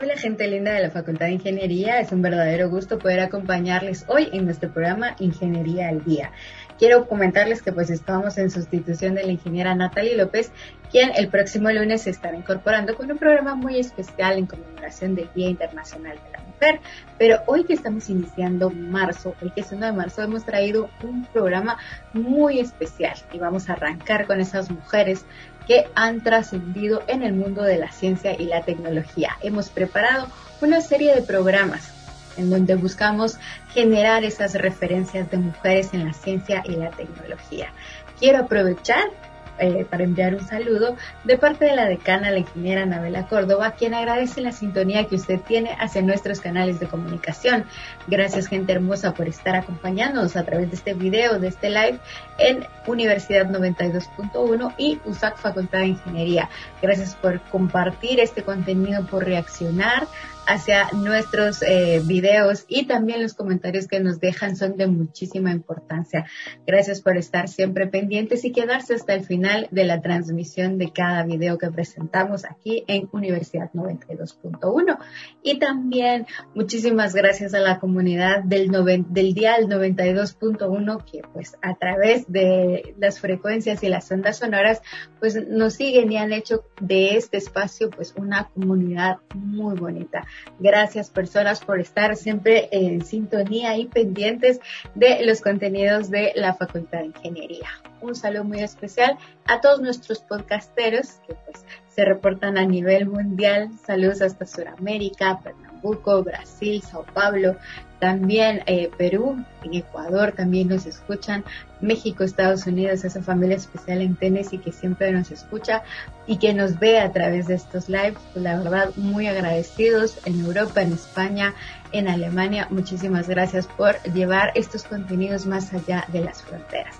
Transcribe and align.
Hola 0.00 0.16
gente 0.16 0.46
linda 0.46 0.72
de 0.74 0.80
la 0.80 0.90
Facultad 0.90 1.26
de 1.26 1.32
Ingeniería, 1.32 1.98
es 1.98 2.12
un 2.12 2.22
verdadero 2.22 2.70
gusto 2.70 3.00
poder 3.00 3.18
acompañarles 3.18 4.04
hoy 4.06 4.28
en 4.32 4.44
nuestro 4.44 4.72
programa 4.72 5.16
Ingeniería 5.18 5.88
al 5.88 6.04
Día. 6.04 6.30
Quiero 6.78 7.08
comentarles 7.08 7.62
que 7.62 7.72
pues 7.72 7.90
estamos 7.90 8.38
en 8.38 8.48
sustitución 8.48 9.16
de 9.16 9.24
la 9.24 9.32
ingeniera 9.32 9.74
Natalie 9.74 10.16
López, 10.16 10.52
quien 10.92 11.10
el 11.16 11.26
próximo 11.26 11.68
lunes 11.72 12.02
se 12.02 12.10
estará 12.10 12.36
incorporando 12.36 12.94
con 12.94 13.10
un 13.10 13.18
programa 13.18 13.56
muy 13.56 13.80
especial 13.80 14.38
en 14.38 14.46
conmemoración 14.46 15.16
del 15.16 15.28
Día 15.34 15.48
Internacional 15.48 16.16
de 16.24 16.30
la 16.30 16.37
Mujer. 16.60 16.80
Pero 17.18 17.40
hoy 17.46 17.64
que 17.64 17.74
estamos 17.74 18.08
iniciando 18.10 18.70
marzo, 18.70 19.34
el 19.40 19.52
que 19.52 19.60
es 19.60 19.72
1 19.72 19.86
de 19.86 19.92
marzo, 19.92 20.22
hemos 20.22 20.44
traído 20.44 20.90
un 21.02 21.24
programa 21.26 21.78
muy 22.12 22.60
especial 22.60 23.16
y 23.32 23.38
vamos 23.38 23.68
a 23.68 23.74
arrancar 23.74 24.26
con 24.26 24.40
esas 24.40 24.70
mujeres 24.70 25.24
que 25.66 25.86
han 25.94 26.22
trascendido 26.22 27.02
en 27.06 27.22
el 27.22 27.34
mundo 27.34 27.62
de 27.62 27.78
la 27.78 27.90
ciencia 27.92 28.34
y 28.40 28.46
la 28.46 28.62
tecnología. 28.62 29.36
Hemos 29.42 29.68
preparado 29.68 30.28
una 30.60 30.80
serie 30.80 31.14
de 31.14 31.22
programas 31.22 31.92
en 32.36 32.50
donde 32.50 32.76
buscamos 32.76 33.38
generar 33.70 34.24
esas 34.24 34.54
referencias 34.54 35.30
de 35.30 35.38
mujeres 35.38 35.92
en 35.92 36.06
la 36.06 36.12
ciencia 36.12 36.62
y 36.64 36.76
la 36.76 36.90
tecnología. 36.90 37.72
Quiero 38.18 38.38
aprovechar 38.38 39.10
eh, 39.58 39.86
para 39.88 40.04
enviar 40.04 40.34
un 40.34 40.46
saludo 40.46 40.96
de 41.24 41.38
parte 41.38 41.64
de 41.64 41.76
la 41.76 41.86
decana, 41.86 42.30
la 42.30 42.38
ingeniera 42.38 42.82
Anabela 42.82 43.26
Córdoba, 43.26 43.72
quien 43.72 43.94
agradece 43.94 44.40
la 44.40 44.52
sintonía 44.52 45.06
que 45.06 45.16
usted 45.16 45.40
tiene 45.40 45.76
hacia 45.78 46.02
nuestros 46.02 46.40
canales 46.40 46.80
de 46.80 46.86
comunicación. 46.86 47.64
Gracias, 48.06 48.46
gente 48.46 48.72
hermosa, 48.72 49.14
por 49.14 49.28
estar 49.28 49.56
acompañándonos 49.56 50.36
a 50.36 50.44
través 50.44 50.70
de 50.70 50.76
este 50.76 50.94
video, 50.94 51.38
de 51.38 51.48
este 51.48 51.70
live 51.70 51.98
en 52.38 52.66
Universidad 52.86 53.46
92.1 53.46 54.74
y 54.78 55.00
USAC 55.04 55.36
Facultad 55.36 55.80
de 55.80 55.88
Ingeniería. 55.88 56.48
Gracias 56.80 57.14
por 57.14 57.40
compartir 57.42 58.20
este 58.20 58.42
contenido, 58.42 59.04
por 59.06 59.24
reaccionar 59.24 60.06
hacia 60.48 60.88
nuestros 60.92 61.62
eh, 61.62 62.00
videos 62.04 62.64
y 62.68 62.86
también 62.86 63.22
los 63.22 63.34
comentarios 63.34 63.86
que 63.86 64.00
nos 64.00 64.18
dejan 64.18 64.56
son 64.56 64.78
de 64.78 64.86
muchísima 64.86 65.52
importancia. 65.52 66.24
Gracias 66.66 67.02
por 67.02 67.18
estar 67.18 67.48
siempre 67.48 67.86
pendientes 67.86 68.46
y 68.46 68.52
quedarse 68.52 68.94
hasta 68.94 69.12
el 69.12 69.26
final 69.26 69.68
de 69.70 69.84
la 69.84 70.00
transmisión 70.00 70.78
de 70.78 70.90
cada 70.90 71.22
video 71.24 71.58
que 71.58 71.70
presentamos 71.70 72.46
aquí 72.46 72.82
en 72.88 73.10
Universidad 73.12 73.70
92.1. 73.74 74.98
Y 75.42 75.58
también 75.58 76.26
muchísimas 76.54 77.14
gracias 77.14 77.52
a 77.52 77.60
la 77.60 77.78
comunidad 77.78 78.42
del, 78.42 78.70
del 78.70 79.34
Dial 79.34 79.68
92.1 79.68 81.04
que 81.04 81.20
pues 81.34 81.56
a 81.60 81.74
través 81.74 82.24
de 82.32 82.94
las 82.98 83.20
frecuencias 83.20 83.82
y 83.82 83.88
las 83.90 84.10
ondas 84.10 84.38
sonoras 84.38 84.80
pues 85.20 85.46
nos 85.46 85.74
siguen 85.74 86.10
y 86.10 86.16
han 86.16 86.32
hecho 86.32 86.64
de 86.80 87.16
este 87.16 87.36
espacio 87.36 87.90
pues 87.90 88.14
una 88.16 88.48
comunidad 88.54 89.18
muy 89.34 89.78
bonita. 89.78 90.24
Gracias 90.58 91.10
personas 91.10 91.60
por 91.60 91.80
estar 91.80 92.16
siempre 92.16 92.68
en 92.72 93.04
sintonía 93.04 93.76
y 93.76 93.86
pendientes 93.86 94.60
de 94.94 95.24
los 95.24 95.40
contenidos 95.40 96.10
de 96.10 96.32
la 96.34 96.54
Facultad 96.54 97.00
de 97.00 97.06
Ingeniería. 97.06 97.68
Un 98.00 98.14
saludo 98.14 98.44
muy 98.44 98.60
especial 98.60 99.18
a 99.46 99.60
todos 99.60 99.80
nuestros 99.80 100.20
podcasteros 100.20 101.20
que 101.26 101.34
pues 101.34 101.64
se 101.88 102.04
reportan 102.04 102.58
a 102.58 102.64
nivel 102.64 103.06
mundial. 103.06 103.70
Saludos 103.84 104.22
hasta 104.22 104.46
Sudamérica, 104.46 105.40
Pernambuco, 105.80 106.22
Brasil, 106.22 106.82
Sao 106.82 107.04
Paulo, 107.14 107.56
también 107.98 108.62
eh, 108.66 108.90
Perú, 108.96 109.44
en 109.64 109.74
Ecuador 109.74 110.32
también 110.32 110.68
nos 110.68 110.86
escuchan, 110.86 111.44
México, 111.80 112.22
Estados 112.22 112.66
Unidos, 112.66 113.04
esa 113.04 113.22
familia 113.22 113.56
especial 113.56 114.02
en 114.02 114.14
Tennessee 114.14 114.58
que 114.58 114.70
siempre 114.70 115.10
nos 115.10 115.32
escucha 115.32 115.82
y 116.26 116.38
que 116.38 116.54
nos 116.54 116.78
ve 116.78 117.00
a 117.00 117.10
través 117.12 117.48
de 117.48 117.54
estos 117.54 117.88
lives, 117.88 118.18
pues, 118.32 118.44
la 118.44 118.58
verdad 118.58 118.90
muy 118.96 119.26
agradecidos 119.26 120.18
en 120.26 120.40
Europa, 120.44 120.82
en 120.82 120.92
España, 120.92 121.54
en 121.90 122.06
Alemania, 122.06 122.68
muchísimas 122.70 123.28
gracias 123.28 123.66
por 123.66 124.00
llevar 124.12 124.52
estos 124.54 124.84
contenidos 124.84 125.46
más 125.46 125.72
allá 125.74 126.04
de 126.08 126.20
las 126.20 126.42
fronteras. 126.42 126.94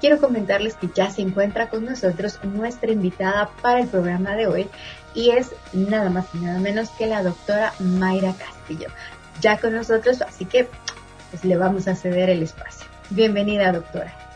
Quiero 0.00 0.20
comentarles 0.20 0.74
que 0.76 0.88
ya 0.94 1.10
se 1.10 1.22
encuentra 1.22 1.68
con 1.68 1.84
nosotros 1.84 2.38
nuestra 2.44 2.92
invitada 2.92 3.50
para 3.60 3.80
el 3.80 3.88
programa 3.88 4.36
de 4.36 4.46
hoy 4.46 4.68
y 5.14 5.30
es 5.30 5.52
nada 5.72 6.10
más 6.10 6.26
y 6.34 6.38
nada 6.38 6.58
menos 6.58 6.90
que 6.90 7.06
la 7.06 7.22
doctora 7.22 7.72
Mayra 7.78 8.34
Castillo 8.34 8.88
ya 9.40 9.58
con 9.58 9.72
nosotros, 9.72 10.22
así 10.22 10.44
que 10.44 10.68
pues 11.30 11.44
le 11.44 11.56
vamos 11.56 11.88
a 11.88 11.94
ceder 11.94 12.30
el 12.30 12.42
espacio. 12.42 12.86
Bienvenida, 13.10 13.72
doctora. 13.72 14.27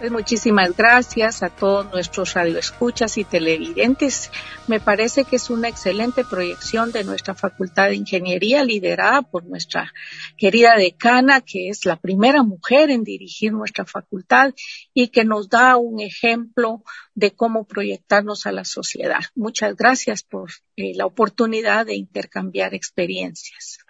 Pues 0.00 0.12
muchísimas 0.12 0.74
gracias 0.74 1.42
a 1.42 1.50
todos 1.50 1.92
nuestros 1.92 2.32
radioescuchas 2.32 3.18
y 3.18 3.24
televidentes. 3.24 4.30
Me 4.66 4.80
parece 4.80 5.24
que 5.24 5.36
es 5.36 5.50
una 5.50 5.68
excelente 5.68 6.24
proyección 6.24 6.90
de 6.90 7.04
nuestra 7.04 7.34
Facultad 7.34 7.90
de 7.90 7.96
Ingeniería 7.96 8.64
liderada 8.64 9.20
por 9.20 9.44
nuestra 9.44 9.92
querida 10.38 10.74
decana, 10.78 11.42
que 11.42 11.68
es 11.68 11.84
la 11.84 11.96
primera 11.96 12.42
mujer 12.42 12.88
en 12.88 13.04
dirigir 13.04 13.52
nuestra 13.52 13.84
facultad 13.84 14.54
y 14.94 15.08
que 15.08 15.26
nos 15.26 15.50
da 15.50 15.76
un 15.76 16.00
ejemplo 16.00 16.82
de 17.14 17.32
cómo 17.32 17.66
proyectarnos 17.66 18.46
a 18.46 18.52
la 18.52 18.64
sociedad. 18.64 19.20
Muchas 19.34 19.76
gracias 19.76 20.22
por 20.22 20.50
eh, 20.76 20.94
la 20.94 21.04
oportunidad 21.04 21.84
de 21.84 21.96
intercambiar 21.96 22.72
experiencias 22.72 23.80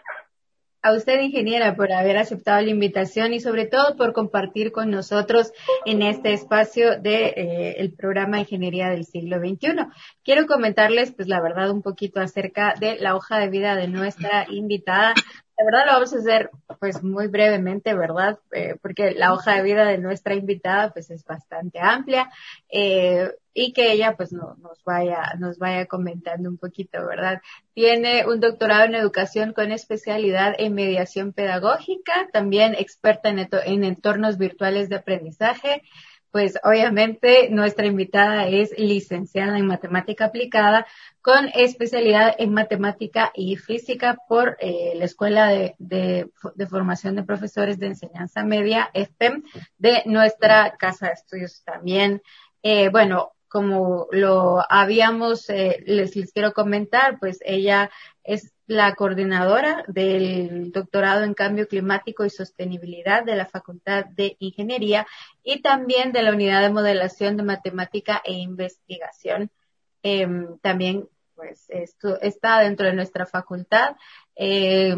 a 0.83 0.93
usted, 0.93 1.21
ingeniera, 1.21 1.77
por 1.77 1.93
haber 1.93 2.17
aceptado 2.17 2.61
la 2.63 2.71
invitación 2.71 3.35
y 3.35 3.41
sobre 3.41 3.67
todo 3.67 3.97
por 3.97 4.13
compartir 4.13 4.73
con 4.73 4.91
nosotros 4.91 5.53
en 5.85 6.03
este 6.03 6.33
espacio 6.33 6.99
de 7.01 7.27
eh, 7.27 7.75
el 7.79 7.93
programa 7.93 8.41
Ingeniería 8.41 8.89
del 8.89 9.05
siglo 9.05 9.39
XXI. 9.39 9.87
Quiero 10.25 10.47
comentarles, 10.47 11.13
pues, 11.13 11.29
la 11.29 11.41
verdad, 11.41 11.71
un 11.71 11.83
poquito 11.83 12.21
acerca 12.21 12.75
de 12.79 12.97
la 12.97 13.15
hoja 13.15 13.39
de 13.39 13.49
vida 13.49 13.77
de 13.77 13.89
nuestra 13.89 14.47
invitada. 14.49 15.15
La 15.61 15.67
verdad 15.67 15.87
lo 15.87 15.93
vamos 15.93 16.15
a 16.15 16.19
hacer, 16.19 16.51
pues, 16.79 17.03
muy 17.03 17.27
brevemente, 17.27 17.93
¿verdad? 17.93 18.39
Eh, 18.51 18.77
porque 18.81 19.11
la 19.11 19.35
hoja 19.35 19.57
de 19.57 19.63
vida 19.63 19.85
de 19.85 19.99
nuestra 19.99 20.35
invitada, 20.35 20.91
pues, 20.91 21.11
es 21.11 21.23
bastante 21.23 21.79
amplia. 21.81 22.31
Eh, 22.71 23.31
y 23.53 23.73
que 23.75 23.93
ella 23.93 24.17
pues 24.17 24.33
no, 24.33 24.55
nos 24.63 24.83
vaya 24.85 25.35
nos 25.39 25.59
vaya 25.59 25.87
comentando 25.87 26.49
un 26.49 26.57
poquito, 26.57 27.05
¿verdad? 27.05 27.43
Tiene 27.75 28.25
un 28.27 28.41
doctorado 28.41 28.85
en 28.85 28.95
educación 28.95 29.53
con 29.53 29.73
especialidad 29.73 30.55
en 30.57 30.75
mediación 30.75 31.33
pedagógica, 31.33 32.29
también 32.33 32.75
experta 32.75 33.29
en, 33.29 33.49
en 33.67 33.85
entornos 33.85 34.39
virtuales 34.39 34.89
de 34.89 34.97
aprendizaje. 34.97 35.83
Pues 36.31 36.59
obviamente 36.63 37.49
nuestra 37.51 37.87
invitada 37.87 38.47
es 38.47 38.77
licenciada 38.79 39.59
en 39.59 39.67
matemática 39.67 40.27
aplicada 40.27 40.87
con 41.21 41.51
especialidad 41.55 42.35
en 42.39 42.55
matemática 42.55 43.33
y 43.35 43.57
física 43.57 44.17
por 44.29 44.57
eh, 44.61 44.93
la 44.95 45.05
Escuela 45.05 45.49
de, 45.49 45.75
de, 45.79 46.31
Formación 46.69 47.17
de 47.17 47.25
Profesores 47.25 47.79
de 47.79 47.89
Enseñanza 47.89 48.45
Media, 48.45 48.91
EFPEM, 48.95 49.43
de 49.79 50.03
nuestra 50.07 50.77
Casa 50.79 51.09
de 51.09 51.13
Estudios 51.15 51.63
también. 51.65 52.23
Eh, 52.63 52.91
bueno, 52.91 53.33
como 53.49 54.07
lo 54.13 54.65
habíamos, 54.69 55.51
eh, 55.51 55.83
les, 55.85 56.15
les 56.15 56.33
quiero 56.33 56.53
comentar, 56.53 57.19
pues 57.19 57.41
ella 57.45 57.91
es 58.23 58.53
la 58.71 58.95
coordinadora 58.95 59.83
del 59.89 60.71
doctorado 60.71 61.25
en 61.25 61.35
cambio 61.35 61.67
climático 61.67 62.25
y 62.25 62.31
sostenibilidad 62.31 63.25
de 63.25 63.35
la 63.35 63.47
Facultad 63.47 64.05
de 64.05 64.37
Ingeniería 64.39 65.09
y 65.43 65.61
también 65.61 66.13
de 66.13 66.23
la 66.23 66.31
unidad 66.31 66.63
de 66.63 66.71
modelación 66.71 67.37
de 67.37 67.43
matemática 67.43 68.23
e 68.25 68.33
investigación. 68.33 69.51
Eh, 70.05 70.29
también, 70.63 71.09
pues, 71.35 71.65
esto 71.69 72.21
está 72.21 72.61
dentro 72.61 72.87
de 72.87 72.93
nuestra 72.93 73.27
facultad. 73.27 73.97
Eh, 74.37 74.95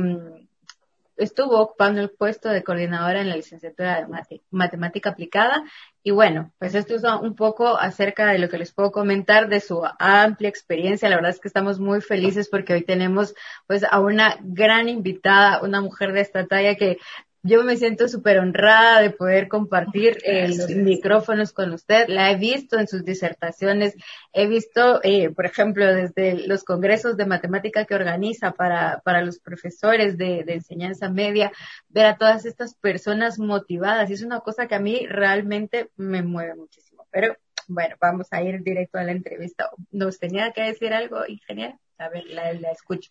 estuvo 1.17 1.61
ocupando 1.61 2.01
el 2.01 2.11
puesto 2.11 2.49
de 2.49 2.63
coordinadora 2.63 3.21
en 3.21 3.29
la 3.29 3.37
licenciatura 3.37 4.07
de 4.07 4.41
matemática 4.51 5.11
aplicada. 5.11 5.63
Y 6.03 6.11
bueno, 6.11 6.53
pues 6.59 6.75
esto 6.75 6.95
es 6.95 7.03
un 7.05 7.37
poco 7.37 7.79
acerca 7.79 8.27
de 8.27 8.39
lo 8.39 8.49
que 8.49 8.59
les 8.59 8.73
puedo 8.73 8.91
comentar 8.91 9.49
de 9.49 9.61
su 9.61 9.83
amplia 9.99 10.49
experiencia. 10.49 11.09
La 11.09 11.17
verdad 11.17 11.31
es 11.31 11.41
que 11.41 11.49
estamos 11.49 11.79
muy 11.79 12.01
felices 12.01 12.49
porque 12.49 12.75
hoy 12.75 12.85
tenemos 12.85 13.35
pues 13.67 13.85
a 13.89 14.01
una 14.01 14.39
gran 14.41 14.89
invitada, 14.89 15.63
una 15.63 15.81
mujer 15.81 16.13
de 16.13 16.21
esta 16.21 16.47
talla 16.47 16.75
que 16.75 16.99
yo 17.43 17.65
me 17.65 17.77
siento 17.77 18.09
súper 18.09 18.39
honrada 18.39 19.01
de 19.01 19.11
poder 19.11 19.49
compartir 19.49 20.19
eh, 20.25 20.49
los 20.49 20.71
micrófonos 20.71 21.53
con 21.53 21.73
usted. 21.73 22.07
La 22.09 22.31
he 22.31 22.37
visto 22.37 22.79
en 22.79 22.87
sus 22.87 23.05
disertaciones, 23.05 23.97
he 24.33 24.47
visto, 24.47 25.01
eh, 25.03 25.31
por 25.31 25.47
ejemplo, 25.47 25.85
desde 25.93 26.47
los 26.47 26.63
congresos 26.63 27.17
de 27.17 27.27
matemática 27.27 27.85
que 27.85 27.97
organiza 27.97 28.53
para, 28.53 29.01
para 29.05 29.23
los 29.23 29.41
profesores 29.41 30.17
de, 30.17 30.45
de, 30.45 30.55
enseñanza 30.55 31.09
media, 31.09 31.53
ver 31.89 32.07
a 32.07 32.17
todas 32.17 32.45
estas 32.47 32.75
personas 32.77 33.39
motivadas. 33.39 34.09
Y 34.11 34.15
es 34.15 34.23
una 34.23 34.41
cosa 34.41 34.69
que 34.69 34.77
a 34.77 34.81
mí 34.81 35.07
realmente 35.09 35.91
me 35.97 36.23
mueve 36.23 36.55
muchísimo. 36.55 37.07
Pero 37.11 37.37
bueno, 37.67 37.97
vamos 38.01 38.29
a 38.31 38.43
ir 38.43 38.63
directo 38.63 38.99
a 38.99 39.05
la 39.05 39.13
entrevista. 39.13 39.71
¿Nos 39.91 40.19
tenía 40.19 40.53
que 40.53 40.63
decir 40.63 40.93
algo, 40.93 41.27
ingeniera? 41.27 41.79
A 41.99 42.09
ver, 42.09 42.25
la, 42.27 42.53
la 42.53 42.71
escucho. 42.71 43.11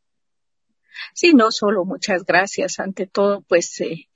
Sí, 1.13 1.33
no 1.33 1.51
solo 1.51 1.85
muchas 1.85 2.23
gracias. 2.25 2.79
Ante 2.79 3.07
todo, 3.07 3.41
pues 3.41 3.79
eh, 3.81 4.09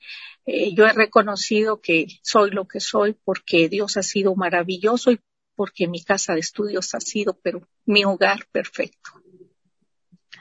eh, 0.46 0.74
yo 0.74 0.86
he 0.86 0.94
reconocido 0.94 1.82
que 1.82 2.08
soy 2.22 2.52
lo 2.52 2.68
que 2.68 2.80
soy 2.80 3.18
porque 3.24 3.70
Dios 3.70 3.98
ha 3.98 4.04
sido 4.04 4.36
maravilloso 4.36 5.12
y 5.12 5.20
porque 5.56 5.88
mi 5.88 6.04
casa 6.04 6.34
de 6.34 6.42
estudios 6.42 6.94
ha 6.96 7.00
sido, 7.00 7.40
pero 7.42 7.68
mi 7.86 8.04
hogar 8.04 8.46
perfecto. 8.52 9.12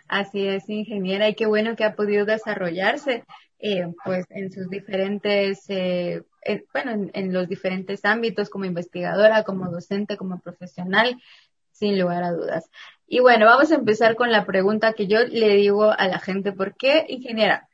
Así 0.09 0.47
es, 0.47 0.69
ingeniera, 0.69 1.29
y 1.29 1.35
qué 1.35 1.47
bueno 1.47 1.77
que 1.77 1.85
ha 1.85 1.95
podido 1.95 2.27
desarrollarse 2.27 3.25
eh, 3.59 3.87
pues 4.05 4.27
en 4.29 4.53
sus 4.53 4.69
diferentes, 4.69 5.65
eh, 5.69 6.23
bueno, 6.75 7.09
en, 7.15 7.33
los 7.33 7.49
diferentes 7.49 8.05
ámbitos 8.05 8.51
como 8.51 8.67
investigadora, 8.67 9.43
como 9.43 9.71
docente, 9.71 10.19
como 10.19 10.39
profesional, 10.41 11.19
sin 11.73 11.99
lugar 11.99 12.25
a 12.25 12.33
dudas. 12.33 12.69
Y 13.07 13.21
bueno, 13.21 13.47
vamos 13.47 13.71
a 13.71 13.77
empezar 13.77 14.17
con 14.17 14.33
la 14.33 14.45
pregunta 14.47 14.95
que 14.95 15.07
yo 15.07 15.21
le 15.25 15.57
digo 15.57 15.91
a 15.91 16.09
la 16.09 16.19
gente, 16.19 16.53
¿por 16.53 16.77
qué, 16.77 17.05
ingeniera? 17.09 17.69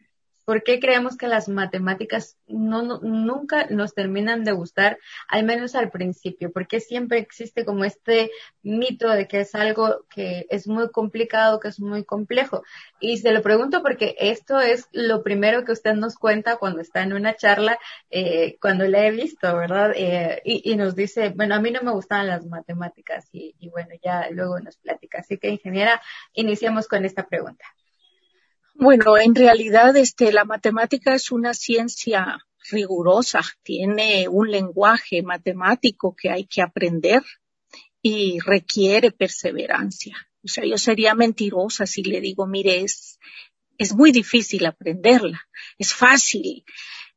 ¿Por 0.51 0.65
qué 0.65 0.81
creemos 0.81 1.17
que 1.17 1.29
las 1.29 1.49
matemáticas 1.49 2.37
no, 2.49 2.83
nunca 2.83 3.67
nos 3.71 3.95
terminan 3.95 4.43
de 4.43 4.51
gustar, 4.51 4.99
al 5.29 5.45
menos 5.45 5.77
al 5.77 5.93
principio? 5.93 6.51
Porque 6.51 6.81
siempre 6.81 7.19
existe 7.19 7.65
como 7.65 7.85
este 7.85 8.33
mito 8.65 9.09
de 9.11 9.29
que 9.29 9.43
es 9.43 9.55
algo 9.55 10.07
que 10.13 10.47
es 10.51 10.67
muy 10.67 10.91
complicado, 10.91 11.61
que 11.61 11.69
es 11.69 11.79
muy 11.79 12.03
complejo. 12.03 12.65
Y 12.99 13.19
se 13.19 13.31
lo 13.31 13.43
pregunto 13.43 13.81
porque 13.81 14.17
esto 14.19 14.59
es 14.59 14.89
lo 14.91 15.23
primero 15.23 15.65
que 15.65 15.71
usted 15.71 15.95
nos 15.95 16.17
cuenta 16.17 16.57
cuando 16.57 16.81
está 16.81 17.05
en 17.05 17.13
una 17.13 17.37
charla, 17.37 17.79
eh, 18.11 18.59
cuando 18.61 18.89
la 18.89 19.07
he 19.07 19.13
visto, 19.13 19.57
¿verdad? 19.57 19.93
Eh, 19.95 20.43
y, 20.45 20.75
nos 20.75 20.97
dice, 20.97 21.29
bueno, 21.29 21.55
a 21.55 21.61
mí 21.61 21.71
no 21.71 21.81
me 21.83 21.93
gustan 21.93 22.27
las 22.27 22.45
matemáticas 22.45 23.29
y, 23.31 23.55
y 23.61 23.69
bueno, 23.69 23.91
ya 24.03 24.29
luego 24.33 24.59
nos 24.59 24.79
platica. 24.79 25.19
Así 25.21 25.39
que, 25.39 25.49
ingeniera, 25.49 26.03
iniciamos 26.35 26.89
con 26.89 27.05
esta 27.05 27.29
pregunta. 27.29 27.67
Bueno, 28.75 29.19
en 29.19 29.35
realidad 29.35 29.97
este, 29.97 30.33
la 30.33 30.45
matemática 30.45 31.15
es 31.15 31.31
una 31.31 31.55
ciencia 31.55 32.39
rigurosa, 32.71 33.41
tiene 33.63 34.29
un 34.29 34.51
lenguaje 34.51 35.23
matemático 35.23 36.15
que 36.17 36.31
hay 36.31 36.47
que 36.47 36.63
aprender 36.63 37.23
y 38.03 38.39
requiere 38.41 39.11
perseverancia. 39.11 40.17
O 40.43 40.49
sea, 40.49 40.65
yo 40.65 40.79
sería 40.79 41.15
mentirosa 41.15 41.87
si 41.87 42.03
le 42.03 42.21
digo, 42.21 42.47
mire, 42.47 42.81
es, 42.81 43.19
es 43.77 43.95
muy 43.95 44.13
difícil 44.13 44.65
aprenderla, 44.67 45.47
es 45.79 45.93
fácil. 45.93 46.65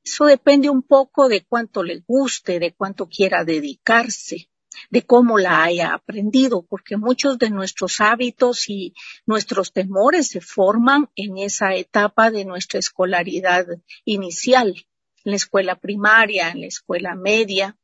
Eso 0.03 0.25
depende 0.25 0.69
un 0.69 0.83
poco 0.83 1.29
de 1.29 1.45
cuánto 1.45 1.83
le 1.83 2.03
guste, 2.05 2.59
de 2.59 2.73
cuánto 2.73 3.07
quiera 3.07 3.45
dedicarse 3.45 4.49
de 4.89 5.03
cómo 5.03 5.37
la 5.37 5.63
haya 5.63 5.93
aprendido, 5.93 6.63
porque 6.63 6.97
muchos 6.97 7.37
de 7.37 7.49
nuestros 7.49 8.01
hábitos 8.01 8.69
y 8.69 8.93
nuestros 9.25 9.73
temores 9.73 10.27
se 10.27 10.41
forman 10.41 11.09
en 11.15 11.37
esa 11.37 11.75
etapa 11.75 12.31
de 12.31 12.45
nuestra 12.45 12.79
escolaridad 12.79 13.65
inicial, 14.05 14.75
en 15.23 15.31
la 15.31 15.35
escuela 15.35 15.75
primaria, 15.75 16.49
en 16.49 16.61
la 16.61 16.67
escuela 16.67 17.15
media. 17.15 17.77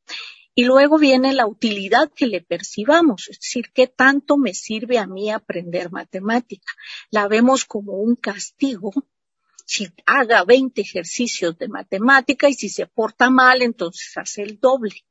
Y 0.56 0.66
luego 0.66 0.98
viene 0.98 1.34
la 1.34 1.48
utilidad 1.48 2.12
que 2.14 2.28
le 2.28 2.42
percibamos, 2.42 3.30
es 3.30 3.40
decir, 3.40 3.72
qué 3.74 3.88
tanto 3.88 4.38
me 4.38 4.54
sirve 4.54 4.98
a 4.98 5.08
mí 5.08 5.32
aprender 5.32 5.92
matemática. 5.92 6.74
La 7.12 7.28
vemos 7.28 7.64
como 7.64 7.94
un 7.94 8.16
castigo 8.16 8.92
si 9.70 9.88
haga 10.08 10.44
20 10.44 10.82
ejercicios 10.82 11.56
de 11.60 11.68
matemática 11.68 12.50
y 12.50 12.56
si 12.56 12.70
se 12.70 12.88
porta 12.88 13.30
mal, 13.30 13.62
entonces 13.62 14.18
hace 14.18 14.42
el 14.42 14.60
doble. 14.60 15.06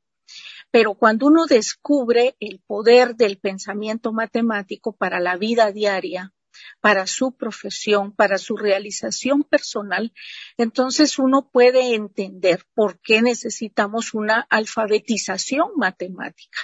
Pero 0.71 0.95
cuando 0.95 1.27
uno 1.27 1.47
descubre 1.47 2.37
el 2.41 2.61
poder 2.61 3.17
del 3.17 3.39
pensamiento 3.39 4.13
matemático 4.13 4.95
para 4.95 5.21
la 5.21 5.37
vida 5.37 5.73
diaria, 5.73 6.33
para 6.81 7.07
su 7.07 7.37
profesión, 7.37 8.13
para 8.13 8.39
su 8.39 8.57
realización 8.57 9.45
personal, 9.45 10.13
entonces 10.57 11.19
uno 11.19 11.49
puede 11.51 11.95
entender 11.95 12.65
por 12.75 13.01
qué 13.01 13.23
necesitamos 13.23 14.15
una 14.15 14.47
alfabetización 14.51 15.71
matemática 15.77 16.59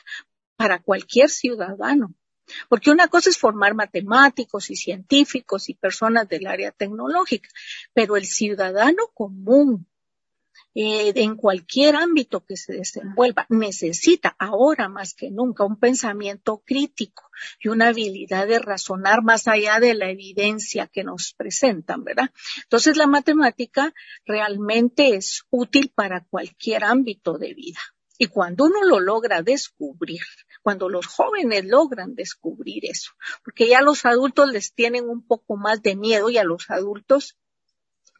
para 0.56 0.82
cualquier 0.82 1.30
ciudadano. 1.30 2.14
Porque 2.68 2.90
una 2.90 3.08
cosa 3.08 3.30
es 3.30 3.38
formar 3.38 3.74
matemáticos 3.74 4.70
y 4.70 4.76
científicos 4.76 5.70
y 5.70 5.74
personas 5.74 6.28
del 6.28 6.46
área 6.46 6.72
tecnológica, 6.72 7.48
pero 7.94 8.16
el 8.16 8.26
ciudadano 8.26 9.04
común 9.14 9.86
eh, 10.74 11.12
en 11.14 11.36
cualquier 11.36 11.94
ámbito 11.94 12.44
que 12.44 12.56
se 12.56 12.72
desenvuelva, 12.72 13.46
necesita 13.48 14.34
ahora 14.38 14.88
más 14.88 15.14
que 15.14 15.30
nunca 15.30 15.64
un 15.64 15.78
pensamiento 15.78 16.62
crítico 16.64 17.30
y 17.60 17.68
una 17.68 17.88
habilidad 17.88 18.48
de 18.48 18.58
razonar 18.58 19.22
más 19.22 19.46
allá 19.46 19.78
de 19.78 19.94
la 19.94 20.10
evidencia 20.10 20.88
que 20.88 21.04
nos 21.04 21.32
presentan, 21.34 22.02
¿verdad? 22.02 22.30
Entonces 22.64 22.96
la 22.96 23.06
matemática 23.06 23.94
realmente 24.26 25.14
es 25.14 25.44
útil 25.50 25.92
para 25.94 26.24
cualquier 26.24 26.84
ámbito 26.84 27.38
de 27.38 27.54
vida. 27.54 27.80
Y 28.16 28.26
cuando 28.26 28.64
uno 28.64 28.84
lo 28.84 29.00
logra 29.00 29.42
descubrir, 29.42 30.22
cuando 30.62 30.88
los 30.88 31.06
jóvenes 31.06 31.64
logran 31.66 32.14
descubrir 32.14 32.84
eso, 32.86 33.12
porque 33.44 33.68
ya 33.68 33.80
los 33.80 34.04
adultos 34.04 34.50
les 34.52 34.72
tienen 34.72 35.08
un 35.08 35.26
poco 35.26 35.56
más 35.56 35.82
de 35.82 35.96
miedo 35.96 36.30
y 36.30 36.38
a 36.38 36.44
los 36.44 36.70
adultos 36.70 37.36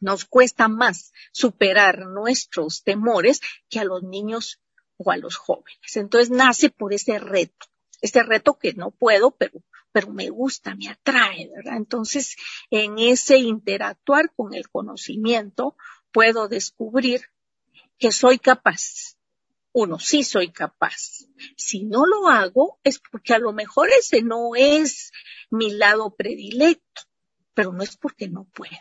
nos 0.05 0.25
cuesta 0.25 0.67
más 0.67 1.13
superar 1.31 2.05
nuestros 2.05 2.83
temores 2.83 3.41
que 3.69 3.79
a 3.79 3.83
los 3.83 4.03
niños 4.03 4.61
o 4.97 5.11
a 5.11 5.17
los 5.17 5.35
jóvenes. 5.35 5.95
Entonces 5.97 6.29
nace 6.29 6.69
por 6.69 6.93
ese 6.93 7.17
reto, 7.17 7.65
este 8.01 8.21
reto 8.21 8.59
que 8.59 8.73
no 8.73 8.91
puedo, 8.91 9.31
pero, 9.31 9.63
pero 9.91 10.11
me 10.11 10.29
gusta, 10.29 10.75
me 10.75 10.89
atrae, 10.89 11.49
¿verdad? 11.55 11.77
Entonces, 11.77 12.35
en 12.69 12.99
ese 12.99 13.37
interactuar 13.37 14.31
con 14.35 14.53
el 14.53 14.69
conocimiento, 14.69 15.75
puedo 16.11 16.47
descubrir 16.47 17.21
que 17.97 18.11
soy 18.11 18.37
capaz. 18.37 19.17
Uno, 19.73 19.97
sí 19.97 20.23
soy 20.23 20.51
capaz. 20.51 21.25
Si 21.57 21.83
no 21.83 22.05
lo 22.05 22.29
hago, 22.29 22.79
es 22.83 22.99
porque 22.99 23.33
a 23.33 23.39
lo 23.39 23.53
mejor 23.53 23.89
ese 23.89 24.21
no 24.21 24.55
es 24.55 25.11
mi 25.49 25.71
lado 25.71 26.15
predilecto, 26.15 27.01
pero 27.55 27.73
no 27.73 27.81
es 27.81 27.97
porque 27.97 28.29
no 28.29 28.43
pueda 28.53 28.79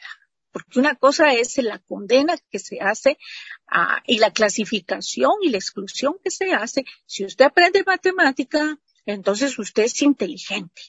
porque 0.55 0.79
una 0.79 0.95
cosa 0.95 1.35
es 1.35 1.59
la 1.59 1.81
condena 1.81 2.39
que 2.49 2.61
se 2.61 2.79
hace 2.81 3.19
ah, 3.67 4.01
y 4.07 4.19
la 4.19 4.31
clasificación 4.31 5.33
y 5.43 5.51
la 5.51 5.59
exclusión 5.59 6.15
que 6.23 6.31
se 6.31 6.53
hace. 6.53 6.85
Si 7.07 7.25
usted 7.25 7.47
aprende 7.47 7.83
matemática, 7.85 8.79
entonces 9.05 9.59
usted 9.59 9.83
es 9.83 10.01
inteligente. 10.01 10.81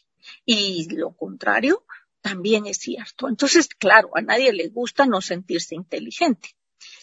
Y 0.46 0.88
lo 0.96 1.16
contrario 1.18 1.84
también 2.22 2.68
es 2.68 2.78
cierto. 2.78 3.28
Entonces, 3.28 3.68
claro, 3.68 4.12
a 4.14 4.22
nadie 4.22 4.54
le 4.54 4.68
gusta 4.68 5.08
no 5.08 5.20
sentirse 5.20 5.74
inteligente. 5.74 6.50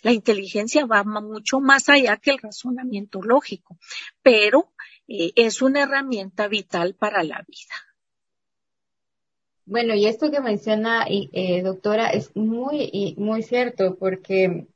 La 0.03 0.13
inteligencia 0.13 0.87
va 0.87 1.03
mucho 1.03 1.59
más 1.59 1.89
allá 1.89 2.17
que 2.17 2.31
el 2.31 2.39
razonamiento 2.39 3.21
lógico, 3.23 3.77
pero 4.23 4.73
eh, 5.09 5.33
es 5.35 5.63
una 5.63 5.83
herramienta 5.83 6.47
vital 6.47 6.95
para 6.95 7.25
la 7.25 7.45
vida. 7.45 7.75
Bueno, 9.65 9.95
y 9.95 10.07
esto 10.07 10.31
que 10.31 10.41
menciona, 10.41 11.07
eh, 11.09 11.63
doctora, 11.63 12.11
es 12.11 12.35
muy, 12.35 13.15
muy 13.17 13.43
cierto, 13.43 13.97
porque 13.97 14.67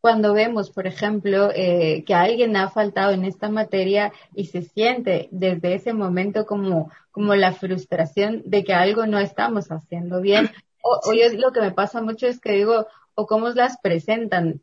cuando 0.00 0.32
vemos, 0.32 0.70
por 0.70 0.86
ejemplo, 0.86 1.50
eh, 1.54 2.04
que 2.06 2.14
alguien 2.14 2.56
ha 2.56 2.70
faltado 2.70 3.12
en 3.12 3.24
esta 3.24 3.50
materia 3.50 4.12
y 4.34 4.46
se 4.46 4.62
siente 4.62 5.28
desde 5.30 5.74
ese 5.74 5.92
momento 5.92 6.46
como, 6.46 6.90
como 7.10 7.34
la 7.34 7.52
frustración 7.52 8.42
de 8.46 8.64
que 8.64 8.72
algo 8.72 9.06
no 9.06 9.18
estamos 9.18 9.70
haciendo 9.70 10.22
bien, 10.22 10.50
o, 10.82 11.00
o 11.04 11.12
yo 11.12 11.26
lo 11.38 11.52
que 11.52 11.60
me 11.60 11.72
pasa 11.72 12.00
mucho 12.00 12.26
es 12.26 12.40
que 12.40 12.52
digo, 12.52 12.86
o 13.14 13.26
cómo 13.26 13.50
las 13.50 13.78
presentan, 13.78 14.62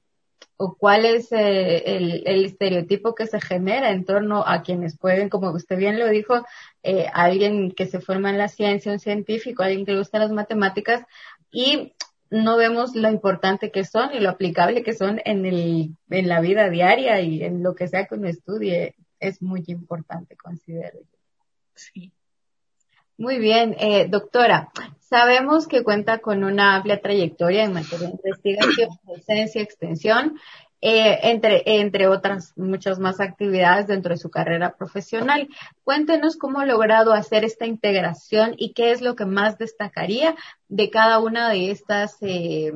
o 0.57 0.75
cuál 0.75 1.05
es 1.05 1.31
eh, 1.31 1.83
el, 1.85 2.45
estereotipo 2.45 3.13
que 3.13 3.27
se 3.27 3.39
genera 3.39 3.91
en 3.91 4.05
torno 4.05 4.43
a 4.45 4.63
quienes 4.63 4.97
pueden, 4.97 5.29
como 5.29 5.51
usted 5.51 5.77
bien 5.77 5.99
lo 5.99 6.09
dijo, 6.09 6.45
eh, 6.83 7.07
alguien 7.13 7.71
que 7.71 7.85
se 7.85 8.01
forma 8.01 8.31
en 8.31 8.39
la 8.39 8.47
ciencia, 8.47 8.91
un 8.91 8.99
científico, 8.99 9.63
alguien 9.63 9.85
que 9.85 9.93
le 9.93 9.99
gusta 9.99 10.19
las 10.19 10.31
matemáticas 10.31 11.05
y 11.51 11.93
no 12.29 12.57
vemos 12.57 12.95
lo 12.95 13.09
importante 13.09 13.71
que 13.71 13.85
son 13.85 14.13
y 14.13 14.19
lo 14.19 14.31
aplicable 14.31 14.83
que 14.83 14.93
son 14.93 15.21
en, 15.25 15.45
el, 15.45 15.95
en 16.09 16.27
la 16.27 16.41
vida 16.41 16.69
diaria 16.69 17.21
y 17.21 17.43
en 17.43 17.63
lo 17.63 17.75
que 17.75 17.87
sea 17.87 18.05
que 18.05 18.15
uno 18.15 18.27
estudie. 18.27 18.95
Es 19.19 19.41
muy 19.41 19.63
importante, 19.67 20.35
considero 20.35 20.99
yo. 20.99 21.17
Sí. 21.75 22.11
Muy 23.17 23.39
bien, 23.39 23.75
eh, 23.79 24.07
doctora. 24.07 24.69
Sabemos 24.99 25.67
que 25.67 25.83
cuenta 25.83 26.19
con 26.19 26.43
una 26.43 26.75
amplia 26.75 27.01
trayectoria 27.01 27.63
en 27.63 27.73
materia 27.73 28.09
de 28.09 28.13
investigación, 28.13 28.89
docencia, 29.05 29.61
extensión, 29.61 30.37
eh, 30.79 31.31
entre, 31.31 31.63
entre 31.65 32.07
otras 32.07 32.53
muchas 32.55 32.99
más 32.99 33.19
actividades 33.19 33.87
dentro 33.87 34.13
de 34.13 34.19
su 34.19 34.29
carrera 34.29 34.75
profesional. 34.77 35.47
Cuéntenos 35.83 36.37
cómo 36.37 36.59
ha 36.59 36.65
logrado 36.67 37.13
hacer 37.13 37.43
esta 37.43 37.65
integración 37.65 38.53
y 38.57 38.73
qué 38.73 38.91
es 38.91 39.01
lo 39.01 39.15
que 39.15 39.25
más 39.25 39.57
destacaría 39.57 40.35
de 40.67 40.91
cada 40.91 41.19
una 41.19 41.49
de 41.49 41.71
estas 41.71 42.17
eh, 42.21 42.71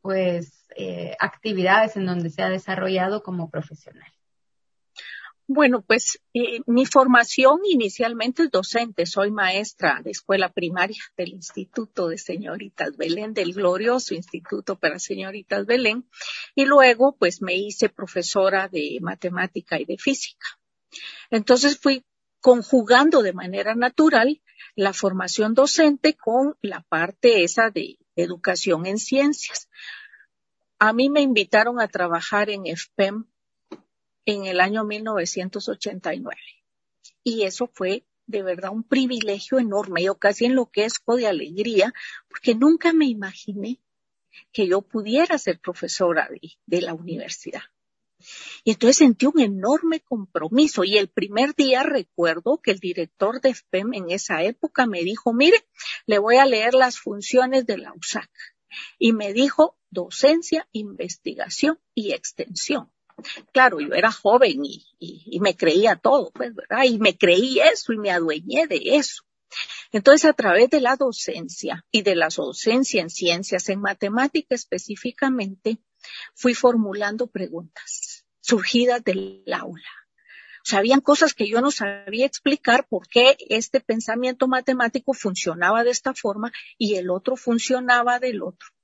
pues, 0.00 0.66
eh, 0.76 1.14
actividades 1.20 1.96
en 1.96 2.06
donde 2.06 2.30
se 2.30 2.42
ha 2.42 2.48
desarrollado 2.48 3.22
como 3.22 3.50
profesional. 3.50 4.10
Bueno, 5.48 5.80
pues 5.80 6.20
eh, 6.34 6.60
mi 6.66 6.86
formación 6.86 7.60
inicialmente 7.64 8.42
es 8.42 8.50
docente. 8.50 9.06
Soy 9.06 9.30
maestra 9.30 10.00
de 10.02 10.10
escuela 10.10 10.52
primaria 10.52 11.00
del 11.16 11.34
Instituto 11.34 12.08
de 12.08 12.18
Señoritas 12.18 12.96
Belén, 12.96 13.32
del 13.32 13.52
glorioso 13.52 14.14
Instituto 14.14 14.76
para 14.76 14.98
Señoritas 14.98 15.64
Belén. 15.64 16.08
Y 16.56 16.64
luego, 16.64 17.16
pues 17.16 17.42
me 17.42 17.54
hice 17.54 17.88
profesora 17.88 18.66
de 18.66 18.98
matemática 19.00 19.78
y 19.78 19.84
de 19.84 19.98
física. 19.98 20.46
Entonces 21.30 21.78
fui 21.78 22.04
conjugando 22.40 23.22
de 23.22 23.32
manera 23.32 23.76
natural 23.76 24.42
la 24.74 24.92
formación 24.92 25.54
docente 25.54 26.16
con 26.16 26.56
la 26.60 26.82
parte 26.82 27.44
esa 27.44 27.70
de 27.70 27.98
educación 28.16 28.86
en 28.86 28.98
ciencias. 28.98 29.68
A 30.80 30.92
mí 30.92 31.08
me 31.08 31.20
invitaron 31.20 31.80
a 31.80 31.86
trabajar 31.86 32.50
en 32.50 32.64
FPEM 32.66 33.26
en 34.26 34.44
el 34.44 34.60
año 34.60 34.84
1989 34.84 36.36
y 37.26 37.42
eso 37.42 37.66
fue 37.66 38.06
de 38.28 38.44
verdad 38.44 38.70
un 38.70 38.84
privilegio 38.84 39.58
enorme. 39.58 40.04
Yo 40.04 40.16
casi 40.16 40.44
enloquezco 40.44 41.16
de 41.16 41.26
alegría 41.26 41.92
porque 42.28 42.54
nunca 42.54 42.92
me 42.92 43.06
imaginé 43.06 43.80
que 44.52 44.68
yo 44.68 44.80
pudiera 44.82 45.36
ser 45.36 45.58
profesora 45.58 46.28
de, 46.66 46.80
la 46.82 46.94
universidad. 46.94 47.62
Y 48.62 48.70
entonces 48.72 48.98
sentí 48.98 49.26
un 49.26 49.40
enorme 49.40 50.00
compromiso 50.00 50.84
y 50.84 50.98
el 50.98 51.08
primer 51.08 51.56
día 51.56 51.82
recuerdo 51.82 52.60
que 52.62 52.70
el 52.70 52.78
director 52.78 53.40
de 53.40 53.54
FPEM 53.54 53.94
en 53.94 54.10
esa 54.10 54.44
época 54.44 54.86
me 54.86 55.02
dijo, 55.02 55.32
mire, 55.32 55.66
le 56.06 56.18
voy 56.18 56.36
a 56.36 56.46
leer 56.46 56.74
las 56.74 56.96
funciones 56.98 57.66
de 57.66 57.78
la 57.78 57.92
USAC. 57.92 58.30
Y 59.00 59.14
me 59.14 59.32
dijo 59.32 59.76
docencia, 59.90 60.68
investigación 60.70 61.80
y 61.92 62.12
extensión. 62.12 62.92
Claro, 63.52 63.80
yo 63.80 63.94
era 63.94 64.12
joven 64.12 64.62
y, 64.64 65.40
me 65.40 65.56
creía 65.56 65.96
todo, 65.96 66.30
pues, 66.32 66.54
¿verdad? 66.54 66.84
Y 66.84 66.98
me 66.98 67.16
creí 67.16 67.58
eso 67.60 67.92
y 67.92 67.98
me 67.98 68.10
adueñé 68.10 68.66
de 68.66 68.80
eso. 68.96 69.22
Entonces, 69.92 70.28
a 70.28 70.32
través 70.32 70.70
de 70.70 70.80
la 70.80 70.96
docencia 70.96 71.84
y 71.90 72.02
de 72.02 72.14
la 72.14 72.28
docencia 72.28 73.00
en 73.00 73.10
ciencias, 73.10 73.68
en 73.68 73.80
matemática 73.80 74.54
específicamente, 74.54 75.78
fui 76.34 76.54
formulando 76.54 77.26
preguntas 77.26 78.24
surgidas 78.40 79.02
del 79.02 79.44
aula. 79.52 79.90
O 80.62 80.68
sea, 80.68 80.80
habían 80.80 81.00
cosas 81.00 81.32
que 81.32 81.48
yo 81.48 81.60
no 81.60 81.70
sabía 81.70 82.26
explicar 82.26 82.86
por 82.88 83.08
qué 83.08 83.36
este 83.48 83.80
pensamiento 83.80 84.48
matemático 84.48 85.14
funcionaba 85.14 85.84
de 85.84 85.90
esta 85.90 86.12
forma 86.12 86.52
y 86.76 86.96
el 86.96 87.10
otro 87.10 87.36
funcionaba 87.36 88.18
del 88.18 88.42
otro 88.42 88.75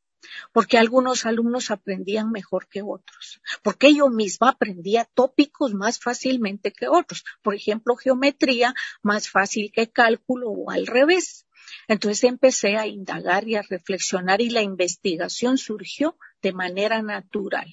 porque 0.52 0.79
algunos 0.79 1.26
alumnos 1.26 1.71
aprendían 1.71 2.31
mejor 2.31 2.69
que 2.69 2.83
otros, 2.83 3.41
porque 3.62 3.95
yo 3.95 4.09
misma 4.09 4.50
aprendía 4.50 5.09
tópicos 5.14 5.75
más 5.75 5.99
fácilmente 5.99 6.73
que 6.73 6.88
otros, 6.88 7.25
por 7.43 7.55
ejemplo, 7.55 7.97
geometría 7.97 8.75
más 9.02 9.29
fácil 9.29 9.73
que 9.73 9.91
cálculo 9.91 10.50
o 10.50 10.71
al 10.71 10.87
revés. 10.87 11.47
Entonces 11.88 12.25
empecé 12.25 12.76
a 12.76 12.87
indagar 12.87 13.49
y 13.49 13.57
a 13.57 13.62
reflexionar 13.62 14.41
y 14.41 14.50
la 14.50 14.62
investigación 14.62 15.59
surgió 15.59 16.17
de 16.43 16.52
manera 16.52 17.02
natural 17.02 17.73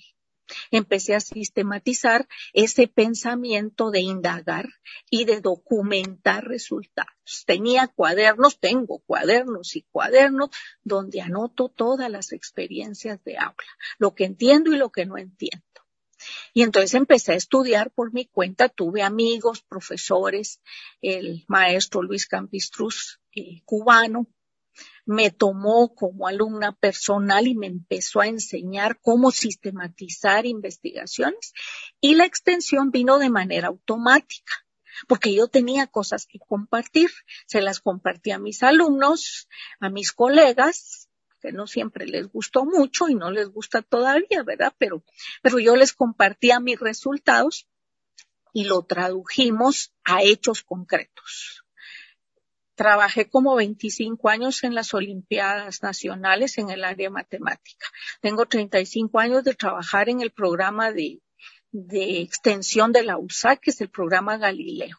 empecé 0.71 1.15
a 1.15 1.19
sistematizar 1.19 2.27
ese 2.53 2.87
pensamiento 2.87 3.91
de 3.91 4.01
indagar 4.01 4.69
y 5.09 5.25
de 5.25 5.41
documentar 5.41 6.45
resultados. 6.45 7.43
Tenía 7.45 7.87
cuadernos, 7.87 8.59
tengo 8.59 8.99
cuadernos 8.99 9.75
y 9.75 9.83
cuadernos 9.83 10.49
donde 10.83 11.21
anoto 11.21 11.69
todas 11.69 12.09
las 12.09 12.31
experiencias 12.31 13.23
de 13.23 13.37
aula, 13.37 13.55
lo 13.97 14.15
que 14.15 14.25
entiendo 14.25 14.73
y 14.73 14.77
lo 14.77 14.91
que 14.91 15.05
no 15.05 15.17
entiendo. 15.17 15.63
Y 16.53 16.63
entonces 16.63 16.93
empecé 16.95 17.33
a 17.33 17.37
estudiar 17.37 17.91
por 17.91 18.13
mi 18.13 18.25
cuenta, 18.25 18.67
tuve 18.67 19.03
amigos, 19.03 19.61
profesores, 19.61 20.59
el 21.01 21.45
maestro 21.47 22.01
Luis 22.01 22.27
Campistruz, 22.27 23.21
cubano, 23.65 24.27
me 25.09 25.31
tomó 25.31 25.95
como 25.95 26.27
alumna 26.27 26.71
personal 26.71 27.47
y 27.47 27.55
me 27.55 27.65
empezó 27.65 28.21
a 28.21 28.27
enseñar 28.27 28.99
cómo 29.01 29.31
sistematizar 29.31 30.45
investigaciones 30.45 31.53
y 31.99 32.13
la 32.13 32.25
extensión 32.25 32.91
vino 32.91 33.17
de 33.17 33.31
manera 33.31 33.69
automática 33.69 34.53
porque 35.07 35.33
yo 35.33 35.47
tenía 35.47 35.87
cosas 35.87 36.27
que 36.27 36.37
compartir. 36.37 37.09
Se 37.47 37.61
las 37.61 37.79
compartí 37.79 38.29
a 38.29 38.37
mis 38.37 38.61
alumnos, 38.61 39.47
a 39.79 39.89
mis 39.89 40.11
colegas, 40.11 41.09
que 41.41 41.53
no 41.53 41.65
siempre 41.65 42.05
les 42.05 42.27
gustó 42.27 42.65
mucho 42.65 43.09
y 43.09 43.15
no 43.15 43.31
les 43.31 43.47
gusta 43.49 43.81
todavía, 43.81 44.43
¿verdad? 44.43 44.75
Pero, 44.77 45.03
pero 45.41 45.57
yo 45.57 45.75
les 45.75 45.93
compartía 45.93 46.59
mis 46.59 46.79
resultados 46.79 47.67
y 48.53 48.65
lo 48.65 48.83
tradujimos 48.83 49.91
a 50.03 50.21
hechos 50.21 50.61
concretos. 50.61 51.63
Trabajé 52.79 53.29
como 53.29 53.55
25 53.55 54.29
años 54.29 54.63
en 54.63 54.73
las 54.73 54.93
Olimpiadas 54.93 55.83
Nacionales 55.83 56.57
en 56.59 56.69
el 56.69 56.85
área 56.85 57.09
matemática. 57.09 57.85
Tengo 58.21 58.45
35 58.45 59.19
años 59.19 59.43
de 59.43 59.53
trabajar 59.53 60.07
en 60.07 60.21
el 60.21 60.31
programa 60.31 60.93
de, 60.93 61.19
de 61.73 62.21
extensión 62.21 62.93
de 62.93 63.03
la 63.03 63.17
USAC, 63.17 63.59
que 63.59 63.71
es 63.71 63.81
el 63.81 63.89
programa 63.89 64.37
Galileo 64.37 64.97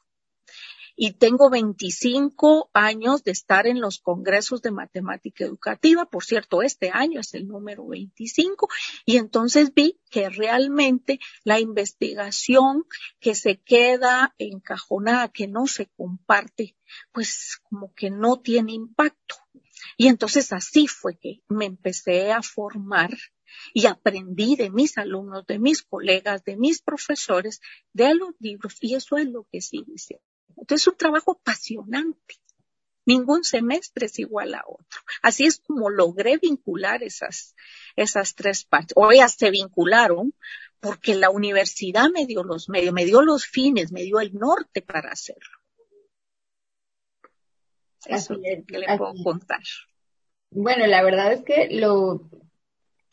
y 1.02 1.12
tengo 1.12 1.48
25 1.48 2.68
años 2.74 3.24
de 3.24 3.30
estar 3.30 3.66
en 3.66 3.80
los 3.80 4.00
congresos 4.00 4.60
de 4.60 4.70
matemática 4.70 5.46
educativa. 5.46 6.04
Por 6.04 6.24
cierto, 6.24 6.60
este 6.60 6.90
año 6.92 7.20
es 7.20 7.32
el 7.32 7.48
número 7.48 7.86
25 7.86 8.68
y 9.06 9.16
entonces 9.16 9.72
vi 9.72 9.98
que 10.10 10.28
realmente 10.28 11.18
la 11.42 11.58
investigación 11.58 12.84
que 13.18 13.34
se 13.34 13.56
queda 13.62 14.34
encajonada, 14.36 15.28
que 15.28 15.48
no 15.48 15.66
se 15.66 15.86
comparte, 15.86 16.76
pues 17.12 17.58
como 17.62 17.94
que 17.94 18.10
no 18.10 18.38
tiene 18.38 18.72
impacto. 18.74 19.36
Y 19.96 20.08
entonces 20.08 20.52
así 20.52 20.86
fue 20.86 21.16
que 21.16 21.40
me 21.48 21.64
empecé 21.64 22.30
a 22.30 22.42
formar 22.42 23.16
y 23.72 23.86
aprendí 23.86 24.54
de 24.54 24.68
mis 24.68 24.98
alumnos, 24.98 25.46
de 25.46 25.58
mis 25.58 25.82
colegas, 25.82 26.44
de 26.44 26.58
mis 26.58 26.82
profesores, 26.82 27.62
de 27.94 28.14
los 28.14 28.34
libros, 28.38 28.76
y 28.82 28.96
eso 28.96 29.16
es 29.16 29.28
lo 29.28 29.46
que 29.50 29.62
sí 29.62 29.82
dice. 29.86 30.20
Entonces 30.60 30.86
es 30.86 30.92
un 30.92 30.96
trabajo 30.98 31.32
apasionante. 31.32 32.36
Ningún 33.06 33.42
semestre 33.44 34.06
es 34.06 34.18
igual 34.18 34.54
a 34.54 34.62
otro. 34.66 35.00
Así 35.22 35.44
es 35.44 35.58
como 35.58 35.90
logré 35.90 36.38
vincular 36.38 37.02
esas, 37.02 37.56
esas 37.96 38.34
tres 38.34 38.64
partes. 38.64 38.92
O 38.94 39.10
ellas 39.10 39.34
se 39.36 39.50
vincularon 39.50 40.34
porque 40.78 41.14
la 41.14 41.30
universidad 41.30 42.08
me 42.10 42.26
dio 42.26 42.44
los 42.44 42.68
medios, 42.68 42.92
me 42.92 43.04
dio 43.04 43.22
los 43.22 43.46
fines, 43.46 43.90
me 43.90 44.02
dio 44.02 44.20
el 44.20 44.34
norte 44.34 44.82
para 44.82 45.10
hacerlo. 45.10 45.58
Eso 48.06 48.34
es 48.42 48.64
que 48.66 48.78
le 48.78 48.96
puedo 48.96 49.14
contar. 49.22 49.62
Bueno, 50.50 50.86
la 50.86 51.02
verdad 51.02 51.32
es 51.32 51.42
que 51.42 51.68
lo, 51.70 52.30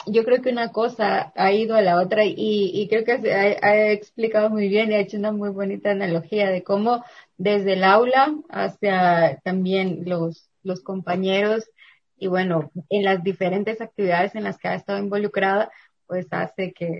yo 0.08 0.24
creo 0.24 0.42
que 0.42 0.50
una 0.50 0.72
cosa 0.72 1.32
ha 1.36 1.52
ido 1.52 1.76
a 1.76 1.82
la 1.82 2.02
otra 2.02 2.26
y, 2.26 2.36
y 2.38 2.88
creo 2.88 3.04
que 3.04 3.14
ha, 3.34 3.68
ha, 3.68 3.92
explicado 3.92 4.50
muy 4.50 4.68
bien 4.70 4.92
y 4.92 4.96
ha 4.96 5.00
hecho 5.00 5.18
una 5.18 5.32
muy 5.32 5.50
bonita 5.50 5.92
analogía 5.92 6.50
de 6.50 6.64
cómo 6.64 7.04
desde 7.38 7.74
el 7.74 7.84
aula 7.84 8.36
hacia 8.50 9.40
también 9.44 10.04
los, 10.06 10.50
los 10.64 10.82
compañeros 10.82 11.70
y 12.18 12.28
bueno, 12.28 12.72
en 12.90 13.04
las 13.04 13.24
diferentes 13.24 13.80
actividades 13.82 14.36
en 14.36 14.44
las 14.44 14.58
que 14.58 14.68
ha 14.68 14.76
estado 14.76 15.00
involucrada, 15.00 15.72
pues 16.08 16.28
hace 16.32 16.74
que, 16.74 16.98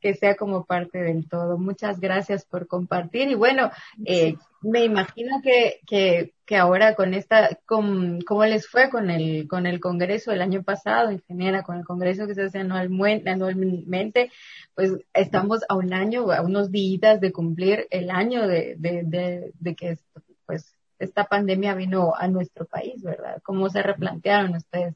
que 0.00 0.14
sea 0.14 0.36
como 0.36 0.64
parte 0.64 0.98
del 0.98 1.28
todo. 1.28 1.58
Muchas 1.58 2.00
gracias 2.00 2.44
por 2.44 2.66
compartir 2.66 3.28
y 3.30 3.34
bueno, 3.34 3.70
eh, 4.04 4.36
me 4.62 4.84
imagino 4.84 5.40
que, 5.42 5.80
que, 5.86 6.34
que 6.44 6.56
ahora 6.56 6.94
con 6.94 7.14
esta, 7.14 7.58
con, 7.66 8.20
¿cómo 8.22 8.44
les 8.44 8.68
fue 8.68 8.90
con 8.90 9.10
el, 9.10 9.46
con 9.48 9.66
el 9.66 9.80
congreso 9.80 10.30
del 10.30 10.42
año 10.42 10.62
pasado, 10.62 11.12
ingeniera, 11.12 11.62
con 11.62 11.78
el 11.78 11.84
congreso 11.84 12.26
que 12.26 12.34
se 12.34 12.44
hace 12.44 12.58
anualmente, 12.58 14.30
pues 14.74 14.92
estamos 15.14 15.60
a 15.68 15.76
un 15.76 15.92
año, 15.92 16.30
a 16.32 16.42
unos 16.42 16.70
días 16.70 17.20
de 17.20 17.32
cumplir 17.32 17.86
el 17.90 18.10
año 18.10 18.46
de, 18.46 18.74
de, 18.78 19.02
de, 19.04 19.52
de 19.58 19.74
que 19.74 19.98
pues 20.46 20.76
esta 20.98 21.24
pandemia 21.24 21.74
vino 21.74 22.14
a 22.16 22.26
nuestro 22.28 22.64
país, 22.64 23.02
¿verdad? 23.02 23.40
¿Cómo 23.42 23.68
se 23.68 23.82
replantearon 23.82 24.54
ustedes? 24.56 24.94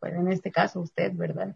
Pues 0.00 0.14
en 0.14 0.28
este 0.32 0.50
caso 0.50 0.80
usted, 0.80 1.12
¿verdad? 1.14 1.54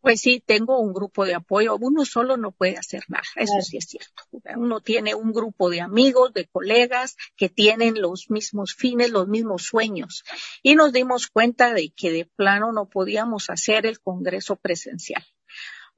Pues 0.00 0.20
sí, 0.20 0.42
tengo 0.44 0.78
un 0.78 0.92
grupo 0.92 1.24
de 1.24 1.34
apoyo. 1.34 1.76
Uno 1.80 2.04
solo 2.04 2.36
no 2.36 2.52
puede 2.52 2.76
hacer 2.76 3.02
nada, 3.08 3.24
eso 3.36 3.60
sí 3.60 3.78
es 3.78 3.86
cierto. 3.86 4.22
Uno 4.56 4.80
tiene 4.80 5.14
un 5.14 5.32
grupo 5.32 5.70
de 5.70 5.80
amigos, 5.80 6.32
de 6.32 6.46
colegas 6.46 7.16
que 7.36 7.48
tienen 7.48 8.00
los 8.00 8.30
mismos 8.30 8.74
fines, 8.74 9.10
los 9.10 9.26
mismos 9.28 9.64
sueños. 9.64 10.24
Y 10.62 10.76
nos 10.76 10.92
dimos 10.92 11.26
cuenta 11.26 11.74
de 11.74 11.90
que 11.90 12.12
de 12.12 12.26
plano 12.26 12.72
no 12.72 12.88
podíamos 12.88 13.50
hacer 13.50 13.86
el 13.86 14.00
Congreso 14.00 14.56
presencial. 14.56 15.24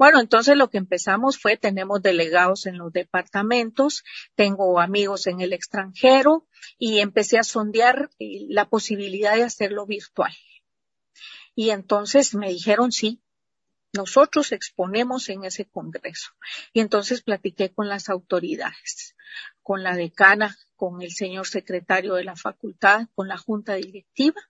Bueno, 0.01 0.19
entonces 0.19 0.57
lo 0.57 0.71
que 0.71 0.79
empezamos 0.79 1.39
fue, 1.39 1.59
tenemos 1.59 2.01
delegados 2.01 2.65
en 2.65 2.79
los 2.79 2.91
departamentos, 2.91 4.03
tengo 4.35 4.81
amigos 4.81 5.27
en 5.27 5.43
el 5.43 5.53
extranjero 5.53 6.47
y 6.79 7.01
empecé 7.01 7.39
a 7.39 7.43
sondear 7.43 8.09
eh, 8.19 8.47
la 8.49 8.67
posibilidad 8.71 9.35
de 9.35 9.43
hacerlo 9.43 9.85
virtual. 9.85 10.33
Y 11.55 11.69
entonces 11.69 12.35
me 12.35 12.49
dijeron 12.49 12.93
sí, 12.93 13.21
nosotros 13.93 14.53
exponemos 14.53 15.29
en 15.29 15.45
ese 15.45 15.67
congreso. 15.67 16.31
Y 16.73 16.81
entonces 16.81 17.23
platiqué 17.23 17.71
con 17.71 17.89
las 17.89 18.09
autoridades, 18.09 19.17
con 19.63 19.83
la 19.83 19.97
decana, 19.97 20.57
con 20.77 21.03
el 21.03 21.13
señor 21.13 21.47
secretario 21.47 22.15
de 22.15 22.25
la 22.25 22.37
facultad, 22.37 23.09
con 23.15 23.29
la 23.29 23.37
junta 23.37 23.75
directiva 23.75 24.41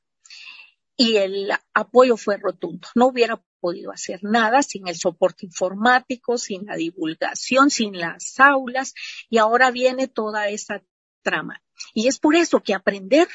y 1.00 1.16
el 1.16 1.50
apoyo 1.72 2.18
fue 2.18 2.36
rotundo. 2.36 2.86
No 2.94 3.06
hubiera 3.06 3.42
podido 3.58 3.90
hacer 3.90 4.20
nada 4.22 4.62
sin 4.62 4.86
el 4.86 4.96
soporte 4.96 5.46
informático, 5.46 6.36
sin 6.36 6.66
la 6.66 6.76
divulgación, 6.76 7.70
sin 7.70 7.98
las 7.98 8.38
aulas 8.38 8.92
y 9.30 9.38
ahora 9.38 9.70
viene 9.70 10.08
toda 10.08 10.50
esa 10.50 10.82
trama. 11.22 11.62
Y 11.94 12.08
es 12.08 12.18
por 12.18 12.36
eso 12.36 12.62
que 12.62 12.74
aprender 12.74 13.28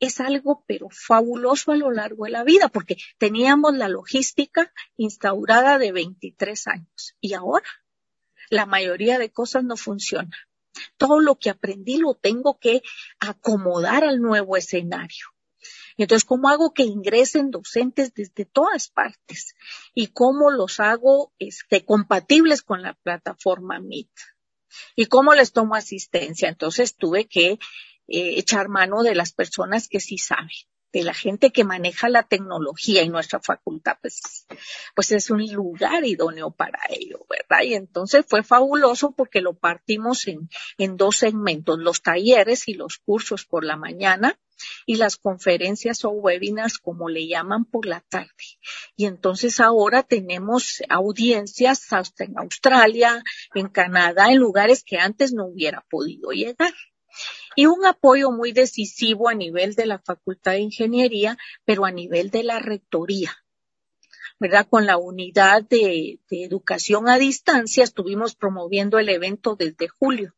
es 0.00 0.20
algo 0.20 0.64
pero 0.66 0.88
fabuloso 0.90 1.72
a 1.72 1.76
lo 1.76 1.90
largo 1.90 2.24
de 2.24 2.30
la 2.30 2.44
vida, 2.44 2.68
porque 2.68 2.96
teníamos 3.18 3.76
la 3.76 3.88
logística 3.88 4.72
instaurada 4.96 5.78
de 5.78 5.92
23 5.92 6.66
años 6.68 7.16
y 7.20 7.34
ahora 7.34 7.68
la 8.50 8.66
mayoría 8.66 9.18
de 9.18 9.30
cosas 9.30 9.64
no 9.64 9.76
funcionan. 9.76 10.30
Todo 10.96 11.20
lo 11.20 11.36
que 11.36 11.50
aprendí 11.50 11.98
lo 11.98 12.14
tengo 12.14 12.58
que 12.58 12.82
acomodar 13.18 14.04
al 14.04 14.20
nuevo 14.20 14.56
escenario. 14.56 15.26
Entonces, 15.96 16.24
¿cómo 16.24 16.48
hago 16.48 16.72
que 16.72 16.84
ingresen 16.84 17.50
docentes 17.50 18.14
desde 18.14 18.44
todas 18.44 18.88
partes? 18.88 19.56
¿Y 19.94 20.08
cómo 20.08 20.52
los 20.52 20.78
hago 20.78 21.32
este, 21.40 21.84
compatibles 21.84 22.62
con 22.62 22.82
la 22.82 22.94
plataforma 22.94 23.80
Meet? 23.80 24.08
¿Y 24.94 25.06
cómo 25.06 25.34
les 25.34 25.52
tomo 25.52 25.74
asistencia? 25.74 26.48
Entonces, 26.48 26.94
tuve 26.94 27.26
que 27.26 27.58
eh, 28.08 28.34
echar 28.38 28.68
mano 28.68 29.02
de 29.02 29.14
las 29.14 29.32
personas 29.32 29.88
que 29.88 30.00
sí 30.00 30.18
saben 30.18 30.50
de 30.92 31.02
la 31.02 31.14
gente 31.14 31.50
que 31.50 31.64
maneja 31.64 32.08
la 32.08 32.22
tecnología 32.22 33.02
y 33.02 33.08
nuestra 33.08 33.40
facultad, 33.40 33.98
pues, 34.00 34.46
pues 34.94 35.12
es 35.12 35.30
un 35.30 35.46
lugar 35.52 36.04
idóneo 36.04 36.50
para 36.50 36.80
ello, 36.88 37.26
¿verdad? 37.28 37.64
Y 37.64 37.74
entonces 37.74 38.24
fue 38.26 38.42
fabuloso 38.42 39.12
porque 39.12 39.40
lo 39.40 39.54
partimos 39.54 40.26
en, 40.28 40.48
en 40.78 40.96
dos 40.96 41.18
segmentos, 41.18 41.78
los 41.78 42.02
talleres 42.02 42.68
y 42.68 42.74
los 42.74 42.98
cursos 42.98 43.44
por 43.44 43.64
la 43.64 43.76
mañana 43.76 44.38
y 44.86 44.96
las 44.96 45.16
conferencias 45.16 46.04
o 46.04 46.10
webinars, 46.10 46.78
como 46.78 47.08
le 47.08 47.28
llaman, 47.28 47.64
por 47.64 47.86
la 47.86 48.00
tarde. 48.00 48.32
Y 48.96 49.04
entonces 49.04 49.60
ahora 49.60 50.02
tenemos 50.02 50.82
audiencias 50.88 51.92
hasta 51.92 52.24
en 52.24 52.38
Australia, 52.38 53.22
en 53.54 53.68
Canadá, 53.68 54.32
en 54.32 54.38
lugares 54.38 54.82
que 54.84 54.98
antes 54.98 55.32
no 55.32 55.46
hubiera 55.46 55.84
podido 55.88 56.30
llegar 56.30 56.74
y 57.58 57.66
un 57.66 57.84
apoyo 57.84 58.30
muy 58.30 58.52
decisivo 58.52 59.28
a 59.28 59.34
nivel 59.34 59.74
de 59.74 59.84
la 59.84 59.98
Facultad 59.98 60.52
de 60.52 60.60
Ingeniería, 60.60 61.36
pero 61.64 61.86
a 61.86 61.90
nivel 61.90 62.30
de 62.30 62.44
la 62.44 62.60
Rectoría. 62.60 63.36
¿verdad? 64.38 64.68
Con 64.70 64.86
la 64.86 64.96
unidad 64.96 65.64
de, 65.64 66.20
educación 66.30 67.08
a 67.08 67.18
distancia 67.18 67.82
estuvimos 67.82 68.36
promoviendo 68.36 69.00
el 69.00 69.08
evento 69.08 69.56
desde 69.56 69.88
julio. 69.88 70.36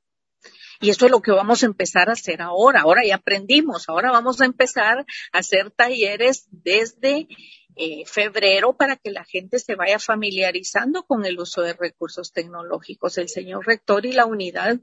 Y 0.80 0.88
eso 0.88 1.04
es 1.04 1.10
lo 1.10 1.20
que 1.20 1.32
vamos 1.32 1.62
a 1.62 1.66
empezar 1.66 2.08
a 2.08 2.14
hacer 2.14 2.40
ahora. 2.40 2.80
Ahora 2.80 3.02
ya 3.06 3.16
aprendimos. 3.16 3.90
Ahora 3.90 4.10
vamos 4.10 4.40
a 4.40 4.46
empezar 4.46 5.00
a 5.00 5.38
hacer 5.38 5.70
talleres 5.70 6.48
desde 6.50 7.28
eh, 7.76 8.06
febrero 8.06 8.78
para 8.78 8.96
que 8.96 9.10
la 9.10 9.24
gente 9.24 9.58
se 9.58 9.74
vaya 9.74 9.98
familiarizando 9.98 11.02
con 11.02 11.26
el 11.26 11.38
uso 11.38 11.60
de 11.60 11.74
recursos 11.74 12.32
tecnológicos. 12.32 13.18
El 13.18 13.28
señor 13.28 13.66
rector 13.66 14.06
y 14.06 14.12
la 14.12 14.24
unidad 14.24 14.80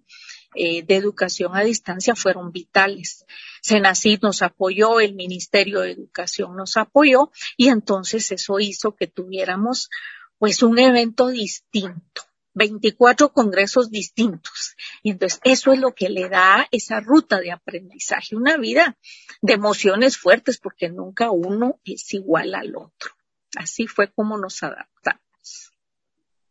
eh, 0.58 0.84
de 0.84 0.96
educación 0.96 1.56
a 1.56 1.64
distancia 1.64 2.16
fueron 2.16 2.52
vitales. 2.52 3.26
Senacid 3.62 4.20
nos 4.22 4.42
apoyó, 4.42 5.00
el 5.00 5.14
Ministerio 5.14 5.82
de 5.82 5.92
Educación 5.92 6.56
nos 6.56 6.78
apoyó 6.78 7.32
y 7.56 7.70
entonces 7.70 8.32
eso 8.32 8.60
hizo 8.60 8.96
que 8.96 9.08
tuviéramos 9.08 9.90
pues 10.38 10.64
un 10.64 10.80
evento 10.80 11.28
distinto. 11.28 12.24
24 12.58 13.34
congresos 13.34 13.92
distintos. 13.92 14.76
Y 15.04 15.12
entonces 15.12 15.40
eso 15.44 15.74
es 15.74 15.80
lo 15.80 15.94
que 15.94 16.10
le 16.10 16.28
da 16.28 16.68
esa 16.72 17.00
ruta 17.00 17.40
de 17.40 17.52
aprendizaje, 17.52 18.36
una 18.36 18.58
vida 18.58 18.98
de 19.44 19.54
emociones 19.54 20.18
fuertes, 20.18 20.58
porque 20.58 20.90
nunca 20.90 21.30
uno 21.30 21.80
es 21.86 22.12
igual 22.16 22.56
al 22.56 22.76
otro. 22.76 23.12
Así 23.56 23.86
fue 23.86 24.12
como 24.12 24.40
nos 24.40 24.64
adaptamos. 24.64 25.27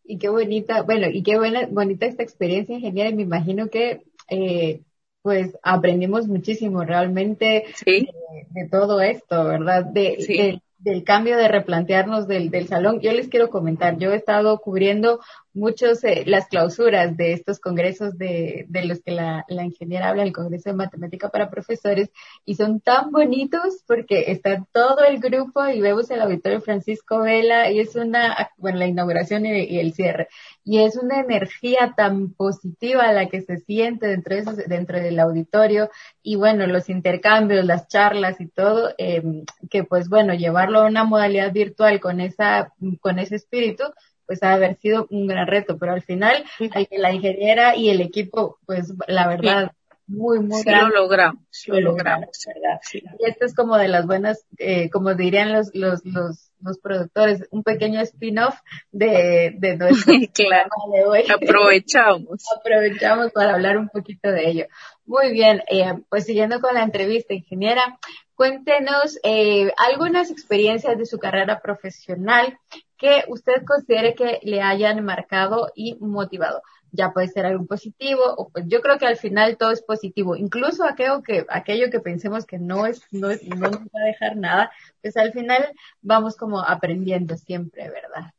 Y 0.08 0.18
qué 0.18 0.28
bonita, 0.28 0.82
bueno, 0.82 1.08
y 1.08 1.22
qué 1.22 1.36
buena, 1.36 1.66
bonita 1.66 2.06
esta 2.06 2.22
experiencia 2.22 2.76
ingeniera. 2.76 3.10
Me 3.10 3.22
imagino 3.22 3.68
que, 3.68 4.02
eh, 4.28 4.82
pues, 5.22 5.56
aprendimos 5.62 6.28
muchísimo 6.28 6.84
realmente 6.84 7.64
de, 7.84 8.68
todo 8.70 9.00
esto, 9.00 9.44
¿verdad? 9.44 9.84
De, 9.84 10.60
del 10.78 11.04
cambio 11.04 11.36
de 11.36 11.48
replantearnos 11.48 12.28
del, 12.28 12.50
del 12.50 12.68
salón. 12.68 13.00
Yo 13.00 13.12
les 13.12 13.28
quiero 13.28 13.50
comentar, 13.50 13.98
yo 13.98 14.12
he 14.12 14.16
estado 14.16 14.58
cubriendo 14.60 15.20
muchos 15.56 16.04
eh, 16.04 16.24
las 16.26 16.46
clausuras 16.48 17.16
de 17.16 17.32
estos 17.32 17.58
congresos 17.58 18.16
de, 18.18 18.66
de 18.68 18.84
los 18.84 19.00
que 19.00 19.10
la, 19.10 19.44
la, 19.48 19.64
ingeniera 19.64 20.10
habla, 20.10 20.22
el 20.22 20.32
Congreso 20.32 20.70
de 20.70 20.76
Matemática 20.76 21.30
para 21.30 21.50
Profesores, 21.50 22.10
y 22.44 22.54
son 22.54 22.80
tan 22.80 23.10
bonitos 23.10 23.82
porque 23.86 24.30
está 24.30 24.64
todo 24.72 25.02
el 25.04 25.18
grupo 25.18 25.66
y 25.66 25.80
vemos 25.80 26.10
el 26.10 26.20
auditorio 26.20 26.60
Francisco 26.60 27.20
Vela 27.20 27.70
y 27.70 27.80
es 27.80 27.96
una, 27.96 28.50
bueno, 28.58 28.78
la 28.78 28.86
inauguración 28.86 29.46
y, 29.46 29.78
el 29.78 29.94
cierre, 29.94 30.28
y 30.62 30.82
es 30.82 30.96
una 30.96 31.20
energía 31.20 31.94
tan 31.96 32.34
positiva 32.34 33.10
la 33.12 33.28
que 33.28 33.40
se 33.40 33.56
siente 33.56 34.06
dentro, 34.06 34.34
de 34.34 34.42
esos, 34.42 34.56
dentro 34.56 35.00
del 35.00 35.18
auditorio 35.18 35.90
y 36.22 36.36
bueno, 36.36 36.66
los 36.66 36.90
intercambios, 36.90 37.64
las 37.64 37.88
charlas 37.88 38.40
y 38.40 38.48
todo, 38.48 38.92
eh, 38.98 39.22
que 39.70 39.84
pues 39.84 40.08
bueno, 40.08 40.34
llevarlo 40.34 40.80
a 40.80 40.86
una 40.86 41.04
modalidad 41.04 41.52
virtual 41.52 41.98
con 42.00 42.20
esa, 42.20 42.74
con 43.00 43.18
ese 43.18 43.36
espíritu, 43.36 43.84
pues 44.26 44.42
ha 44.42 44.52
haber 44.52 44.76
sido 44.76 45.06
un 45.10 45.26
gran 45.26 45.46
reto, 45.46 45.78
pero 45.78 45.92
al 45.92 46.02
final 46.02 46.44
la 46.90 47.12
ingeniera 47.12 47.76
y 47.76 47.90
el 47.90 48.00
equipo, 48.00 48.58
pues 48.66 48.92
la 49.06 49.28
verdad, 49.28 49.72
muy, 50.08 50.38
muy 50.38 50.62
sí, 50.62 50.70
lo 50.70 50.88
logramos, 50.88 51.42
lo, 51.66 51.80
logramos, 51.80 52.28
¿verdad? 52.46 52.80
Y 52.92 53.28
esto 53.28 53.44
es 53.44 53.54
como 53.54 53.76
de 53.76 53.88
las 53.88 54.06
buenas, 54.06 54.46
eh, 54.58 54.88
como 54.90 55.14
dirían 55.14 55.52
los, 55.52 55.74
los, 55.74 56.04
los, 56.04 56.52
los 56.60 56.78
productores, 56.78 57.48
un 57.50 57.64
pequeño 57.64 58.00
spin-off 58.02 58.54
de, 58.92 59.54
de 59.58 59.76
nuestro 59.76 60.14
claro. 60.34 60.68
de 60.92 61.04
hoy. 61.04 61.24
Aprovechamos. 61.28 62.44
Aprovechamos 62.60 63.32
para 63.32 63.54
hablar 63.54 63.78
un 63.78 63.88
poquito 63.88 64.30
de 64.30 64.48
ello. 64.48 64.66
Muy 65.06 65.32
bien, 65.32 65.62
eh, 65.68 65.94
pues 66.08 66.24
siguiendo 66.24 66.60
con 66.60 66.74
la 66.74 66.84
entrevista, 66.84 67.34
ingeniera, 67.34 67.98
cuéntenos 68.36 69.18
eh, 69.24 69.72
algunas 69.76 70.30
experiencias 70.30 70.96
de 70.96 71.06
su 71.06 71.18
carrera 71.18 71.60
profesional 71.60 72.56
que 72.98 73.24
usted 73.28 73.64
considere 73.66 74.14
que 74.14 74.40
le 74.42 74.62
hayan 74.62 75.04
marcado 75.04 75.70
y 75.74 75.96
motivado. 76.00 76.62
Ya 76.92 77.12
puede 77.12 77.28
ser 77.28 77.44
algo 77.46 77.66
positivo, 77.66 78.22
o 78.36 78.48
pues 78.48 78.64
yo 78.68 78.80
creo 78.80 78.98
que 78.98 79.06
al 79.06 79.16
final 79.16 79.56
todo 79.58 79.70
es 79.70 79.82
positivo. 79.82 80.36
Incluso 80.36 80.84
aquello 80.84 81.22
que, 81.22 81.44
aquello 81.48 81.90
que 81.90 82.00
pensemos 82.00 82.46
que 82.46 82.58
no 82.58 82.86
es, 82.86 83.02
no 83.10 83.30
es, 83.30 83.42
no 83.44 83.70
nos 83.70 83.80
va 83.80 84.00
a 84.02 84.06
dejar 84.06 84.36
nada, 84.36 84.70
pues 85.02 85.16
al 85.16 85.32
final 85.32 85.72
vamos 86.00 86.36
como 86.36 86.60
aprendiendo 86.60 87.36
siempre, 87.36 87.90
¿verdad? 87.90 88.32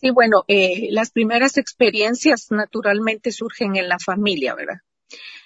Sí, 0.00 0.10
bueno, 0.10 0.44
eh, 0.48 0.88
las 0.90 1.10
primeras 1.10 1.58
experiencias 1.58 2.50
naturalmente 2.50 3.32
surgen 3.32 3.76
en 3.76 3.88
la 3.88 3.98
familia, 3.98 4.54
¿verdad? 4.54 4.78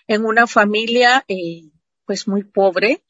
En 0.06 0.24
una 0.24 0.46
familia, 0.46 1.24
eh, 1.26 1.70
pues 2.06 2.28
muy 2.28 2.44
pobre, 2.44 3.02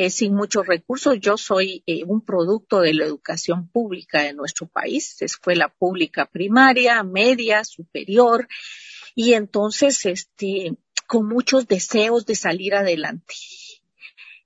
eh, 0.00 0.10
sin 0.10 0.32
muchos 0.32 0.64
recursos. 0.64 1.18
Yo 1.18 1.36
soy 1.36 1.82
eh, 1.84 2.04
un 2.06 2.24
producto 2.24 2.80
de 2.80 2.94
la 2.94 3.04
educación 3.04 3.68
pública 3.68 4.22
de 4.22 4.32
nuestro 4.32 4.68
país, 4.68 5.20
escuela 5.22 5.74
pública 5.76 6.26
primaria, 6.26 7.02
media, 7.02 7.64
superior, 7.64 8.46
y 9.16 9.32
entonces, 9.32 10.06
este, 10.06 10.76
con 11.08 11.26
muchos 11.26 11.66
deseos 11.66 12.26
de 12.26 12.36
salir 12.36 12.76
adelante. 12.76 13.34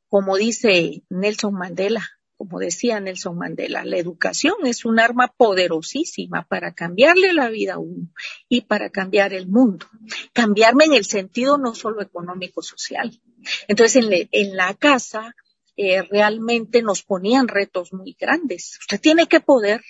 Como 0.08 0.38
dice 0.38 1.02
Nelson 1.10 1.52
Mandela, 1.52 2.08
como 2.38 2.58
decía 2.58 2.98
Nelson 2.98 3.36
Mandela, 3.36 3.84
la 3.84 3.98
educación 3.98 4.54
es 4.64 4.86
un 4.86 4.98
arma 4.98 5.28
poderosísima 5.28 6.46
para 6.48 6.72
cambiarle 6.72 7.34
la 7.34 7.50
vida 7.50 7.74
a 7.74 7.78
uno 7.78 8.08
y 8.48 8.62
para 8.62 8.88
cambiar 8.88 9.34
el 9.34 9.48
mundo. 9.48 9.86
Cambiarme 10.32 10.86
en 10.86 10.94
el 10.94 11.04
sentido 11.04 11.58
no 11.58 11.74
solo 11.74 12.00
económico, 12.00 12.62
social. 12.62 13.20
Entonces, 13.68 14.28
en, 14.30 14.56
la 14.56 14.74
casa 14.74 15.34
eh, 15.76 16.02
realmente 16.02 16.82
nos 16.82 17.02
ponían 17.02 17.48
retos 17.48 17.92
muy 17.92 18.16
grandes. 18.18 18.78
Usted 18.80 19.00
tiene 19.00 19.26
que 19.26 19.40
poder. 19.40 19.82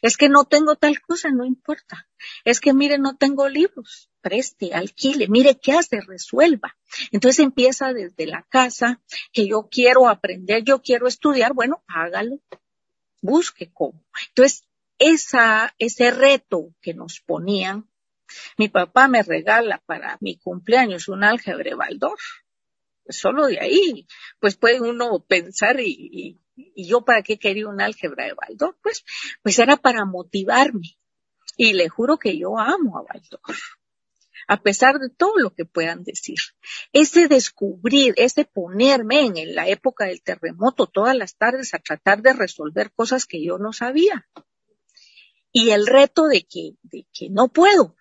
Es 0.00 0.16
que 0.16 0.28
no 0.28 0.44
tengo 0.44 0.76
tal 0.76 1.00
cosa, 1.00 1.30
no 1.30 1.44
importa. 1.44 2.08
Es 2.44 2.60
que 2.60 2.72
mire, 2.72 2.98
no 2.98 3.16
tengo 3.16 3.48
libros. 3.48 4.10
Preste, 4.20 4.74
alquile, 4.74 5.28
mire 5.28 5.58
qué 5.58 5.72
hace, 5.72 6.00
resuelva. 6.00 6.76
Entonces 7.12 7.40
empieza 7.40 7.92
desde 7.92 8.26
la 8.26 8.42
casa, 8.48 9.00
que 9.32 9.46
yo 9.48 9.68
quiero 9.70 10.08
aprender, 10.08 10.62
yo 10.64 10.82
quiero 10.82 11.06
estudiar, 11.06 11.52
bueno, 11.52 11.82
hágalo. 11.86 12.40
Busque 13.20 13.70
cómo. 13.72 14.04
Entonces, 14.28 14.64
esa, 14.98 15.74
ese 15.78 16.10
reto 16.10 16.74
que 16.80 16.94
nos 16.94 17.20
ponían, 17.20 17.88
mi 18.56 18.68
papá 18.68 19.08
me 19.08 19.22
regala 19.22 19.82
para 19.86 20.18
mi 20.20 20.36
cumpleaños 20.36 21.08
un 21.08 21.24
álgebra 21.24 21.74
Baldor 21.76 22.18
solo 23.08 23.46
de 23.46 23.60
ahí, 23.60 24.06
pues 24.40 24.56
puede 24.56 24.80
uno 24.80 25.24
pensar 25.26 25.80
y, 25.80 26.40
y, 26.54 26.88
yo 26.88 27.04
para 27.04 27.22
qué 27.22 27.38
quería 27.38 27.68
un 27.68 27.80
álgebra 27.80 28.26
de 28.26 28.34
Baldor, 28.34 28.76
pues, 28.82 29.04
pues 29.42 29.58
era 29.58 29.76
para 29.76 30.04
motivarme. 30.04 30.98
Y 31.56 31.72
le 31.72 31.88
juro 31.88 32.18
que 32.18 32.36
yo 32.38 32.58
amo 32.58 32.98
a 32.98 33.02
Baldor, 33.02 33.40
a 34.48 34.62
pesar 34.62 34.98
de 34.98 35.10
todo 35.10 35.38
lo 35.38 35.54
que 35.54 35.64
puedan 35.64 36.02
decir. 36.04 36.38
Ese 36.92 37.28
descubrir, 37.28 38.14
ese 38.16 38.44
ponerme 38.44 39.26
en 39.26 39.54
la 39.54 39.68
época 39.68 40.06
del 40.06 40.22
terremoto 40.22 40.86
todas 40.86 41.16
las 41.16 41.36
tardes 41.36 41.74
a 41.74 41.78
tratar 41.78 42.22
de 42.22 42.32
resolver 42.32 42.92
cosas 42.92 43.26
que 43.26 43.44
yo 43.44 43.58
no 43.58 43.72
sabía. 43.72 44.28
Y 45.52 45.70
el 45.70 45.86
reto 45.86 46.26
de 46.26 46.42
que, 46.42 46.72
de 46.82 47.06
que 47.12 47.30
no 47.30 47.48
puedo, 47.48 47.96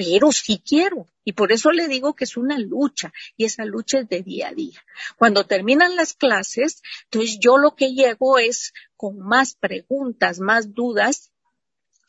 pero 0.00 0.32
sí 0.32 0.62
quiero. 0.66 1.06
Y 1.26 1.34
por 1.34 1.52
eso 1.52 1.72
le 1.72 1.86
digo 1.86 2.14
que 2.16 2.24
es 2.24 2.38
una 2.38 2.58
lucha 2.58 3.12
y 3.36 3.44
esa 3.44 3.66
lucha 3.66 3.98
es 3.98 4.08
de 4.08 4.22
día 4.22 4.48
a 4.48 4.54
día. 4.54 4.82
Cuando 5.18 5.44
terminan 5.44 5.94
las 5.94 6.14
clases, 6.14 6.82
entonces 7.04 7.38
yo 7.38 7.58
lo 7.58 7.76
que 7.76 7.92
llego 7.92 8.38
es 8.38 8.72
con 8.96 9.18
más 9.18 9.56
preguntas, 9.56 10.40
más 10.40 10.72
dudas 10.72 11.32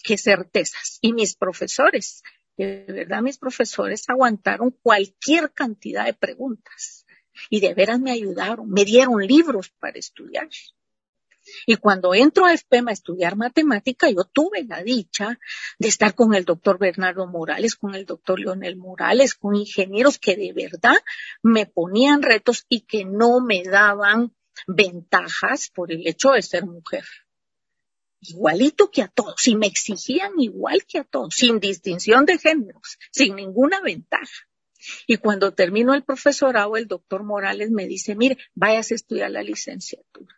que 0.05 0.17
certezas. 0.17 0.99
Y 1.01 1.11
mis 1.11 1.35
profesores, 1.35 2.23
de 2.55 2.85
verdad 2.87 3.21
mis 3.21 3.37
profesores 3.37 4.05
aguantaron 4.07 4.71
cualquier 4.81 5.51
cantidad 5.51 6.05
de 6.05 6.13
preguntas 6.13 7.05
y 7.49 7.59
de 7.59 7.73
veras 7.73 7.99
me 7.99 8.11
ayudaron, 8.11 8.69
me 8.69 8.85
dieron 8.85 9.19
libros 9.27 9.69
para 9.81 9.99
estudiar. 9.99 10.47
Y 11.65 11.75
cuando 11.77 12.13
entro 12.13 12.45
a 12.45 12.55
FPEM 12.55 12.89
a 12.89 12.91
estudiar 12.91 13.35
matemática, 13.35 14.09
yo 14.09 14.23
tuve 14.23 14.63
la 14.63 14.83
dicha 14.83 15.39
de 15.79 15.87
estar 15.87 16.15
con 16.15 16.33
el 16.33 16.45
doctor 16.45 16.77
Bernardo 16.77 17.27
Morales, 17.27 17.75
con 17.75 17.95
el 17.95 18.05
doctor 18.05 18.39
Leonel 18.39 18.77
Morales, 18.77 19.35
con 19.35 19.55
ingenieros 19.55 20.19
que 20.19 20.35
de 20.35 20.53
verdad 20.53 20.97
me 21.41 21.65
ponían 21.65 22.21
retos 22.21 22.65
y 22.69 22.81
que 22.81 23.05
no 23.05 23.39
me 23.39 23.63
daban 23.63 24.33
ventajas 24.67 25.69
por 25.73 25.91
el 25.91 26.07
hecho 26.07 26.31
de 26.31 26.41
ser 26.41 26.65
mujer. 26.65 27.05
Igualito 28.19 28.91
que 28.91 29.01
a 29.01 29.07
todos, 29.07 29.47
y 29.47 29.55
me 29.55 29.65
exigían 29.65 30.39
igual 30.39 30.85
que 30.85 30.99
a 30.99 31.03
todos, 31.03 31.33
sin 31.33 31.59
distinción 31.59 32.25
de 32.25 32.37
géneros, 32.37 32.99
sin 33.11 33.35
ninguna 33.35 33.81
ventaja. 33.81 34.47
Y 35.07 35.17
cuando 35.17 35.53
terminó 35.53 35.93
el 35.93 36.03
profesorado, 36.03 36.77
el 36.77 36.87
doctor 36.87 37.23
Morales 37.23 37.71
me 37.71 37.87
dice, 37.87 38.15
mire, 38.15 38.37
vayas 38.53 38.91
a 38.91 38.95
estudiar 38.95 39.31
la 39.31 39.43
licenciatura. 39.43 40.35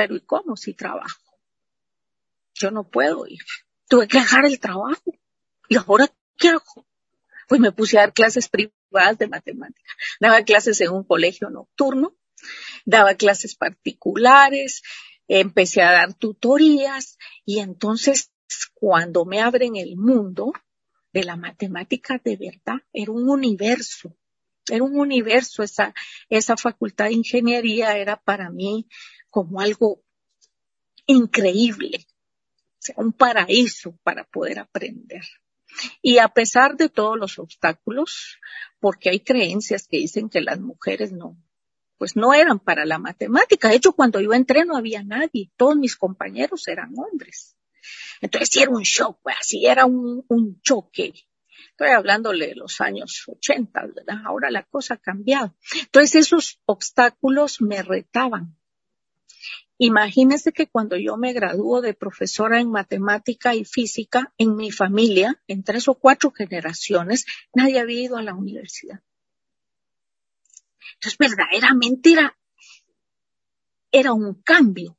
Pero 0.00 0.16
¿y 0.16 0.20
cómo 0.22 0.56
si 0.56 0.72
trabajo? 0.72 1.20
Yo 2.54 2.70
no 2.70 2.88
puedo 2.88 3.26
ir. 3.26 3.42
Tuve 3.86 4.08
que 4.08 4.18
dejar 4.18 4.46
el 4.46 4.58
trabajo. 4.58 5.12
¿Y 5.68 5.76
ahora 5.76 6.08
qué 6.38 6.48
hago? 6.48 6.86
Pues 7.46 7.60
me 7.60 7.70
puse 7.70 7.98
a 7.98 8.00
dar 8.00 8.14
clases 8.14 8.48
privadas 8.48 9.18
de 9.18 9.28
matemática. 9.28 9.92
Daba 10.18 10.42
clases 10.42 10.80
en 10.80 10.92
un 10.92 11.04
colegio 11.04 11.50
nocturno, 11.50 12.16
daba 12.86 13.14
clases 13.16 13.54
particulares, 13.56 14.80
empecé 15.28 15.82
a 15.82 15.92
dar 15.92 16.14
tutorías 16.14 17.18
y 17.44 17.58
entonces 17.58 18.32
cuando 18.72 19.26
me 19.26 19.42
abren 19.42 19.76
el 19.76 19.98
mundo 19.98 20.54
de 21.12 21.24
la 21.24 21.36
matemática 21.36 22.18
de 22.24 22.38
verdad, 22.38 22.80
era 22.94 23.12
un 23.12 23.28
universo, 23.28 24.16
era 24.66 24.82
un 24.82 24.98
universo, 24.98 25.62
esa, 25.62 25.92
esa 26.30 26.56
facultad 26.56 27.08
de 27.08 27.14
ingeniería 27.14 27.98
era 27.98 28.16
para 28.16 28.48
mí 28.48 28.86
como 29.30 29.60
algo 29.60 30.02
increíble, 31.06 32.06
un 32.96 33.12
paraíso 33.12 33.96
para 34.02 34.24
poder 34.24 34.58
aprender. 34.58 35.22
Y 36.02 36.18
a 36.18 36.28
pesar 36.28 36.76
de 36.76 36.88
todos 36.88 37.18
los 37.18 37.38
obstáculos, 37.38 38.38
porque 38.80 39.10
hay 39.10 39.20
creencias 39.20 39.86
que 39.86 39.98
dicen 39.98 40.28
que 40.28 40.40
las 40.40 40.60
mujeres 40.60 41.12
no, 41.12 41.36
pues 41.98 42.16
no 42.16 42.32
eran 42.34 42.58
para 42.58 42.84
la 42.84 42.98
matemática. 42.98 43.68
De 43.68 43.76
hecho, 43.76 43.92
cuando 43.92 44.20
yo 44.20 44.32
entré 44.32 44.64
no 44.64 44.76
había 44.76 45.02
nadie, 45.04 45.52
todos 45.56 45.76
mis 45.76 45.96
compañeros 45.96 46.66
eran 46.66 46.92
hombres. 46.96 47.56
Entonces 48.20 48.48
sí 48.50 48.62
era 48.62 48.70
un 48.70 48.82
shock, 48.82 49.20
pues, 49.22 49.36
así 49.38 49.66
era 49.66 49.86
un, 49.86 50.24
un 50.28 50.60
choque. 50.62 51.12
Estoy 51.70 51.90
hablándole 51.90 52.48
de 52.48 52.54
los 52.56 52.80
años 52.80 53.24
80, 53.26 53.86
¿verdad? 53.94 54.22
Ahora 54.24 54.50
la 54.50 54.64
cosa 54.64 54.94
ha 54.94 54.98
cambiado. 54.98 55.54
Entonces 55.78 56.26
esos 56.26 56.60
obstáculos 56.66 57.62
me 57.62 57.82
retaban, 57.82 58.56
Imagínese 59.82 60.52
que 60.52 60.66
cuando 60.66 60.98
yo 60.98 61.16
me 61.16 61.32
graduó 61.32 61.80
de 61.80 61.94
profesora 61.94 62.60
en 62.60 62.70
matemática 62.70 63.54
y 63.54 63.64
física, 63.64 64.30
en 64.36 64.54
mi 64.54 64.70
familia, 64.70 65.40
en 65.46 65.64
tres 65.64 65.88
o 65.88 65.94
cuatro 65.94 66.32
generaciones, 66.32 67.24
nadie 67.54 67.80
había 67.80 68.02
ido 68.02 68.18
a 68.18 68.22
la 68.22 68.34
universidad. 68.34 69.00
Entonces, 70.96 71.16
verdaderamente 71.18 72.12
era, 72.12 72.38
era 73.90 74.12
un 74.12 74.34
cambio 74.42 74.98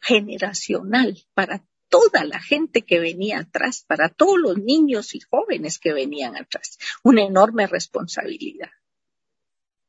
generacional 0.00 1.18
para 1.34 1.64
toda 1.88 2.24
la 2.24 2.40
gente 2.40 2.82
que 2.82 3.00
venía 3.00 3.40
atrás, 3.40 3.84
para 3.88 4.08
todos 4.08 4.38
los 4.38 4.56
niños 4.56 5.16
y 5.16 5.20
jóvenes 5.20 5.80
que 5.80 5.92
venían 5.92 6.36
atrás. 6.36 6.78
Una 7.02 7.24
enorme 7.24 7.66
responsabilidad. 7.66 8.70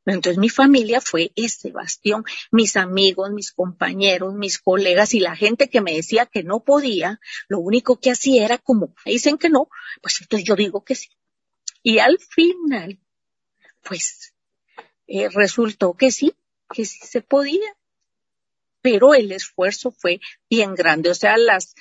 Entonces 0.06 0.38
mi 0.38 0.50
familia 0.50 1.00
fue 1.00 1.32
ese 1.36 1.72
bastión, 1.72 2.26
mis 2.52 2.76
amigos, 2.76 3.32
mis 3.32 3.52
compañeros, 3.52 4.34
mis 4.34 4.60
colegas 4.60 5.14
y 5.14 5.20
la 5.20 5.36
gente 5.36 5.70
que 5.70 5.82
me 5.82 5.94
decía 5.94 6.26
que 6.26 6.44
no 6.44 6.64
podía, 6.64 7.20
lo 7.48 7.60
único 7.60 8.00
que 8.00 8.12
hacía 8.12 8.46
era 8.46 8.58
como 8.58 8.94
dicen 9.06 9.38
que 9.38 9.50
no, 9.50 9.70
pues 10.02 10.20
entonces 10.22 10.48
yo 10.48 10.56
digo 10.56 10.84
que 10.84 10.96
sí. 10.96 11.10
Y 11.84 12.00
al 12.00 12.20
final, 12.20 13.00
pues 13.84 14.34
eh, 15.08 15.30
resultó 15.30 15.94
que 15.94 16.12
sí, 16.12 16.34
que 16.74 16.86
sí 16.86 17.00
se 17.06 17.22
podía, 17.22 17.78
pero 18.82 19.14
el 19.14 19.32
esfuerzo 19.32 19.92
fue 19.92 20.20
bien 20.50 20.76
grande. 20.76 21.10
O 21.10 21.16
sea, 21.16 21.38
las, 21.38 21.76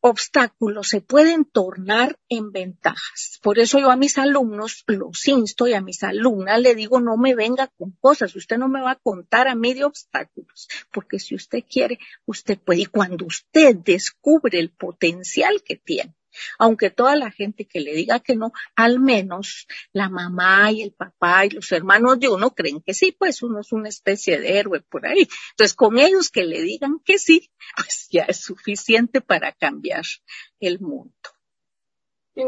obstáculos 0.00 0.88
se 0.88 1.00
pueden 1.00 1.44
tornar 1.44 2.18
en 2.28 2.52
ventajas. 2.52 3.38
Por 3.42 3.58
eso 3.58 3.78
yo 3.78 3.90
a 3.90 3.96
mis 3.96 4.18
alumnos 4.18 4.84
los 4.86 5.26
insto 5.28 5.66
y 5.66 5.74
a 5.74 5.80
mis 5.80 6.02
alumnas 6.02 6.60
le 6.60 6.74
digo, 6.74 7.00
no 7.00 7.16
me 7.16 7.34
venga 7.34 7.68
con 7.78 7.92
cosas, 7.92 8.34
usted 8.36 8.58
no 8.58 8.68
me 8.68 8.80
va 8.80 8.92
a 8.92 9.00
contar 9.02 9.48
a 9.48 9.54
mí 9.54 9.74
de 9.74 9.84
obstáculos, 9.84 10.68
porque 10.90 11.18
si 11.18 11.34
usted 11.34 11.64
quiere, 11.68 11.98
usted 12.26 12.58
puede. 12.58 12.82
Y 12.82 12.86
cuando 12.86 13.26
usted 13.26 13.76
descubre 13.76 14.58
el 14.58 14.70
potencial 14.70 15.62
que 15.62 15.76
tiene, 15.76 16.14
aunque 16.58 16.90
toda 16.90 17.16
la 17.16 17.30
gente 17.30 17.66
que 17.66 17.80
le 17.80 17.94
diga 17.94 18.20
que 18.20 18.36
no, 18.36 18.52
al 18.76 19.00
menos 19.00 19.66
la 19.92 20.08
mamá 20.08 20.72
y 20.72 20.82
el 20.82 20.92
papá 20.92 21.46
y 21.46 21.50
los 21.50 21.70
hermanos 21.72 22.18
de 22.20 22.28
uno 22.28 22.50
creen 22.50 22.80
que 22.80 22.94
sí, 22.94 23.14
pues 23.16 23.42
uno 23.42 23.60
es 23.60 23.72
una 23.72 23.88
especie 23.88 24.38
de 24.38 24.58
héroe 24.58 24.80
por 24.80 25.06
ahí. 25.06 25.28
Entonces, 25.50 25.74
con 25.74 25.98
ellos 25.98 26.30
que 26.30 26.44
le 26.44 26.62
digan 26.62 27.00
que 27.04 27.18
sí, 27.18 27.50
pues 27.76 28.08
ya 28.10 28.24
es 28.24 28.38
suficiente 28.38 29.20
para 29.20 29.52
cambiar 29.52 30.04
el 30.60 30.80
mundo. 30.80 31.12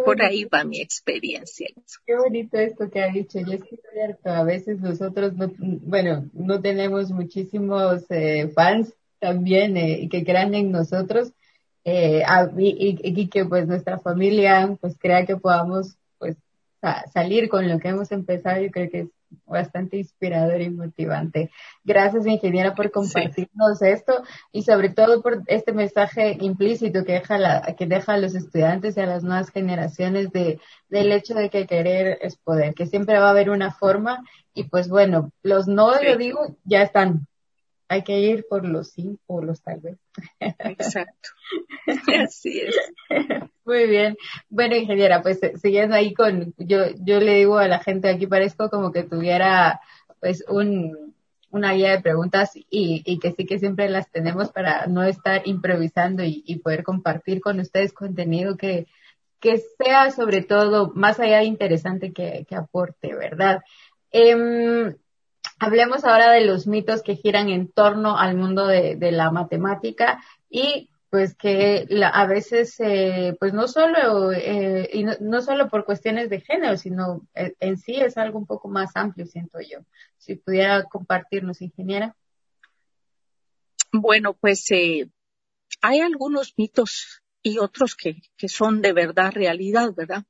Por 0.05 0.23
ahí 0.23 0.45
va 0.45 0.65
mi 0.65 0.81
experiencia. 0.81 1.69
Qué 2.07 2.17
bonito 2.17 2.57
esto 2.57 2.89
que 2.89 3.03
ha 3.03 3.09
dicho. 3.09 3.39
Y 3.41 3.55
es 3.55 3.61
cierto, 3.93 4.31
a 4.31 4.45
veces 4.45 4.81
nosotros, 4.81 5.35
no, 5.35 5.53
bueno, 5.59 6.31
no 6.33 6.61
tenemos 6.63 7.11
muchísimos 7.11 8.05
eh, 8.09 8.49
fans 8.55 8.95
también 9.19 9.77
eh, 9.77 10.09
que 10.11 10.25
crean 10.25 10.55
en 10.55 10.73
nosotros, 10.73 11.33
eh, 11.85 12.23
y, 12.59 13.29
que 13.29 13.45
pues 13.45 13.67
nuestra 13.67 13.99
familia 13.99 14.77
pues 14.81 14.97
crea 14.99 15.27
que 15.27 15.37
podamos 15.37 15.97
pues 16.19 16.37
salir 17.13 17.49
con 17.49 17.69
lo 17.69 17.79
que 17.79 17.89
hemos 17.89 18.13
empezado, 18.13 18.61
yo 18.61 18.71
creo 18.71 18.91
que 18.91 19.01
es 19.01 19.09
bastante 19.47 19.97
inspirador 19.97 20.61
y 20.61 20.71
motivante. 20.71 21.51
Gracias, 21.85 22.27
ingeniera, 22.27 22.75
por 22.75 22.91
compartirnos 22.91 23.81
esto 23.83 24.23
y 24.53 24.63
sobre 24.63 24.91
todo 24.91 25.23
por 25.23 25.43
este 25.47 25.73
mensaje 25.73 26.37
implícito 26.41 27.05
que 27.05 27.15
deja, 27.15 27.39
la, 27.39 27.75
que 27.77 27.87
deja 27.87 28.15
a 28.15 28.19
los 28.19 28.35
estudiantes 28.35 28.97
y 28.97 29.01
a 29.01 29.07
las 29.07 29.23
nuevas 29.23 29.51
generaciones 29.51 30.31
de, 30.33 30.61
del 30.89 31.13
hecho 31.13 31.35
de 31.35 31.51
que 31.51 31.67
querer 31.67 32.19
es 32.21 32.37
poder, 32.37 32.75
que 32.75 32.87
siempre 32.87 33.19
va 33.19 33.29
a 33.29 33.31
haber 33.31 33.51
una 33.51 33.73
forma 33.73 34.23
y 34.55 34.65
pues 34.65 34.89
bueno, 34.89 35.31
los 35.43 35.67
no, 35.67 36.03
yo 36.03 36.17
digo, 36.17 36.57
ya 36.65 36.83
están, 36.83 37.27
hay 37.93 38.03
que 38.03 38.19
ir 38.19 38.47
por 38.49 38.67
los 38.67 38.91
sí 38.91 39.19
o 39.27 39.43
los 39.43 39.63
tal 39.63 39.81
vez. 39.81 39.99
Exacto. 40.41 41.29
Así 42.27 42.61
es. 42.61 42.77
Muy 43.65 43.87
bien. 43.87 44.17
Bueno, 44.49 44.77
ingeniera, 44.77 45.23
pues 45.23 45.43
eh, 45.43 45.53
siguiendo 45.59 45.95
ahí 45.95 46.15
con, 46.15 46.55
yo, 46.59 46.87
yo 47.01 47.21
le 47.21 47.35
digo 47.35 47.59
a 47.59 47.69
la 47.69 47.79
gente 47.79 48.09
aquí 48.09 48.27
parezco 48.27 48.71
como 48.71 48.93
que 48.93 49.05
tuviera 49.05 49.81
pues 50.21 50.45
un, 50.49 51.15
una 51.51 51.73
guía 51.73 51.91
de 51.91 52.01
preguntas 52.01 52.53
y, 52.55 53.03
y, 53.05 53.19
que 53.19 53.33
sí 53.33 53.45
que 53.45 53.59
siempre 53.59 53.89
las 53.89 54.11
tenemos 54.11 54.51
para 54.51 54.87
no 54.87 55.03
estar 55.03 55.43
improvisando 55.45 56.25
y, 56.25 56.43
y 56.47 56.61
poder 56.61 56.83
compartir 56.83 57.41
con 57.41 57.61
ustedes 57.61 57.93
contenido 57.93 58.57
que, 58.57 58.87
que 59.39 59.59
sea 59.79 60.11
sobre 60.11 60.43
todo 60.43 60.93
más 60.95 61.21
allá 61.21 61.39
de 61.39 61.45
interesante 61.45 62.13
que, 62.13 62.47
que 62.49 62.55
aporte, 62.55 63.15
¿verdad? 63.15 63.61
Eh, 64.13 64.97
Hablemos 65.63 66.05
ahora 66.05 66.33
de 66.33 66.45
los 66.45 66.67
mitos 66.67 67.05
que 67.05 67.15
giran 67.15 67.49
en 67.49 67.71
torno 67.71 68.19
al 68.19 68.37
mundo 68.37 68.67
de, 68.67 68.97
la 69.13 69.31
matemática 69.31 70.21
y 70.51 70.91
pues 71.09 71.37
que 71.37 71.87
a 72.13 72.27
veces, 72.27 72.75
eh, 72.81 73.37
pues 73.39 73.53
no 73.53 73.69
solo, 73.69 74.33
eh, 74.33 74.91
y 74.93 75.05
no, 75.05 75.41
solo 75.41 75.69
por 75.69 75.85
cuestiones 75.85 76.31
de 76.31 76.41
género, 76.41 76.77
sino 76.77 77.29
eh, 77.37 77.55
en 77.61 77.79
sí 77.79 77.95
es 77.95 78.17
algo 78.17 78.41
un 78.41 78.47
poco 78.47 78.67
más 78.67 78.91
amplio, 78.97 79.25
siento 79.27 79.61
yo. 79.61 79.79
Si 80.19 80.35
pudiera 80.35 80.83
compartirnos, 80.83 81.63
ingeniera. 81.63 82.17
Bueno, 83.93 84.33
pues 84.33 84.67
hay 85.81 86.01
algunos 86.01 86.55
mitos 86.57 87.23
y 87.41 87.59
otros 87.59 87.95
que, 87.95 88.17
que 88.37 88.49
son 88.49 88.83
de 88.83 88.93
verdad 88.93 89.31
realidad, 89.31 89.95
¿verdad? 89.95 90.25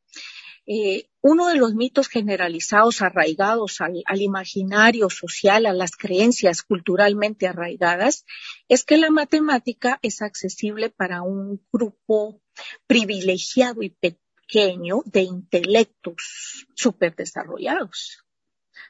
Eh, 0.75 1.11
uno 1.21 1.49
de 1.49 1.57
los 1.57 1.75
mitos 1.75 2.09
generalizados 2.09 3.03
arraigados 3.03 3.83
al, 3.83 4.23
imaginario 4.23 5.11
social, 5.11 5.67
a 5.67 5.75
las 5.75 5.97
creencias 5.99 6.63
culturalmente 6.63 7.47
arraigadas, 7.47 8.25
es 8.69 8.83
que 8.83 8.97
la 8.97 9.11
matemática 9.11 9.99
es 10.01 10.23
accesible 10.23 10.89
para 10.89 11.21
un 11.21 11.63
grupo 11.71 12.41
privilegiado 12.87 13.83
y 13.83 13.91
pequeño 13.91 15.03
de 15.05 15.21
intelectos 15.21 16.67
súper 16.75 17.17
desarrollados. 17.17 18.22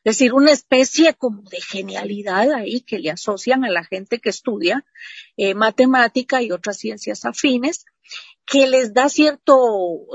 Es 0.05 0.17
decir, 0.17 0.33
una 0.33 0.53
especie 0.53 1.15
como 1.15 1.43
de 1.43 1.61
genialidad 1.61 2.53
ahí 2.53 2.81
que 2.81 2.99
le 2.99 3.11
asocian 3.11 3.65
a 3.65 3.71
la 3.71 3.85
gente 3.85 4.19
que 4.19 4.31
estudia 4.31 4.85
eh, 5.37 5.55
matemática 5.55 6.43
y 6.43 6.51
otras 6.51 6.79
ciencias 6.79 7.25
afines, 7.25 7.85
que 8.45 8.67
les 8.67 8.93
da 8.93 9.09
cierto, 9.09 9.57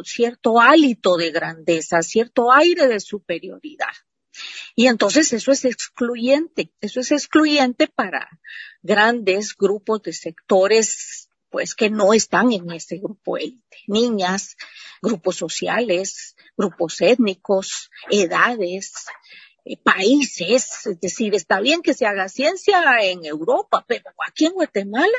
cierto 0.04 0.60
hálito 0.60 1.18
de 1.18 1.32
grandeza, 1.32 2.02
cierto 2.02 2.52
aire 2.52 2.88
de 2.88 3.00
superioridad. 3.00 3.94
Y 4.76 4.88
entonces 4.88 5.34
eso 5.34 5.52
es 5.52 5.66
excluyente, 5.66 6.72
eso 6.82 7.00
es 7.00 7.12
excluyente 7.12 7.88
para 7.88 8.28
grandes 8.82 9.56
grupos 9.56 10.04
de 10.04 10.14
sectores 10.14 11.30
pues 11.50 11.76
que 11.76 11.90
no 11.90 12.14
están 12.14 12.52
en 12.52 12.70
ese 12.72 12.98
grupo 12.98 13.38
élite. 13.38 13.78
Niñas, 13.88 14.58
grupos 15.02 15.38
sociales, 15.38 16.36
grupos 16.58 17.02
étnicos, 17.02 17.90
edades, 18.12 19.06
países. 19.76 20.88
Es 20.88 21.00
decir, 21.00 21.36
está 21.36 21.60
bien 21.60 21.82
que 21.82 21.94
se 21.94 22.06
haga 22.06 22.30
ciencia 22.30 22.82
en 23.02 23.26
Europa, 23.26 23.84
pero 23.88 24.06
aquí 24.26 24.46
en 24.46 24.54
Guatemala 24.54 25.18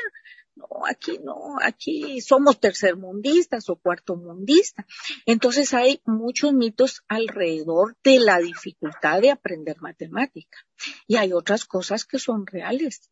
no, 0.59 0.85
aquí 0.85 1.19
no, 1.23 1.55
aquí 1.61 2.19
somos 2.21 2.59
tercermundistas 2.59 3.69
o 3.69 3.77
cuartomundistas. 3.77 4.85
Entonces 5.25 5.73
hay 5.73 6.01
muchos 6.05 6.53
mitos 6.53 7.03
alrededor 7.07 7.95
de 8.03 8.19
la 8.19 8.39
dificultad 8.39 9.21
de 9.21 9.31
aprender 9.31 9.79
matemática. 9.81 10.57
Y 11.07 11.15
hay 11.15 11.31
otras 11.31 11.65
cosas 11.65 12.05
que 12.05 12.19
son 12.19 12.45
reales. 12.45 13.09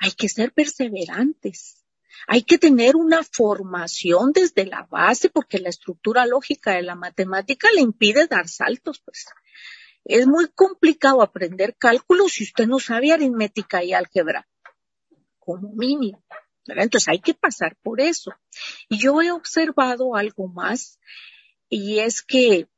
Hay 0.00 0.12
que 0.12 0.28
ser 0.28 0.52
perseverantes. 0.52 1.84
Hay 2.26 2.42
que 2.42 2.58
tener 2.58 2.96
una 2.96 3.22
formación 3.22 4.32
desde 4.32 4.66
la 4.66 4.82
base 4.90 5.28
porque 5.28 5.58
la 5.58 5.68
estructura 5.68 6.26
lógica 6.26 6.72
de 6.72 6.82
la 6.82 6.94
matemática 6.94 7.68
le 7.74 7.80
impide 7.80 8.26
dar 8.26 8.48
saltos, 8.48 9.00
pues. 9.04 9.26
Es 10.04 10.26
muy 10.26 10.48
complicado 10.48 11.22
aprender 11.22 11.76
cálculos 11.76 12.32
si 12.32 12.44
usted 12.44 12.66
no 12.66 12.78
sabe 12.78 13.12
aritmética 13.12 13.84
y 13.84 13.92
álgebra, 13.92 14.48
como 15.38 15.72
mínimo. 15.72 16.24
Entonces 16.66 17.08
hay 17.08 17.20
que 17.20 17.34
pasar 17.34 17.76
por 17.82 18.00
eso. 18.00 18.32
Y 18.88 18.98
yo 18.98 19.20
he 19.22 19.30
observado 19.30 20.14
algo 20.16 20.48
más 20.48 20.98
y 21.68 22.00
es 22.00 22.22
que 22.22 22.68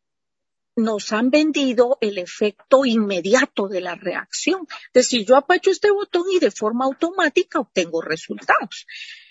nos 0.77 1.13
han 1.13 1.31
vendido 1.31 1.99
el 2.01 2.19
efecto 2.19 2.85
inmediato 2.85 3.69
de 3.69 3.81
la 3.81 3.95
reacción. 3.95 4.67
Es 4.87 4.93
decir, 4.93 5.25
yo 5.25 5.37
apacho 5.37 5.71
este 5.71 5.91
botón 5.91 6.25
y 6.31 6.41
de 6.41 6.51
forma 6.51 6.85
automática 6.85 7.61
obtengo 7.61 8.03
resultados. 8.03 8.87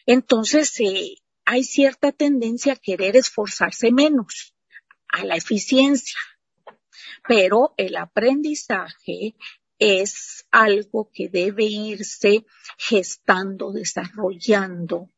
Entonces, 0.05 0.79
eh, 0.79 1.15
hay 1.45 1.63
cierta 1.63 2.11
tendencia 2.11 2.73
a 2.73 2.77
querer 2.77 3.17
esforzarse 3.17 3.91
menos, 3.91 4.55
a 5.09 5.25
la 5.25 5.35
eficiencia. 5.35 6.17
Pero 7.27 7.73
el 7.77 7.95
aprendizaje 7.95 9.35
es 9.79 10.45
algo 10.51 11.09
que 11.13 11.29
debe 11.29 11.65
irse 11.65 12.45
gestando, 12.77 13.71
desarrollando. 13.71 15.09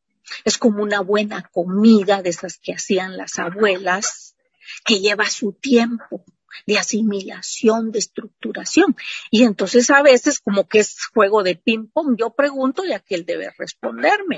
Es 0.44 0.58
como 0.58 0.82
una 0.82 1.02
buena 1.02 1.44
comida 1.52 2.22
de 2.22 2.30
esas 2.30 2.58
que 2.58 2.74
hacían 2.74 3.18
las 3.18 3.38
abuelas, 3.38 4.36
que 4.84 5.00
lleva 5.00 5.30
su 5.30 5.54
tiempo 5.54 6.26
de 6.66 6.78
asimilación, 6.78 7.92
de 7.92 8.00
estructuración. 8.00 8.96
Y 9.30 9.44
entonces 9.44 9.90
a 9.90 10.02
veces 10.02 10.40
como 10.40 10.68
que 10.68 10.80
es 10.80 11.06
juego 11.14 11.44
de 11.44 11.56
ping 11.56 11.88
pong, 11.88 12.16
yo 12.18 12.32
pregunto 12.32 12.86
y 12.86 12.94
aquel 12.94 13.26
debe 13.26 13.52
responderme. 13.58 14.38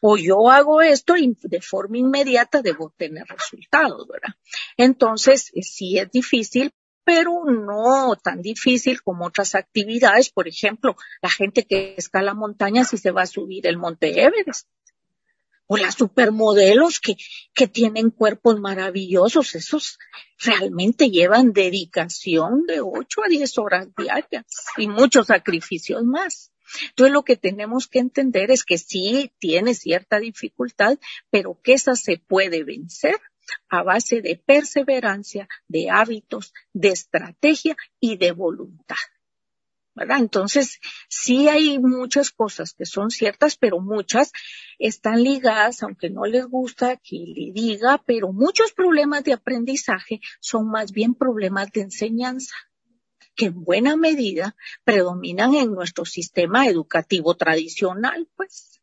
O 0.00 0.16
yo 0.16 0.50
hago 0.50 0.80
esto 0.82 1.16
y 1.16 1.36
de 1.40 1.60
forma 1.60 1.98
inmediata 1.98 2.62
debo 2.62 2.92
tener 2.96 3.24
resultados, 3.26 4.06
¿verdad? 4.08 4.34
Entonces, 4.76 5.52
sí 5.62 5.98
es 5.98 6.10
difícil, 6.10 6.72
pero 7.08 7.44
no 7.46 8.16
tan 8.16 8.42
difícil 8.42 9.00
como 9.02 9.24
otras 9.24 9.54
actividades. 9.54 10.28
Por 10.28 10.46
ejemplo, 10.46 10.94
la 11.22 11.30
gente 11.30 11.64
que 11.64 11.94
escala 11.96 12.34
montañas 12.34 12.92
y 12.92 12.98
se 12.98 13.12
va 13.12 13.22
a 13.22 13.26
subir 13.26 13.66
el 13.66 13.78
monte 13.78 14.22
Everest. 14.22 14.68
O 15.66 15.78
las 15.78 15.94
supermodelos 15.94 17.00
que, 17.00 17.16
que 17.54 17.66
tienen 17.66 18.10
cuerpos 18.10 18.60
maravillosos. 18.60 19.54
Esos 19.54 19.98
realmente 20.38 21.10
llevan 21.10 21.54
dedicación 21.54 22.66
de 22.66 22.80
8 22.80 23.22
a 23.24 23.28
10 23.28 23.58
horas 23.58 23.88
diarias 23.96 24.44
y 24.76 24.88
muchos 24.88 25.28
sacrificios 25.28 26.04
más. 26.04 26.52
Entonces 26.90 27.12
lo 27.12 27.24
que 27.24 27.36
tenemos 27.36 27.88
que 27.88 27.98
entender 27.98 28.50
es 28.50 28.64
que 28.64 28.78
sí 28.78 29.32
tiene 29.38 29.74
cierta 29.74 30.18
dificultad, 30.18 30.98
pero 31.30 31.60
que 31.62 31.74
esa 31.74 31.94
se 31.94 32.18
puede 32.18 32.64
vencer 32.64 33.16
a 33.68 33.82
base 33.82 34.20
de 34.20 34.36
perseverancia, 34.36 35.48
de 35.68 35.90
hábitos, 35.90 36.52
de 36.72 36.88
estrategia 36.88 37.76
y 38.00 38.16
de 38.16 38.32
voluntad. 38.32 38.96
Entonces, 40.00 40.78
sí 41.08 41.48
hay 41.48 41.78
muchas 41.78 42.30
cosas 42.30 42.72
que 42.72 42.84
son 42.84 43.10
ciertas, 43.10 43.56
pero 43.56 43.80
muchas 43.80 44.32
están 44.78 45.22
ligadas, 45.22 45.82
aunque 45.82 46.10
no 46.10 46.24
les 46.24 46.46
gusta 46.46 46.96
que 46.96 47.16
le 47.16 47.52
diga, 47.52 48.02
pero 48.06 48.32
muchos 48.32 48.72
problemas 48.72 49.24
de 49.24 49.32
aprendizaje 49.32 50.20
son 50.40 50.70
más 50.70 50.92
bien 50.92 51.14
problemas 51.14 51.72
de 51.72 51.82
enseñanza 51.82 52.54
que 53.34 53.46
en 53.46 53.64
buena 53.64 53.96
medida 53.96 54.56
predominan 54.84 55.54
en 55.54 55.72
nuestro 55.72 56.04
sistema 56.04 56.66
educativo 56.66 57.36
tradicional, 57.36 58.28
pues 58.36 58.78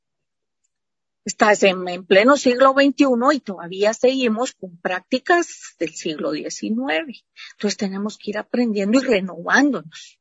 estás 1.26 1.64
en, 1.64 2.06
pleno 2.06 2.38
siglo 2.38 2.74
XXI 2.74 3.06
y 3.34 3.40
todavía 3.40 3.94
seguimos 3.94 4.54
con 4.54 4.78
prácticas 4.80 5.76
del 5.80 5.94
siglo 5.94 6.32
XIX. 6.32 7.26
Entonces 7.54 7.78
tenemos 7.78 8.18
que 8.18 8.30
ir 8.30 8.38
aprendiendo 8.38 9.00
y 9.00 9.02
renovándonos, 9.02 10.20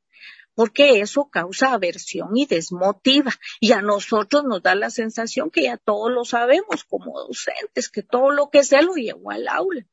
porque 0.54 1.00
eso 1.00 1.28
causa 1.30 1.74
aversión 1.74 2.36
y 2.36 2.46
desmotiva. 2.46 3.32
Y 3.60 3.72
a 3.72 3.82
nosotros 3.82 4.44
nos 4.44 4.62
da 4.62 4.74
la 4.74 4.90
sensación 4.90 5.50
que 5.50 5.64
ya 5.64 5.76
todos 5.76 6.10
lo 6.10 6.24
sabemos 6.24 6.84
como 6.84 7.20
docentes, 7.20 7.90
que 7.90 8.02
todo 8.02 8.30
lo 8.30 8.48
que 8.48 8.64
sé 8.64 8.82
lo 8.82 8.94
llevo 8.94 9.30
al 9.30 9.46
aula. 9.46 9.86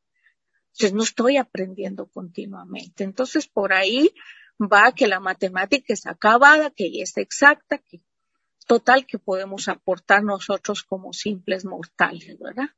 Entonces 0.74 0.94
no 0.94 1.04
estoy 1.04 1.38
aprendiendo 1.38 2.08
continuamente. 2.08 3.04
Entonces 3.04 3.48
por 3.48 3.74
ahí 3.74 4.12
va 4.60 4.94
que 4.94 5.08
la 5.08 5.20
matemática 5.20 5.94
es 5.94 6.06
acabada, 6.06 6.72
que 6.72 7.02
es 7.02 7.18
exacta, 7.18 7.78
que 7.78 8.02
total 8.68 9.06
que 9.06 9.20
podemos 9.20 9.68
aportar 9.68 10.24
nosotros 10.24 10.84
como 10.84 11.14
simples 11.14 11.66
mortales, 11.66 12.40
¿verdad? 12.40 12.70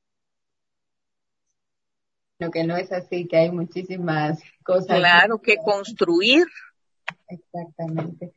Lo 2.40 2.52
que 2.52 2.64
no 2.64 2.76
es 2.76 2.92
así, 2.92 3.28
que 3.28 3.38
hay 3.38 3.52
muchísimas 3.52 4.42
cosas. 4.64 4.98
Claro, 4.98 5.40
que, 5.40 5.58
construir. 5.58 6.48
Exactamente. 7.28 8.34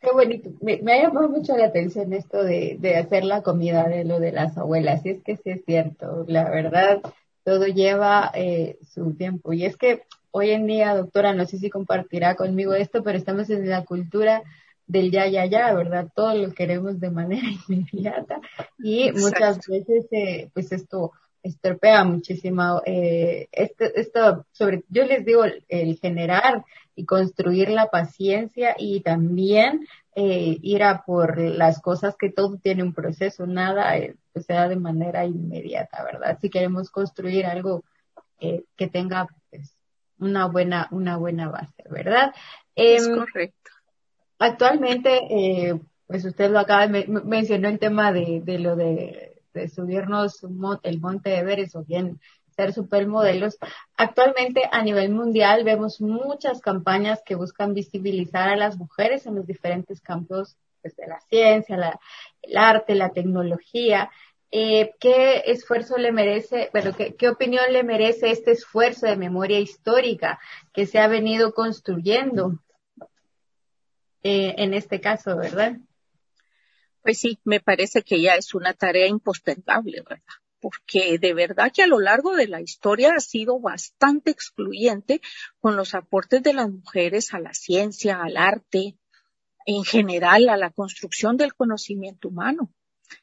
Qué 0.00 0.10
bonito. 0.12 0.50
Me, 0.60 0.80
ha 0.92 1.02
llamado 1.02 1.28
mucho 1.28 1.56
la 1.56 1.66
atención 1.66 2.12
esto 2.12 2.44
de, 2.44 2.76
de 2.78 2.96
hacer 2.96 3.24
la 3.24 3.42
comida 3.42 3.88
de 3.88 4.04
lo 4.04 4.20
de 4.20 4.32
las 4.32 4.56
abuelas. 4.56 5.04
Y 5.04 5.10
es 5.10 5.22
que 5.22 5.36
sí 5.36 5.50
es 5.50 5.64
cierto, 5.64 6.24
la 6.28 6.48
verdad, 6.48 7.02
todo 7.48 7.64
lleva 7.66 8.30
eh, 8.34 8.76
su 8.92 9.14
tiempo. 9.14 9.54
Y 9.54 9.64
es 9.64 9.78
que 9.78 10.02
hoy 10.32 10.50
en 10.50 10.66
día, 10.66 10.94
doctora, 10.94 11.32
no 11.32 11.46
sé 11.46 11.56
si 11.56 11.70
compartirá 11.70 12.34
conmigo 12.34 12.74
esto, 12.74 13.02
pero 13.02 13.16
estamos 13.16 13.48
en 13.48 13.66
la 13.66 13.86
cultura 13.86 14.42
del 14.86 15.10
ya, 15.10 15.26
ya, 15.28 15.46
ya, 15.46 15.72
¿verdad? 15.72 16.08
Todo 16.14 16.34
lo 16.34 16.52
queremos 16.52 17.00
de 17.00 17.10
manera 17.10 17.48
inmediata 17.68 18.38
y 18.78 19.12
muchas 19.12 19.66
veces, 19.66 20.08
eh, 20.10 20.50
pues 20.52 20.72
esto 20.72 21.12
estropea 21.42 22.04
muchísimo, 22.04 22.82
eh, 22.84 23.48
esto, 23.50 23.84
esto, 23.94 24.44
sobre, 24.52 24.84
yo 24.90 25.06
les 25.06 25.24
digo, 25.24 25.44
el, 25.68 25.96
generar 25.96 26.66
y 26.94 27.06
construir 27.06 27.70
la 27.70 27.86
paciencia 27.86 28.74
y 28.78 29.00
también 29.00 29.86
eh, 30.14 30.58
ir 30.60 30.82
a 30.82 31.02
por 31.06 31.38
las 31.38 31.80
cosas 31.80 32.14
que 32.18 32.28
todo 32.28 32.58
tiene 32.58 32.82
un 32.82 32.92
proceso, 32.92 33.46
nada 33.46 33.94
sea 34.40 34.68
de 34.68 34.76
manera 34.76 35.24
inmediata, 35.24 36.04
¿verdad? 36.04 36.38
Si 36.40 36.50
queremos 36.50 36.90
construir 36.90 37.46
algo 37.46 37.84
eh, 38.40 38.64
que 38.76 38.88
tenga 38.88 39.28
pues, 39.50 39.76
una 40.18 40.46
buena, 40.46 40.88
una 40.90 41.16
buena 41.16 41.48
base, 41.48 41.84
¿verdad? 41.90 42.34
Es 42.74 43.06
em, 43.06 43.16
correcto 43.16 43.70
actualmente, 44.38 45.20
eh, 45.30 45.80
pues 46.06 46.24
usted 46.24 46.50
lo 46.50 46.58
acaba 46.58 46.86
de 46.86 47.06
mencionó 47.06 47.68
el 47.68 47.78
tema 47.78 48.12
de, 48.12 48.40
de 48.44 48.58
lo 48.58 48.76
de, 48.76 49.42
de 49.52 49.68
subirnos 49.68 50.44
el 50.82 51.00
monte 51.00 51.36
Everest 51.36 51.76
o 51.76 51.84
bien 51.84 52.20
ser 52.56 52.72
supermodelos. 52.72 53.58
Actualmente 53.96 54.62
a 54.70 54.82
nivel 54.82 55.10
mundial 55.10 55.64
vemos 55.64 56.00
muchas 56.00 56.60
campañas 56.60 57.22
que 57.24 57.34
buscan 57.34 57.74
visibilizar 57.74 58.48
a 58.48 58.56
las 58.56 58.76
mujeres 58.76 59.26
en 59.26 59.36
los 59.36 59.46
diferentes 59.46 60.00
campos 60.00 60.56
pues, 60.82 60.96
de 60.96 61.06
la 61.06 61.20
ciencia, 61.20 61.76
la, 61.76 62.00
el 62.42 62.56
arte, 62.56 62.94
la 62.94 63.10
tecnología. 63.10 64.10
Eh, 64.50 64.92
¿Qué 64.98 65.42
esfuerzo 65.46 65.98
le 65.98 66.10
merece, 66.10 66.70
bueno, 66.72 66.96
¿qué, 66.96 67.14
qué 67.14 67.28
opinión 67.28 67.70
le 67.72 67.82
merece 67.82 68.30
este 68.30 68.52
esfuerzo 68.52 69.06
de 69.06 69.16
memoria 69.16 69.60
histórica 69.60 70.38
que 70.72 70.86
se 70.86 70.98
ha 70.98 71.06
venido 71.06 71.52
construyendo 71.52 72.58
eh, 74.22 74.54
en 74.58 74.74
este 74.74 75.00
caso, 75.00 75.36
¿verdad? 75.36 75.76
Pues 77.02 77.18
sí, 77.18 77.38
me 77.44 77.60
parece 77.60 78.02
que 78.02 78.20
ya 78.20 78.34
es 78.34 78.54
una 78.54 78.72
tarea 78.74 79.06
impostergable, 79.06 80.02
¿verdad? 80.02 80.22
porque 80.60 81.18
de 81.18 81.34
verdad 81.34 81.72
que 81.72 81.82
a 81.82 81.86
lo 81.86 82.00
largo 82.00 82.34
de 82.34 82.48
la 82.48 82.60
historia 82.60 83.14
ha 83.14 83.20
sido 83.20 83.60
bastante 83.60 84.30
excluyente 84.30 85.20
con 85.60 85.76
los 85.76 85.94
aportes 85.94 86.42
de 86.42 86.52
las 86.52 86.70
mujeres 86.70 87.32
a 87.32 87.40
la 87.40 87.54
ciencia, 87.54 88.22
al 88.22 88.36
arte, 88.36 88.96
en 89.66 89.84
general 89.84 90.48
a 90.48 90.56
la 90.56 90.70
construcción 90.70 91.36
del 91.36 91.54
conocimiento 91.54 92.28
humano. 92.28 92.72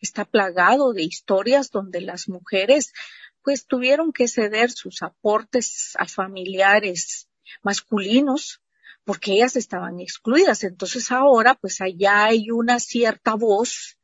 Está 0.01 0.25
plagado 0.25 0.93
de 0.93 1.03
historias 1.03 1.71
donde 1.71 2.01
las 2.01 2.27
mujeres 2.29 2.93
pues 3.41 3.67
tuvieron 3.67 4.11
que 4.11 4.27
ceder 4.27 4.71
sus 4.71 5.03
aportes 5.03 5.93
a 5.99 6.07
familiares 6.07 7.29
masculinos 7.61 8.61
porque 9.03 9.33
ellas 9.33 9.55
estaban 9.55 9.99
excluidas. 9.99 10.63
Entonces 10.63 11.11
ahora 11.11 11.53
pues 11.55 11.81
allá 11.81 12.25
hay 12.25 12.49
una 12.51 12.79
cierta 12.79 13.35
voz 13.35 13.97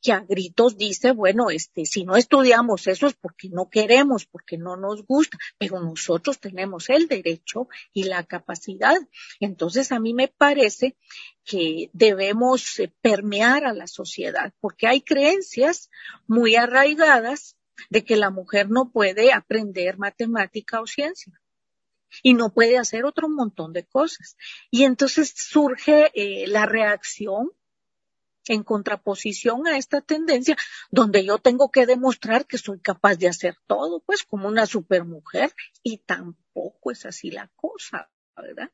que 0.00 0.12
a 0.12 0.20
gritos 0.20 0.76
dice, 0.76 1.12
bueno, 1.12 1.50
este, 1.50 1.86
si 1.86 2.04
no 2.04 2.16
estudiamos 2.16 2.86
eso 2.86 3.06
es 3.06 3.14
porque 3.14 3.48
no 3.48 3.68
queremos, 3.70 4.26
porque 4.26 4.58
no 4.58 4.76
nos 4.76 5.04
gusta, 5.06 5.38
pero 5.58 5.80
nosotros 5.80 6.38
tenemos 6.38 6.90
el 6.90 7.08
derecho 7.08 7.68
y 7.92 8.04
la 8.04 8.24
capacidad. 8.24 8.96
Entonces 9.40 9.92
a 9.92 10.00
mí 10.00 10.14
me 10.14 10.28
parece 10.28 10.96
que 11.44 11.90
debemos 11.92 12.78
eh, 12.78 12.92
permear 13.00 13.64
a 13.64 13.72
la 13.72 13.86
sociedad, 13.86 14.52
porque 14.60 14.86
hay 14.86 15.00
creencias 15.00 15.90
muy 16.26 16.56
arraigadas 16.56 17.56
de 17.90 18.04
que 18.04 18.16
la 18.16 18.30
mujer 18.30 18.70
no 18.70 18.90
puede 18.90 19.32
aprender 19.32 19.98
matemática 19.98 20.80
o 20.80 20.86
ciencia 20.86 21.32
y 22.22 22.34
no 22.34 22.52
puede 22.52 22.78
hacer 22.78 23.04
otro 23.04 23.28
montón 23.28 23.72
de 23.72 23.84
cosas. 23.84 24.36
Y 24.70 24.84
entonces 24.84 25.32
surge 25.34 26.10
eh, 26.14 26.46
la 26.46 26.66
reacción 26.66 27.50
en 28.48 28.62
contraposición 28.62 29.66
a 29.66 29.76
esta 29.76 30.00
tendencia 30.00 30.56
donde 30.90 31.24
yo 31.24 31.38
tengo 31.38 31.70
que 31.70 31.86
demostrar 31.86 32.46
que 32.46 32.58
soy 32.58 32.80
capaz 32.80 33.16
de 33.16 33.28
hacer 33.28 33.56
todo, 33.66 34.00
pues 34.00 34.24
como 34.24 34.48
una 34.48 34.66
supermujer 34.66 35.54
y 35.82 35.98
tampoco 35.98 36.90
es 36.90 37.06
así 37.06 37.30
la 37.30 37.48
cosa, 37.56 38.10
¿verdad? 38.36 38.70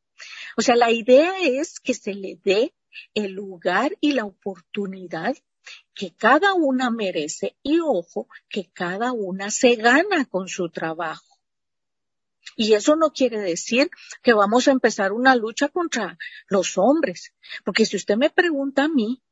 O 0.57 0.63
sea, 0.63 0.77
la 0.77 0.91
idea 0.91 1.41
es 1.41 1.81
que 1.81 1.95
se 1.95 2.15
le 2.15 2.41
dé 2.43 2.75
el 3.15 3.33
lugar 3.33 3.97
y 4.01 4.13
la 4.13 4.25
oportunidad 4.25 5.37
que 5.95 6.15
cada 6.15 6.55
una 6.55 6.91
merece 6.91 7.57
y 7.63 7.81
ojo, 7.81 8.29
que 8.49 8.71
cada 8.73 9.13
una 9.13 9.51
se 9.51 9.77
gana 9.77 10.25
con 10.25 10.49
su 10.49 10.71
trabajo. 10.71 11.39
Y 12.57 12.73
eso 12.73 12.97
no 12.97 13.13
quiere 13.13 13.39
decir 13.39 13.91
que 14.23 14.33
vamos 14.33 14.67
a 14.67 14.73
empezar 14.73 15.13
una 15.13 15.37
lucha 15.37 15.69
contra 15.69 16.19
los 16.49 16.79
hombres, 16.79 17.35
porque 17.65 17.85
si 17.85 17.97
usted 17.97 18.17
me 18.17 18.31
pregunta 18.31 18.85
a 18.85 18.89
mí, 18.89 19.23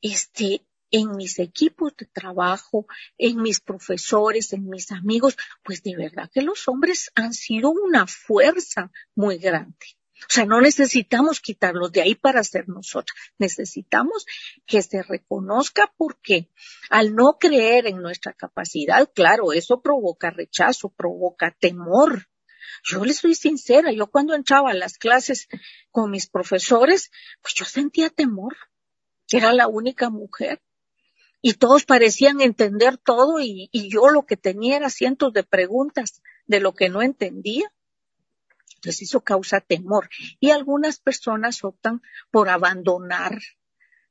este, 0.00 0.66
en 0.90 1.16
mis 1.16 1.38
equipos 1.38 1.96
de 1.96 2.06
trabajo, 2.06 2.86
en 3.18 3.42
mis 3.42 3.60
profesores, 3.60 4.52
en 4.52 4.68
mis 4.68 4.92
amigos, 4.92 5.36
pues 5.62 5.82
de 5.82 5.96
verdad 5.96 6.30
que 6.32 6.42
los 6.42 6.68
hombres 6.68 7.10
han 7.14 7.34
sido 7.34 7.70
una 7.70 8.06
fuerza 8.06 8.90
muy 9.14 9.38
grande. 9.38 9.76
O 10.22 10.32
sea, 10.32 10.46
no 10.46 10.62
necesitamos 10.62 11.40
quitarlos 11.40 11.92
de 11.92 12.00
ahí 12.00 12.14
para 12.14 12.42
ser 12.42 12.68
nosotros. 12.68 13.16
Necesitamos 13.38 14.24
que 14.64 14.80
se 14.80 15.02
reconozca 15.02 15.92
porque 15.98 16.50
al 16.88 17.14
no 17.14 17.36
creer 17.38 17.86
en 17.86 18.00
nuestra 18.00 18.32
capacidad, 18.32 19.10
claro, 19.14 19.52
eso 19.52 19.82
provoca 19.82 20.30
rechazo, 20.30 20.88
provoca 20.88 21.54
temor. 21.60 22.28
Yo 22.82 23.04
le 23.04 23.12
soy 23.12 23.34
sincera, 23.34 23.92
yo 23.92 24.06
cuando 24.06 24.34
entraba 24.34 24.70
a 24.70 24.74
las 24.74 24.96
clases 24.96 25.48
con 25.90 26.10
mis 26.10 26.28
profesores, 26.28 27.10
pues 27.42 27.54
yo 27.54 27.64
sentía 27.64 28.08
temor 28.08 28.56
era 29.30 29.52
la 29.52 29.66
única 29.66 30.10
mujer. 30.10 30.60
Y 31.42 31.54
todos 31.54 31.84
parecían 31.84 32.40
entender 32.40 32.98
todo 32.98 33.40
y, 33.40 33.70
yo 33.72 34.08
lo 34.08 34.26
que 34.26 34.36
tenía 34.36 34.76
era 34.76 34.90
cientos 34.90 35.32
de 35.32 35.44
preguntas 35.44 36.22
de 36.46 36.60
lo 36.60 36.74
que 36.74 36.88
no 36.88 37.02
entendía. 37.02 37.70
Entonces 38.76 39.02
eso 39.02 39.20
causa 39.20 39.60
temor. 39.60 40.08
Y 40.40 40.50
algunas 40.50 40.98
personas 40.98 41.62
optan 41.62 42.02
por 42.30 42.48
abandonar 42.48 43.38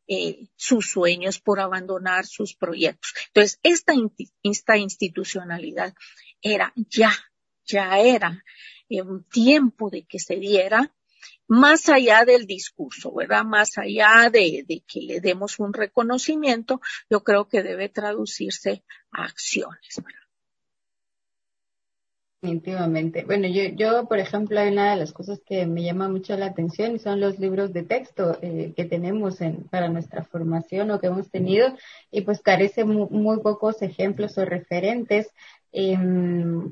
eh, 0.07 0.47
sus 0.55 0.91
sueños, 0.91 1.39
por 1.39 1.59
abandonar 1.59 2.25
sus 2.25 2.55
proyectos. 2.55 3.13
Entonces 3.27 3.59
esta, 3.63 3.93
esta 4.43 4.77
institucionalidad 4.77 5.93
era 6.41 6.73
ya, 6.75 7.11
ya 7.65 7.99
era 7.99 8.43
un 8.89 9.23
tiempo 9.23 9.89
de 9.89 10.05
que 10.05 10.19
se 10.19 10.35
diera 10.35 10.93
más 11.47 11.89
allá 11.89 12.25
del 12.25 12.45
discurso, 12.45 13.13
¿verdad? 13.13 13.43
Más 13.43 13.77
allá 13.77 14.29
de, 14.31 14.83
que 14.87 15.01
le 15.01 15.19
demos 15.19 15.59
un 15.59 15.73
reconocimiento, 15.73 16.81
yo 17.09 17.23
creo 17.23 17.47
que 17.47 17.63
debe 17.63 17.89
traducirse 17.89 18.83
a 19.11 19.25
acciones, 19.25 19.95
¿verdad? 19.97 20.19
Definitivamente. 22.41 23.23
Bueno, 23.25 23.47
yo, 23.47 23.63
yo, 23.75 24.07
por 24.07 24.19
ejemplo, 24.19 24.59
hay 24.59 24.71
una 24.71 24.91
de 24.91 24.97
las 24.97 25.13
cosas 25.13 25.41
que 25.43 25.65
me 25.65 25.81
llama 25.81 26.09
mucho 26.09 26.37
la 26.37 26.45
atención 26.45 26.95
y 26.95 26.99
son 26.99 27.19
los 27.19 27.39
libros 27.39 27.73
de 27.73 27.81
texto 27.81 28.37
eh, 28.41 28.73
que 28.75 28.85
tenemos 28.85 29.41
en, 29.41 29.63
para 29.63 29.89
nuestra 29.89 30.23
formación 30.23 30.91
o 30.91 30.99
que 30.99 31.07
hemos 31.07 31.31
tenido 31.31 31.75
y 32.11 32.21
pues 32.21 32.41
carece 32.41 32.83
muy, 32.85 33.39
pocos 33.39 33.81
ejemplos 33.81 34.37
o 34.37 34.45
referentes 34.45 35.31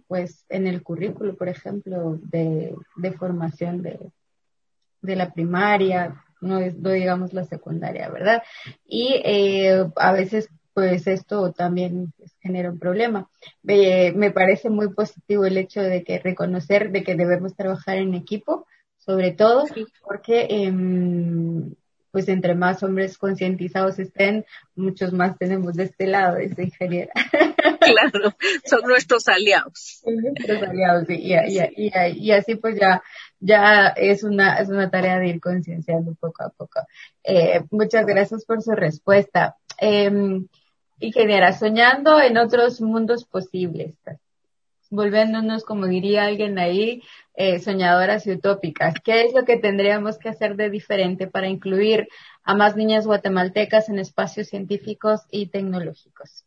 pues 0.08 0.46
en 0.50 0.68
el 0.68 0.82
currículo, 0.82 1.36
por 1.36 1.50
ejemplo, 1.50 2.20
de, 2.22 2.74
de 2.96 3.12
formación 3.12 3.82
de, 3.82 4.00
de 5.04 5.16
la 5.16 5.32
primaria, 5.32 6.24
no, 6.42 6.60
digamos 6.60 7.34
la 7.34 7.46
secundaria, 7.46 8.10
¿verdad? 8.10 8.44
Y 8.86 9.22
eh, 9.24 9.86
a 9.96 10.12
veces 10.12 10.50
pues 10.74 11.06
esto 11.08 11.52
también 11.52 12.14
pues, 12.18 12.36
genera 12.42 12.72
un 12.72 12.80
problema. 12.80 13.30
me 13.62 14.32
parece 14.32 14.70
muy 14.70 14.92
positivo 14.94 15.46
el 15.46 15.58
hecho 15.58 15.82
de 15.82 16.04
que 16.04 16.20
reconocer 16.20 16.92
de 16.92 17.04
que 17.04 17.16
debemos 17.16 17.56
trabajar 17.56 17.98
en 17.98 18.16
equipo, 18.16 18.66
sobre 18.98 19.32
todo 19.32 19.66
porque 20.04 20.48
em, 20.50 21.76
pues 22.12 22.28
entre 22.30 22.56
más 22.56 22.84
hombres 22.84 23.18
concientizados 23.18 24.00
estén, 24.00 24.46
muchos 24.76 25.14
más 25.14 25.38
tenemos 25.38 25.74
de 25.74 25.86
este 25.86 26.08
lado, 26.08 26.38
esa 26.38 26.62
ingeniera. 26.62 27.12
Claro, 27.84 28.34
son 28.64 28.82
nuestros 28.88 29.28
aliados. 29.28 30.00
Son 30.04 30.16
nuestros 30.16 30.64
aliados, 30.64 31.10
y, 31.10 31.34
y, 31.34 31.92
y, 32.16 32.32
así 32.32 32.56
pues 32.56 32.80
ya 32.80 33.04
ya 33.44 33.88
es 33.90 34.24
una, 34.24 34.60
es 34.60 34.70
una 34.70 34.90
tarea 34.90 35.20
de 35.20 35.28
ir 35.28 35.42
concienciando 35.42 36.16
poco 36.16 36.44
a 36.44 36.50
poco. 36.50 36.80
Eh, 37.24 37.62
muchas 37.72 38.06
gracias 38.06 38.46
por 38.46 38.62
su 38.62 38.72
respuesta. 38.72 39.58
Eh, 39.80 40.42
ingeniera, 41.00 41.52
soñando 41.52 42.22
en 42.22 42.38
otros 42.38 42.80
mundos 42.80 43.26
posibles, 43.26 43.96
volviéndonos, 44.90 45.66
como 45.66 45.88
diría 45.88 46.24
alguien 46.24 46.58
ahí, 46.58 47.04
eh, 47.36 47.60
soñadoras 47.60 48.26
y 48.28 48.32
utópicas. 48.32 48.96
¿Qué 49.04 49.26
es 49.26 49.34
lo 49.34 49.44
que 49.44 49.58
tendríamos 49.58 50.18
que 50.18 50.30
hacer 50.30 50.56
de 50.56 50.70
diferente 50.70 51.28
para 51.28 51.50
incluir 51.50 52.08
a 52.44 52.56
más 52.56 52.78
niñas 52.78 53.06
guatemaltecas 53.06 53.90
en 53.90 54.00
espacios 54.00 54.48
científicos 54.48 55.22
y 55.32 55.48
tecnológicos? 55.48 56.46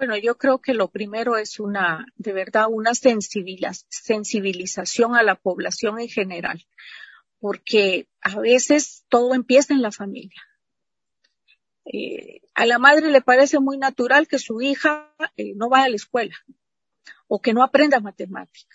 Bueno, 0.00 0.16
yo 0.16 0.36
creo 0.38 0.62
que 0.62 0.72
lo 0.72 0.88
primero 0.88 1.36
es 1.36 1.60
una, 1.60 2.06
de 2.16 2.32
verdad, 2.32 2.68
una 2.70 2.94
sensibilización 2.94 5.14
a 5.14 5.22
la 5.22 5.34
población 5.34 6.00
en 6.00 6.08
general, 6.08 6.66
porque 7.38 8.08
a 8.22 8.40
veces 8.40 9.04
todo 9.10 9.34
empieza 9.34 9.74
en 9.74 9.82
la 9.82 9.92
familia. 9.92 10.40
Eh, 11.84 12.40
a 12.54 12.64
la 12.64 12.78
madre 12.78 13.10
le 13.10 13.20
parece 13.20 13.60
muy 13.60 13.76
natural 13.76 14.26
que 14.26 14.38
su 14.38 14.62
hija 14.62 15.14
eh, 15.36 15.52
no 15.54 15.68
vaya 15.68 15.84
a 15.84 15.90
la 15.90 15.96
escuela 15.96 16.34
o 17.26 17.42
que 17.42 17.52
no 17.52 17.62
aprenda 17.62 18.00
matemática 18.00 18.74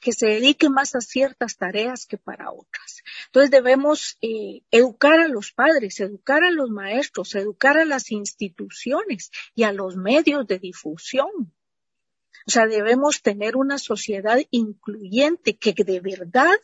que 0.00 0.12
se 0.12 0.26
dedique 0.26 0.68
más 0.68 0.94
a 0.94 1.00
ciertas 1.00 1.56
tareas 1.56 2.06
que 2.06 2.18
para 2.18 2.50
otras. 2.50 3.02
Entonces 3.26 3.50
debemos 3.50 4.18
eh, 4.20 4.62
educar 4.70 5.20
a 5.20 5.28
los 5.28 5.52
padres, 5.52 6.00
educar 6.00 6.44
a 6.44 6.50
los 6.50 6.70
maestros, 6.70 7.34
educar 7.34 7.78
a 7.78 7.84
las 7.84 8.10
instituciones 8.10 9.30
y 9.54 9.64
a 9.64 9.72
los 9.72 9.96
medios 9.96 10.46
de 10.46 10.58
difusión. 10.58 11.52
O 12.46 12.50
sea, 12.50 12.66
debemos 12.66 13.22
tener 13.22 13.56
una 13.56 13.78
sociedad 13.78 14.38
incluyente 14.50 15.56
que 15.56 15.72
de 15.72 16.00
verdad 16.00 16.58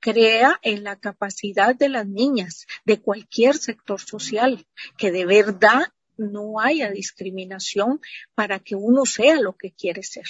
crea 0.00 0.58
en 0.62 0.84
la 0.84 0.96
capacidad 0.96 1.74
de 1.74 1.88
las 1.88 2.06
niñas 2.06 2.66
de 2.84 3.00
cualquier 3.00 3.56
sector 3.56 4.00
social, 4.00 4.66
que 4.96 5.10
de 5.10 5.26
verdad 5.26 5.82
no 6.16 6.60
haya 6.60 6.90
discriminación 6.90 8.00
para 8.34 8.58
que 8.58 8.74
uno 8.74 9.06
sea 9.06 9.40
lo 9.40 9.56
que 9.56 9.72
quiere 9.72 10.02
ser. 10.02 10.26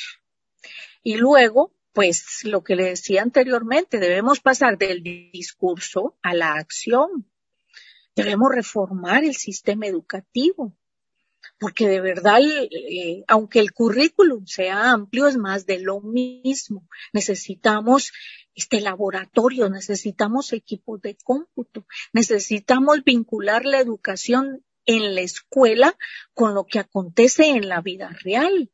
Y 1.03 1.17
luego, 1.17 1.73
pues 1.99 2.45
lo 2.45 2.63
que 2.63 2.77
le 2.77 2.85
decía 2.85 3.23
anteriormente, 3.23 3.99
debemos 3.99 4.39
pasar 4.39 4.79
del 4.79 5.03
discurso 5.03 6.17
a 6.23 6.33
la 6.33 6.53
acción. 6.53 7.29
Debemos 8.15 8.53
reformar 8.55 9.25
el 9.25 9.35
sistema 9.35 9.89
educativo, 9.89 10.77
porque 11.59 11.89
de 11.89 12.01
verdad, 12.01 12.39
eh, 12.71 13.25
aunque 13.27 13.59
el 13.59 13.73
currículum 13.73 14.47
sea 14.47 14.93
amplio, 14.93 15.27
es 15.27 15.37
más 15.37 15.67
de 15.67 15.81
lo 15.81 16.01
mismo. 16.01 16.89
Necesitamos 17.13 18.13
este 18.55 18.81
laboratorio, 18.81 19.69
necesitamos 19.69 20.53
equipos 20.53 21.03
de 21.03 21.17
cómputo, 21.25 21.85
necesitamos 22.13 23.03
vincular 23.03 23.65
la 23.65 23.81
educación 23.81 24.65
en 24.87 25.17
la 25.17 25.23
escuela 25.23 25.99
con 26.33 26.55
lo 26.55 26.65
que 26.65 26.79
acontece 26.79 27.49
en 27.49 27.69
la 27.69 27.81
vida 27.81 28.17
real. 28.23 28.71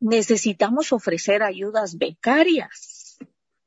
Necesitamos 0.00 0.92
ofrecer 0.92 1.42
ayudas 1.42 1.98
becarias, 1.98 3.18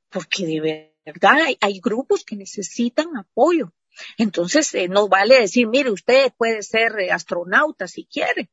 porque 0.10 0.46
de 0.46 0.94
verdad 1.06 1.38
hay, 1.60 1.80
grupos 1.80 2.24
que 2.24 2.36
necesitan 2.36 3.18
apoyo. 3.18 3.74
Entonces, 4.18 4.74
eh, 4.74 4.88
no 4.88 5.10
vale 5.10 5.42
decir, 5.42 5.68
mire, 5.68 5.92
usted 5.92 6.32
puede 6.38 6.64
ser 6.64 6.98
eh, 7.00 7.12
astronauta 7.12 7.88
si 7.88 8.06
quiere, 8.06 8.50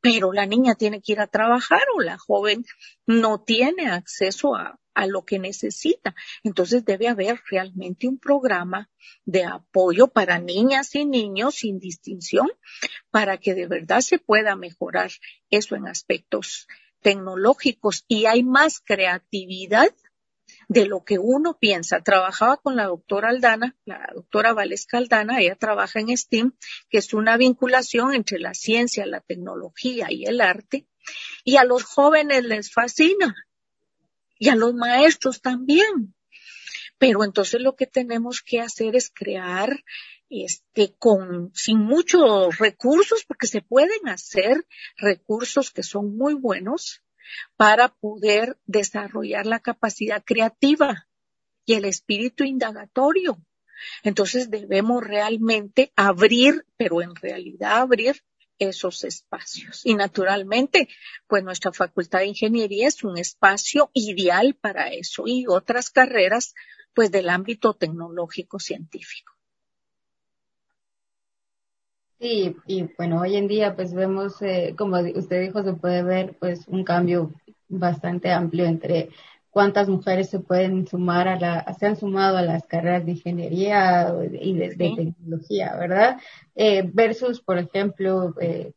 pero 0.00 0.32
la 0.32 0.46
niña 0.46 0.74
tiene 0.74 1.02
que 1.02 1.12
ir 1.12 1.20
a 1.20 1.26
trabajar 1.26 1.82
o 1.94 2.00
la 2.00 2.16
joven 2.16 2.64
no 3.06 3.42
tiene 3.42 3.90
acceso 3.90 4.54
a 4.54 5.06
lo 5.06 5.24
que 5.24 5.38
necesita. 5.38 6.14
Entonces 6.42 6.84
debe 6.84 7.08
haber 7.08 7.40
realmente 7.50 8.06
un 8.06 8.18
programa 8.18 8.88
de 9.24 9.44
apoyo 9.44 10.08
para 10.08 10.38
niñas 10.38 10.94
y 10.94 11.04
niños 11.04 11.56
sin 11.56 11.78
distinción 11.78 12.48
para 13.10 13.38
que 13.38 13.54
de 13.54 13.66
verdad 13.66 14.00
se 14.00 14.18
pueda 14.18 14.56
mejorar 14.56 15.10
eso 15.50 15.74
en 15.74 15.88
aspectos 15.88 16.66
tecnológicos 17.00 18.04
y 18.08 18.26
hay 18.26 18.42
más 18.42 18.80
creatividad 18.80 19.92
de 20.68 20.86
lo 20.86 21.04
que 21.04 21.18
uno 21.18 21.58
piensa. 21.58 22.00
Trabajaba 22.00 22.56
con 22.56 22.76
la 22.76 22.86
doctora 22.86 23.30
Aldana, 23.30 23.76
la 23.84 24.08
doctora 24.14 24.52
Valesca 24.52 24.98
Aldana, 24.98 25.40
ella 25.40 25.56
trabaja 25.56 26.00
en 26.00 26.16
STEAM, 26.16 26.56
que 26.88 26.98
es 26.98 27.12
una 27.12 27.36
vinculación 27.36 28.14
entre 28.14 28.38
la 28.38 28.54
ciencia, 28.54 29.06
la 29.06 29.20
tecnología 29.20 30.06
y 30.10 30.26
el 30.26 30.40
arte, 30.40 30.86
y 31.44 31.56
a 31.56 31.64
los 31.64 31.84
jóvenes 31.84 32.44
les 32.44 32.72
fascina, 32.72 33.34
y 34.38 34.48
a 34.48 34.54
los 34.54 34.74
maestros 34.74 35.40
también. 35.40 36.14
Pero 36.98 37.24
entonces 37.24 37.60
lo 37.60 37.76
que 37.76 37.86
tenemos 37.86 38.42
que 38.42 38.60
hacer 38.60 38.94
es 38.94 39.10
crear 39.10 39.82
este, 40.30 40.94
con, 40.98 41.50
sin 41.54 41.78
muchos 41.78 42.58
recursos, 42.58 43.24
porque 43.26 43.48
se 43.48 43.60
pueden 43.60 44.08
hacer 44.08 44.66
recursos 44.96 45.70
que 45.70 45.82
son 45.82 46.16
muy 46.16 46.34
buenos 46.34 47.02
para 47.56 47.88
poder 47.88 48.58
desarrollar 48.64 49.46
la 49.46 49.60
capacidad 49.60 50.22
creativa 50.24 51.08
y 51.66 51.74
el 51.74 51.84
espíritu 51.84 52.44
indagatorio. 52.44 53.44
Entonces 54.02 54.50
debemos 54.50 55.02
realmente 55.04 55.92
abrir, 55.96 56.64
pero 56.76 57.02
en 57.02 57.14
realidad 57.14 57.78
abrir 57.78 58.22
esos 58.58 59.04
espacios. 59.04 59.80
Y 59.84 59.94
naturalmente, 59.94 60.88
pues 61.26 61.42
nuestra 61.42 61.72
Facultad 61.72 62.20
de 62.20 62.26
Ingeniería 62.26 62.88
es 62.88 63.02
un 63.02 63.18
espacio 63.18 63.90
ideal 63.94 64.54
para 64.54 64.90
eso 64.90 65.24
y 65.26 65.46
otras 65.48 65.90
carreras, 65.90 66.54
pues 66.94 67.10
del 67.10 67.30
ámbito 67.30 67.74
tecnológico 67.74 68.58
científico. 68.58 69.32
Sí, 72.20 72.54
y 72.66 72.82
bueno, 72.98 73.22
hoy 73.22 73.36
en 73.36 73.48
día 73.48 73.74
pues 73.74 73.94
vemos, 73.94 74.42
eh, 74.42 74.74
como 74.76 74.98
usted 75.00 75.40
dijo, 75.40 75.62
se 75.62 75.72
puede 75.72 76.02
ver 76.02 76.36
pues 76.38 76.68
un 76.68 76.84
cambio 76.84 77.32
bastante 77.66 78.30
amplio 78.30 78.66
entre 78.66 79.08
cuántas 79.48 79.88
mujeres 79.88 80.28
se 80.28 80.38
pueden 80.38 80.86
sumar 80.86 81.28
a 81.28 81.40
la, 81.40 81.74
se 81.78 81.86
han 81.86 81.96
sumado 81.96 82.36
a 82.36 82.42
las 82.42 82.66
carreras 82.66 83.06
de 83.06 83.12
ingeniería 83.12 84.14
y 84.38 84.52
de, 84.52 84.68
tecnología, 84.76 85.74
¿verdad? 85.76 86.18
Eh, 86.54 86.82
versus, 86.92 87.40
por 87.40 87.56
ejemplo, 87.56 88.34
eh, 88.38 88.72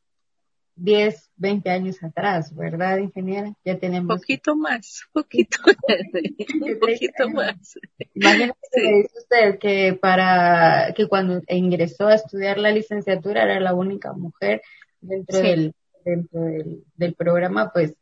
10, 0.76 1.32
20 1.38 1.70
años 1.70 2.04
atrás, 2.04 2.56
¿verdad, 2.56 2.98
ingeniera? 2.98 3.54
Ya 3.64 3.78
tenemos. 3.78 4.20
Poquito 4.20 4.56
más, 4.56 5.04
poquito, 5.14 5.58
un 5.66 6.80
poquito 6.80 7.30
más. 7.30 7.80
Imagínese 8.14 8.56
dice 8.74 9.20
usted 9.20 9.60
que 9.60 9.98
para, 10.00 10.94
que 10.96 11.08
cuando 11.08 11.42
ingresó 11.48 12.08
a 12.08 12.16
estudiar 12.16 12.58
la 12.58 12.72
licenciatura 12.72 13.44
era 13.44 13.60
la 13.60 13.74
única 13.74 14.14
mujer 14.14 14.62
dentro 15.00 15.40
del, 15.40 15.76
dentro 16.04 16.42
del, 16.42 16.84
del 16.96 17.14
programa, 17.14 17.72
pues 17.72 17.96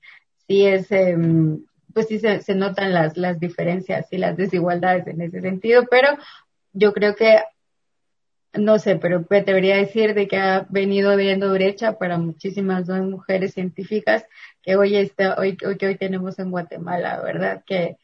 sí 0.47 0.65
es, 0.65 0.91
em, 0.91 1.65
pues 1.93 2.07
sí 2.07 2.19
se, 2.19 2.41
se 2.41 2.55
notan 2.55 2.93
las, 2.93 3.17
las 3.17 3.39
diferencias 3.39 4.07
y 4.11 4.17
las 4.17 4.38
desigualdades 4.38 5.07
en 5.07 5.22
ese 5.22 5.41
sentido, 5.41 5.86
pero 5.89 6.09
yo 6.74 6.93
creo 6.93 7.15
que 7.15 7.39
no 8.54 8.80
sé, 8.80 8.97
pero 8.97 9.26
debería 9.30 9.78
decir 9.78 10.14
de 10.14 10.28
que 10.28 10.38
ha 10.38 10.66
venido 10.70 11.12
habiendo 11.12 11.52
brecha 11.54 11.97
para 11.97 12.18
muchísimas 12.18 12.86
dos 12.88 12.99
mujeres 13.02 13.54
científicas 13.54 14.26
que 14.62 14.76
hoy 14.76 14.95
está, 14.97 15.36
hoy, 15.36 15.58
hoy, 15.66 15.78
que 15.78 15.88
hoy 15.88 15.95
tenemos 15.95 16.38
en 16.39 16.52
Guatemala, 16.52 17.22
¿verdad? 17.22 17.64
Que 17.66 17.97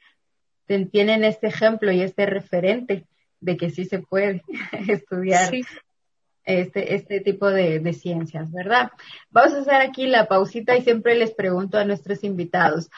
tienen 0.91 1.23
este 1.23 1.47
ejemplo 1.47 1.91
y 1.91 2.01
este 2.01 2.25
referente 2.25 3.05
de 3.39 3.57
que 3.57 3.69
sí 3.69 3.85
se 3.85 3.99
puede 3.99 4.43
estudiar 4.87 5.53
este, 6.45 6.95
este 6.95 7.19
tipo 7.19 7.49
de, 7.49 7.79
de 7.79 7.93
ciencias, 7.93 8.51
¿verdad? 8.51 8.91
Vamos 9.29 9.53
a 9.53 9.59
hacer 9.59 9.81
aquí 9.81 10.07
la 10.07 10.27
pausita 10.27 10.77
y 10.77 10.81
siempre 10.81 11.15
les 11.15 11.31
pregunto 11.31 11.77
a 11.77 11.85
nuestros 11.85 12.23
invitados, 12.23 12.89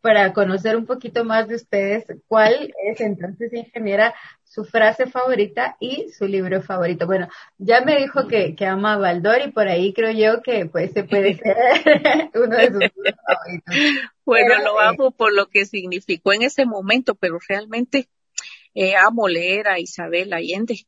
para 0.00 0.32
conocer 0.32 0.76
un 0.76 0.86
poquito 0.86 1.24
más 1.24 1.48
de 1.48 1.56
ustedes, 1.56 2.06
¿cuál 2.28 2.72
es 2.84 3.00
entonces, 3.00 3.52
ingeniera, 3.52 4.14
su 4.48 4.64
frase 4.64 5.06
favorita 5.06 5.76
y 5.78 6.08
su 6.10 6.26
libro 6.26 6.62
favorito? 6.62 7.06
Bueno, 7.06 7.28
ya 7.58 7.82
me 7.82 7.98
dijo 7.98 8.26
que, 8.26 8.56
que 8.56 8.66
ama 8.66 8.94
a 8.94 8.98
Baldor 8.98 9.42
y 9.42 9.52
por 9.52 9.68
ahí 9.68 9.92
creo 9.92 10.12
yo 10.12 10.42
que 10.42 10.66
pues 10.66 10.92
se 10.92 11.04
puede 11.04 11.34
ser 11.38 11.56
uno 12.34 12.56
de 12.56 12.66
sus 12.66 12.80
libros 12.80 13.14
favoritos. 13.26 13.74
Bueno, 14.24 14.62
lo 14.62 14.80
amo 14.80 15.10
por 15.10 15.32
lo 15.34 15.46
que 15.48 15.64
significó 15.64 16.32
en 16.32 16.42
ese 16.42 16.66
momento, 16.66 17.14
pero 17.14 17.38
realmente 17.48 18.08
eh, 18.74 18.96
amo 18.96 19.28
leer 19.28 19.68
a 19.68 19.78
Isabel 19.78 20.32
Allende 20.32 20.86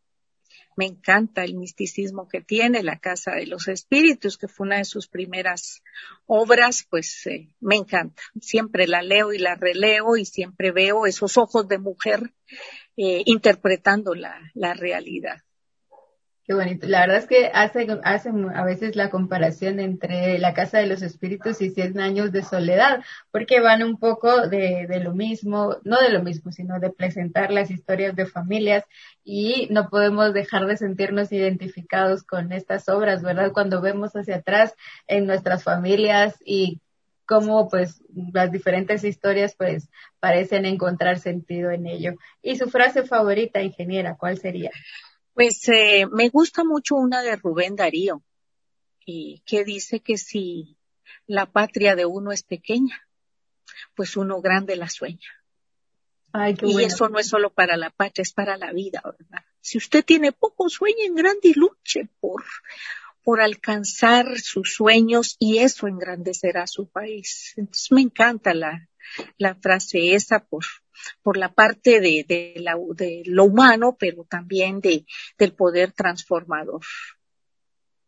me 0.81 0.87
encanta 0.87 1.45
el 1.45 1.57
misticismo 1.57 2.27
que 2.27 2.41
tiene, 2.41 2.83
La 2.83 2.99
Casa 2.99 3.33
de 3.33 3.47
los 3.47 3.69
Espíritus, 3.69 4.39
que 4.39 4.49
fue 4.49 4.67
una 4.67 4.79
de 4.79 4.87
sus 4.87 5.09
primeras 5.09 5.83
obras, 6.25 6.87
pues 6.89 7.27
eh, 7.27 7.49
me 7.61 7.77
encanta. 7.77 8.23
Siempre 8.41 8.87
la 8.87 9.03
leo 9.03 9.35
y 9.35 9.39
la 9.39 9.57
releo 9.57 10.17
y 10.17 10.25
siempre 10.25 10.73
veo 10.73 11.05
esos 11.05 11.37
ojos 11.37 11.69
de 11.69 11.77
mujer 11.77 12.33
eh, 13.03 13.23
interpretando 13.25 14.15
la, 14.15 14.39
la 14.53 14.75
realidad. 14.75 15.39
Qué 16.45 16.53
bonito. 16.53 16.87
La 16.87 17.01
verdad 17.01 17.17
es 17.17 17.27
que 17.27 17.51
hace, 17.55 17.87
hace 18.05 18.31
a 18.55 18.65
veces 18.65 18.95
la 18.95 19.09
comparación 19.09 19.81
entre 19.81 20.39
La 20.39 20.53
Casa 20.53 20.81
de 20.81 20.87
los 20.87 21.01
Espíritus 21.01 21.63
y 21.63 21.71
Cien 21.71 21.99
Años 21.99 22.31
de 22.31 22.43
Soledad, 22.43 23.03
porque 23.31 23.61
van 23.61 23.83
un 23.83 23.99
poco 23.99 24.49
de, 24.49 24.87
de 24.87 25.01
lo 25.01 25.15
mismo, 25.15 25.79
no 25.83 25.99
de 25.99 26.11
lo 26.11 26.23
mismo, 26.23 26.53
sino 26.53 26.79
de 26.79 26.91
presentar 26.91 27.51
las 27.51 27.71
historias 27.71 28.15
de 28.17 28.27
familias 28.27 28.85
y 29.25 29.67
no 29.71 29.89
podemos 29.89 30.35
dejar 30.35 30.67
de 30.67 30.77
sentirnos 30.77 31.33
identificados 31.33 32.23
con 32.23 32.53
estas 32.53 32.87
obras, 32.91 33.23
¿verdad? 33.23 33.53
Cuando 33.55 33.81
vemos 33.81 34.15
hacia 34.15 34.37
atrás 34.37 34.75
en 35.07 35.25
nuestras 35.25 35.65
familias 35.65 36.37
y 36.45 36.83
cómo 37.31 37.69
pues 37.69 38.03
las 38.33 38.51
diferentes 38.51 39.05
historias 39.05 39.55
pues 39.57 39.89
parecen 40.19 40.67
encontrar 40.67 41.21
sentido 41.21 41.71
en 41.71 41.87
ello. 41.87 42.15
Y 42.43 42.57
su 42.57 42.69
frase 42.69 43.05
favorita, 43.05 43.63
ingeniera, 43.63 44.17
¿cuál 44.17 44.37
sería? 44.37 44.73
Pues 45.33 45.69
eh, 45.69 46.09
me 46.11 46.29
gusta 46.29 46.65
mucho 46.65 46.97
una 46.97 47.23
de 47.23 47.37
Rubén 47.37 47.77
Darío, 47.77 48.25
y 49.07 49.45
que 49.47 49.63
dice 49.63 50.01
que 50.01 50.19
si 50.19 50.77
la 51.29 51.47
patria 51.47 51.95
de 51.95 52.05
uno 52.05 52.33
es 52.33 52.43
pequeña, 52.43 53.07
pues 53.95 54.17
uno 54.17 54.41
grande 54.41 54.75
la 54.75 54.89
sueña. 54.89 55.31
y 56.63 56.83
eso 56.83 57.09
no 57.09 57.21
es 57.21 57.29
solo 57.29 57.51
para 57.51 57.77
la 57.77 57.91
patria, 57.91 58.23
es 58.23 58.33
para 58.33 58.57
la 58.57 58.73
vida, 58.73 59.03
¿verdad? 59.05 59.45
Si 59.61 59.79
usted 59.79 60.05
tiene 60.05 60.33
poco, 60.33 60.69
sueñe 60.69 61.05
en 61.05 61.15
grande 61.15 61.51
y 61.51 61.55
luche 61.55 62.09
por, 62.19 62.43
por 63.23 63.41
alcanzar 63.41 64.39
sus 64.39 64.75
sueños 64.75 65.37
y 65.39 65.59
eso 65.59 65.87
engrandecerá 65.87 66.67
su 66.67 66.89
país. 66.89 67.55
Entonces 67.57 67.93
me 67.93 68.03
encanta 68.03 68.55
la, 68.55 68.89
la 69.39 69.55
frase 69.55 70.15
esa 70.15 70.45
por, 70.45 70.65
por 71.23 71.37
la 71.37 71.53
parte 71.53 72.01
de, 72.01 72.25
de, 72.27 72.55
la, 72.59 72.77
de 72.95 73.23
lo 73.27 73.45
humano, 73.45 73.97
pero 73.99 74.25
también 74.25 74.81
de, 74.81 75.05
del 75.39 75.55
poder 75.55 75.93
transformador. 75.93 76.83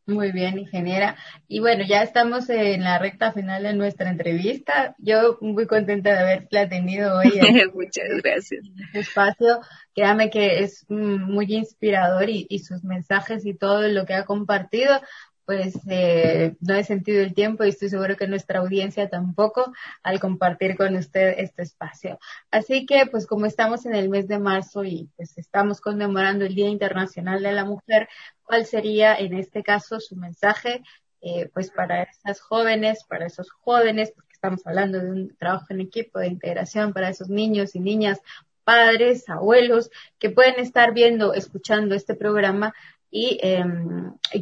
Muy 0.07 0.33
bien, 0.33 0.59
ingeniera. 0.59 1.17
Y 1.47 1.61
bueno, 1.61 1.85
ya 1.87 2.03
estamos 2.03 2.51
en 2.51 2.83
la 2.83 2.99
recta 2.99 3.33
final 3.33 3.63
de 3.63 3.75
nuestra 3.75 4.11
entrevista. 4.11 4.97
Yo 4.99 5.39
muy 5.41 5.67
contenta 5.67 6.11
de 6.11 6.19
haberla 6.19 6.69
tenido 6.69 7.19
hoy. 7.19 7.31
Muchas 7.75 8.09
gracias. 8.23 8.65
Este 8.87 8.99
espacio, 8.99 9.61
créame 9.95 10.29
que 10.29 10.65
es 10.65 10.85
mm, 10.89 11.33
muy 11.33 11.47
inspirador 11.55 12.29
y, 12.29 12.47
y, 12.49 12.59
sus 12.59 12.83
mensajes 12.83 13.47
y 13.47 13.55
todo 13.55 13.87
lo 13.89 14.05
que 14.05 14.15
ha 14.15 14.25
compartido 14.25 15.01
pues 15.45 15.75
eh, 15.89 16.55
no 16.61 16.75
he 16.75 16.85
sentido 16.85 17.23
el 17.23 17.35
tiempo 17.35 17.65
y 17.65 17.71
estoy 17.71 17.89
seguro 17.89 18.17
que 18.17 18.27
nuestra 18.27 18.61
audiencia 18.61 19.09
tampoco 19.09 19.73
al 20.03 20.21
compartir 20.21 20.77
con 20.77 20.95
usted 20.97 21.35
este 21.39 21.63
espacio. 21.63 22.19
Así 22.51 22.87
que 22.87 23.07
pues 23.07 23.27
como 23.27 23.47
estamos 23.47 23.87
en 23.87 23.95
el 23.95 24.09
mes 24.09 24.29
de 24.29 24.39
marzo 24.39 24.85
y 24.85 25.11
pues 25.17 25.37
estamos 25.39 25.81
conmemorando 25.81 26.45
el 26.45 26.55
Día 26.55 26.69
Internacional 26.69 27.43
de 27.43 27.53
la 27.53 27.65
Mujer, 27.65 28.09
¿cuál 28.43 28.67
sería 28.67 29.15
en 29.17 29.35
este 29.35 29.63
caso 29.63 30.01
su 30.01 30.17
mensaje 30.17 30.83
eh, 31.21 31.49
pues 31.55 31.71
para 31.71 32.03
esas 32.03 32.41
jóvenes, 32.41 33.05
para 33.05 33.27
esos 33.27 33.51
jóvenes, 33.51 34.11
porque 34.13 34.33
estamos 34.33 34.67
hablando 34.67 34.99
de 34.99 35.11
un 35.11 35.37
trabajo 35.37 35.67
en 35.71 35.81
equipo, 35.81 36.19
de 36.19 36.27
integración 36.27 36.93
para 36.93 37.11
esos 37.11 37.29
niños 37.29 37.77
y 37.77 37.81
niñas 37.81 38.21
padres, 38.65 39.29
abuelos, 39.29 39.91
que 40.19 40.31
pueden 40.31 40.59
estar 40.59 40.93
viendo, 40.93 41.33
escuchando 41.35 41.95
este 41.95 42.15
programa 42.15 42.75
y, 43.13 43.39
eh, 43.43 43.63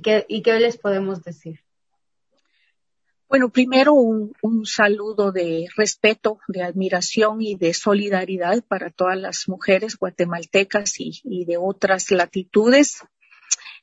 qué 0.02 0.58
les 0.60 0.78
podemos 0.78 1.22
decir. 1.22 1.60
Bueno, 3.28 3.50
primero 3.50 3.94
un, 3.94 4.32
saludo 4.64 5.30
de 5.30 5.68
respeto, 5.76 6.40
de 6.48 6.62
admiración 6.62 7.42
y 7.42 7.56
de 7.56 7.74
solidaridad 7.74 8.64
para 8.64 8.90
todas 8.90 9.16
las 9.16 9.48
mujeres 9.48 9.96
guatemaltecas 9.96 10.94
y, 10.98 11.44
de 11.44 11.56
otras 11.56 12.10
latitudes 12.10 13.04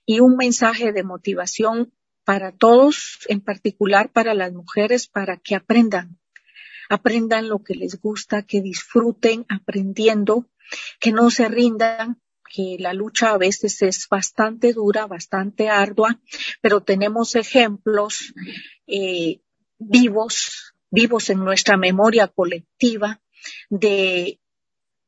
y 0.05 0.19
un 0.21 0.35
mensaje 0.35 0.91
de 0.91 1.03
motivación 1.03 1.93
para 2.25 2.51
todos, 2.51 3.19
en 3.29 3.41
particular 3.41 4.11
para 4.11 4.33
las 4.33 4.51
mujeres, 4.51 5.07
para 5.07 5.37
que 5.37 5.55
aprendan, 5.55 6.19
aprendan 6.89 7.47
lo 7.47 7.63
que 7.63 7.75
les 7.75 8.01
gusta, 8.01 8.43
que 8.43 8.61
disfruten 8.61 9.45
aprendiendo, 9.47 10.45
que 10.99 11.13
no 11.13 11.29
se 11.29 11.47
rindan, 11.47 12.21
que 12.49 12.77
la 12.79 12.93
lucha 12.93 13.31
a 13.31 13.37
veces 13.37 13.81
es 13.81 14.07
bastante 14.09 14.73
dura, 14.73 15.07
bastante 15.07 15.69
ardua, 15.69 16.19
pero 16.61 16.81
tenemos 16.81 17.35
ejemplos 17.35 18.33
eh, 18.87 19.41
vivos, 19.77 20.73
vivos 20.89 21.29
en 21.29 21.39
nuestra 21.39 21.77
memoria 21.77 22.27
colectiva 22.27 23.21
de 23.69 24.39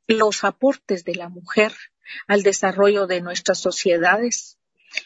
los 0.07 0.43
aportes 0.43 1.03
de 1.03 1.15
la 1.15 1.29
mujer 1.29 1.73
al 2.27 2.43
desarrollo 2.43 3.07
de 3.07 3.21
nuestras 3.21 3.59
sociedades, 3.59 4.57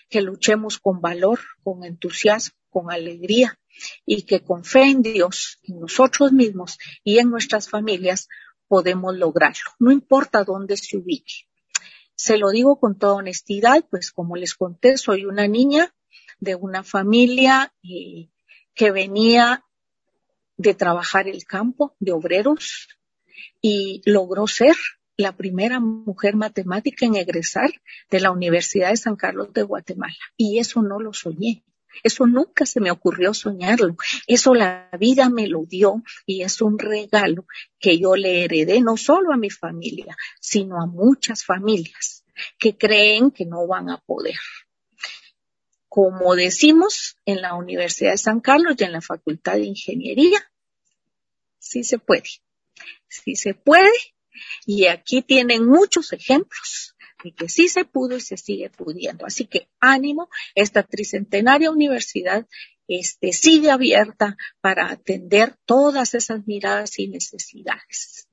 que 0.09 0.21
luchemos 0.21 0.79
con 0.79 1.01
valor, 1.01 1.39
con 1.63 1.83
entusiasmo, 1.83 2.57
con 2.69 2.91
alegría 2.91 3.59
y 4.05 4.23
que 4.23 4.43
con 4.43 4.63
fe 4.63 4.83
en 4.83 5.01
Dios, 5.01 5.59
en 5.63 5.79
nosotros 5.79 6.31
mismos 6.31 6.77
y 7.03 7.19
en 7.19 7.29
nuestras 7.29 7.69
familias 7.69 8.29
podemos 8.67 9.15
lograrlo, 9.15 9.71
no 9.79 9.91
importa 9.91 10.43
dónde 10.43 10.77
se 10.77 10.97
ubique. 10.97 11.47
Se 12.23 12.37
lo 12.37 12.51
digo 12.51 12.79
con 12.79 12.97
toda 12.97 13.15
honestidad, 13.15 13.83
pues 13.89 14.13
como 14.13 14.37
les 14.37 14.53
conté, 14.53 14.95
soy 14.97 15.25
una 15.25 15.45
niña 15.45 15.93
de 16.39 16.55
una 16.55 16.81
familia 16.81 17.73
eh, 17.83 18.29
que 18.73 18.91
venía 18.91 19.65
de 20.55 20.73
trabajar 20.73 21.27
el 21.27 21.43
campo 21.43 21.97
de 21.99 22.13
obreros 22.13 22.87
y 23.61 24.01
logró 24.05 24.47
ser 24.47 24.73
la 25.17 25.35
primera 25.35 25.81
mujer 25.81 26.37
matemática 26.37 27.05
en 27.05 27.17
egresar 27.17 27.69
de 28.09 28.21
la 28.21 28.31
Universidad 28.31 28.91
de 28.91 28.95
San 28.95 29.17
Carlos 29.17 29.51
de 29.51 29.63
Guatemala. 29.63 30.15
Y 30.37 30.59
eso 30.59 30.81
no 30.81 31.01
lo 31.01 31.11
soñé. 31.11 31.65
Eso 32.01 32.25
nunca 32.25 32.65
se 32.65 32.79
me 32.79 32.91
ocurrió 32.91 33.33
soñarlo. 33.33 33.95
Eso 34.27 34.53
la 34.53 34.89
vida 34.99 35.29
me 35.29 35.47
lo 35.47 35.65
dio 35.65 36.03
y 36.25 36.41
es 36.41 36.61
un 36.61 36.79
regalo 36.79 37.45
que 37.79 37.99
yo 37.99 38.15
le 38.15 38.43
heredé 38.43 38.81
no 38.81 38.97
solo 38.97 39.33
a 39.33 39.37
mi 39.37 39.49
familia, 39.49 40.17
sino 40.39 40.81
a 40.81 40.87
muchas 40.87 41.43
familias 41.43 42.23
que 42.57 42.77
creen 42.77 43.29
que 43.29 43.45
no 43.45 43.67
van 43.67 43.89
a 43.89 43.99
poder 43.99 44.35
como 45.93 46.33
decimos 46.33 47.17
en 47.23 47.43
la 47.43 47.53
Universidad 47.53 48.13
de 48.13 48.17
San 48.17 48.39
Carlos 48.39 48.73
y 48.79 48.83
en 48.83 48.93
la 48.93 49.01
Facultad 49.01 49.57
de 49.57 49.65
Ingeniería, 49.65 50.39
sí 51.59 51.83
se 51.83 51.99
puede, 51.99 52.23
sí 53.07 53.35
se 53.35 53.53
puede. 53.53 53.91
Y 54.65 54.87
aquí 54.87 55.21
tienen 55.21 55.67
muchos 55.67 56.11
ejemplos 56.11 56.92
de 57.23 57.33
que 57.33 57.49
sí 57.49 57.69
se 57.69 57.85
pudo 57.85 58.17
y 58.17 58.21
se 58.21 58.37
sigue 58.37 58.69
pudiendo. 58.69 59.25
Así 59.25 59.45
que 59.45 59.69
ánimo, 59.79 60.29
esta 60.55 60.83
tricentenaria 60.83 61.71
universidad 61.71 62.47
este, 62.87 63.33
sigue 63.33 63.71
abierta 63.71 64.37
para 64.61 64.91
atender 64.91 65.55
todas 65.65 66.13
esas 66.15 66.45
miradas 66.45 66.99
y 66.99 67.07
necesidades 67.07 68.27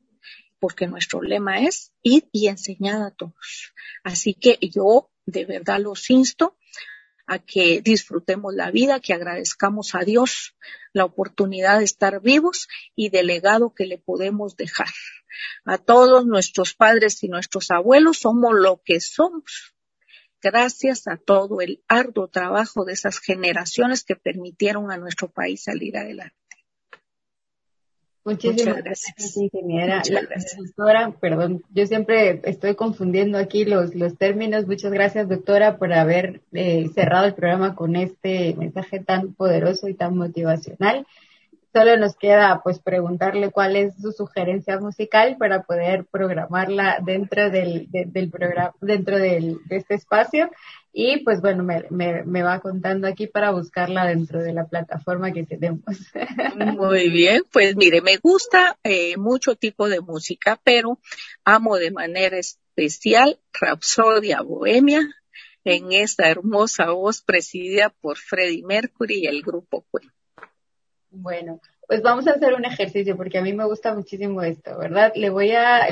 porque 0.60 0.86
nuestro 0.86 1.22
lema 1.22 1.60
es 1.60 1.92
ir 2.02 2.28
y 2.32 2.48
enseñar 2.48 3.02
a 3.02 3.10
todos. 3.10 3.72
Así 4.04 4.34
que 4.34 4.58
yo 4.60 5.10
de 5.24 5.46
verdad 5.46 5.80
los 5.80 6.08
insto 6.10 6.56
a 7.26 7.38
que 7.38 7.80
disfrutemos 7.82 8.54
la 8.54 8.70
vida, 8.70 9.00
que 9.00 9.14
agradezcamos 9.14 9.94
a 9.94 10.00
Dios 10.00 10.56
la 10.92 11.04
oportunidad 11.04 11.78
de 11.78 11.84
estar 11.84 12.20
vivos 12.20 12.68
y 12.94 13.10
del 13.10 13.28
legado 13.28 13.74
que 13.74 13.86
le 13.86 13.98
podemos 13.98 14.56
dejar. 14.56 14.88
A 15.64 15.78
todos 15.78 16.26
nuestros 16.26 16.74
padres 16.74 17.22
y 17.22 17.28
nuestros 17.28 17.70
abuelos 17.70 18.18
somos 18.18 18.54
lo 18.54 18.82
que 18.84 19.00
somos 19.00 19.74
gracias 20.42 21.06
a 21.06 21.16
todo 21.16 21.60
el 21.60 21.84
arduo 21.86 22.28
trabajo 22.28 22.84
de 22.84 22.94
esas 22.94 23.18
generaciones 23.18 24.04
que 24.04 24.16
permitieron 24.16 24.90
a 24.90 24.96
nuestro 24.96 25.30
país 25.30 25.64
salir 25.64 25.96
adelante. 25.96 26.39
Muchísimas 28.24 28.82
gracias, 28.84 29.36
ingeniera. 29.36 30.02
la 30.10 30.20
doctora, 30.58 31.12
perdón, 31.20 31.62
yo 31.70 31.86
siempre 31.86 32.40
estoy 32.44 32.74
confundiendo 32.74 33.38
aquí 33.38 33.64
los, 33.64 33.94
los 33.94 34.18
términos. 34.18 34.66
Muchas 34.66 34.92
gracias, 34.92 35.28
doctora, 35.28 35.78
por 35.78 35.92
haber 35.92 36.42
eh, 36.52 36.88
cerrado 36.94 37.26
el 37.26 37.34
programa 37.34 37.74
con 37.74 37.96
este 37.96 38.54
mensaje 38.56 39.00
tan 39.00 39.32
poderoso 39.34 39.88
y 39.88 39.94
tan 39.94 40.16
motivacional. 40.16 41.06
Solo 41.72 41.96
nos 41.96 42.16
queda 42.16 42.60
pues 42.62 42.80
preguntarle 42.80 43.52
cuál 43.52 43.76
es 43.76 43.94
su 43.94 44.12
sugerencia 44.12 44.78
musical 44.80 45.36
para 45.38 45.62
poder 45.62 46.04
programarla 46.04 46.98
dentro 47.02 47.48
del, 47.48 47.86
del 47.90 48.28
programa, 48.28 48.74
dentro 48.80 49.18
del, 49.18 49.58
de 49.66 49.76
este 49.76 49.94
espacio. 49.94 50.50
Y 50.92 51.22
pues 51.24 51.40
bueno, 51.40 51.62
me, 51.62 51.84
me, 51.90 52.24
me, 52.24 52.42
va 52.42 52.58
contando 52.58 53.06
aquí 53.06 53.28
para 53.28 53.52
buscarla 53.52 54.06
dentro 54.06 54.42
de 54.42 54.52
la 54.52 54.66
plataforma 54.66 55.32
que 55.32 55.44
tenemos. 55.44 55.84
Muy 56.76 57.08
bien, 57.10 57.42
pues 57.52 57.76
mire, 57.76 58.00
me 58.00 58.16
gusta 58.16 58.76
eh, 58.82 59.16
mucho 59.16 59.54
tipo 59.54 59.88
de 59.88 60.00
música, 60.00 60.60
pero 60.64 60.98
amo 61.44 61.76
de 61.76 61.92
manera 61.92 62.38
especial 62.38 63.38
Rapsodia 63.52 64.42
Bohemia 64.42 65.02
en 65.64 65.92
esta 65.92 66.28
hermosa 66.28 66.90
voz 66.90 67.22
presidida 67.22 67.90
por 68.00 68.16
Freddie 68.16 68.64
Mercury 68.64 69.20
y 69.20 69.26
el 69.26 69.42
grupo 69.42 69.84
Queen. 69.92 70.10
Bueno, 71.10 71.60
pues 71.86 72.02
vamos 72.02 72.26
a 72.26 72.32
hacer 72.32 72.54
un 72.54 72.64
ejercicio 72.64 73.16
porque 73.16 73.38
a 73.38 73.42
mí 73.42 73.52
me 73.52 73.64
gusta 73.64 73.94
muchísimo 73.94 74.42
esto, 74.42 74.78
¿verdad? 74.78 75.12
Le 75.14 75.30
voy 75.30 75.52
a, 75.52 75.88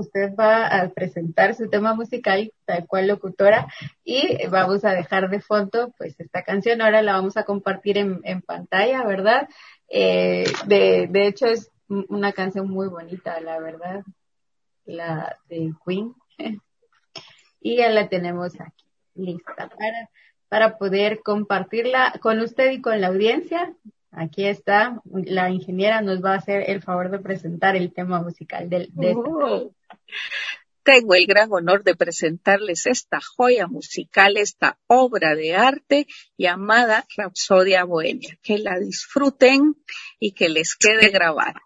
usted 0.00 0.34
va 0.34 0.66
a 0.66 0.88
presentar 0.90 1.54
su 1.54 1.68
tema 1.68 1.94
musical, 1.94 2.52
tal 2.64 2.86
cual 2.86 3.08
locutora, 3.08 3.66
y 4.04 4.46
vamos 4.48 4.84
a 4.84 4.92
dejar 4.92 5.30
de 5.30 5.40
fondo, 5.40 5.92
pues, 5.98 6.18
esta 6.20 6.42
canción. 6.42 6.82
Ahora 6.82 7.02
la 7.02 7.14
vamos 7.14 7.36
a 7.36 7.44
compartir 7.44 7.98
en, 7.98 8.42
pantalla, 8.42 9.04
¿verdad? 9.04 9.48
Eh, 9.88 10.44
de, 10.66 11.08
de 11.10 11.26
hecho, 11.26 11.46
es 11.46 11.70
una 11.88 12.32
canción 12.32 12.68
muy 12.70 12.88
bonita, 12.88 13.40
la 13.40 13.58
verdad, 13.58 14.02
la 14.84 15.38
de 15.48 15.72
Queen. 15.84 16.14
y 17.60 17.76
ya 17.76 17.90
la 17.90 18.08
tenemos 18.08 18.60
aquí, 18.60 18.84
lista 19.14 19.54
para, 19.68 20.10
para 20.48 20.78
poder 20.78 21.22
compartirla 21.22 22.14
con 22.20 22.40
usted 22.40 22.70
y 22.72 22.80
con 22.80 23.00
la 23.00 23.08
audiencia. 23.08 23.74
Aquí 24.16 24.46
está, 24.46 25.00
la 25.04 25.50
ingeniera 25.50 26.00
nos 26.00 26.22
va 26.24 26.34
a 26.34 26.38
hacer 26.38 26.70
el 26.70 26.82
favor 26.82 27.10
de 27.10 27.18
presentar 27.18 27.74
el 27.74 27.92
tema 27.92 28.22
musical 28.22 28.70
del, 28.70 28.88
de 28.92 29.10
este 29.10 29.20
oh. 29.24 29.74
Tengo 30.84 31.14
el 31.14 31.26
gran 31.26 31.48
honor 31.50 31.82
de 31.82 31.96
presentarles 31.96 32.86
esta 32.86 33.18
joya 33.20 33.66
musical, 33.66 34.36
esta 34.36 34.78
obra 34.86 35.34
de 35.34 35.56
arte 35.56 36.06
llamada 36.36 37.06
Rapsodia 37.16 37.84
Bohemia. 37.84 38.38
Que 38.42 38.58
la 38.58 38.78
disfruten 38.78 39.76
y 40.20 40.32
que 40.32 40.50
les 40.50 40.76
quede 40.76 41.08
grabada. 41.08 41.63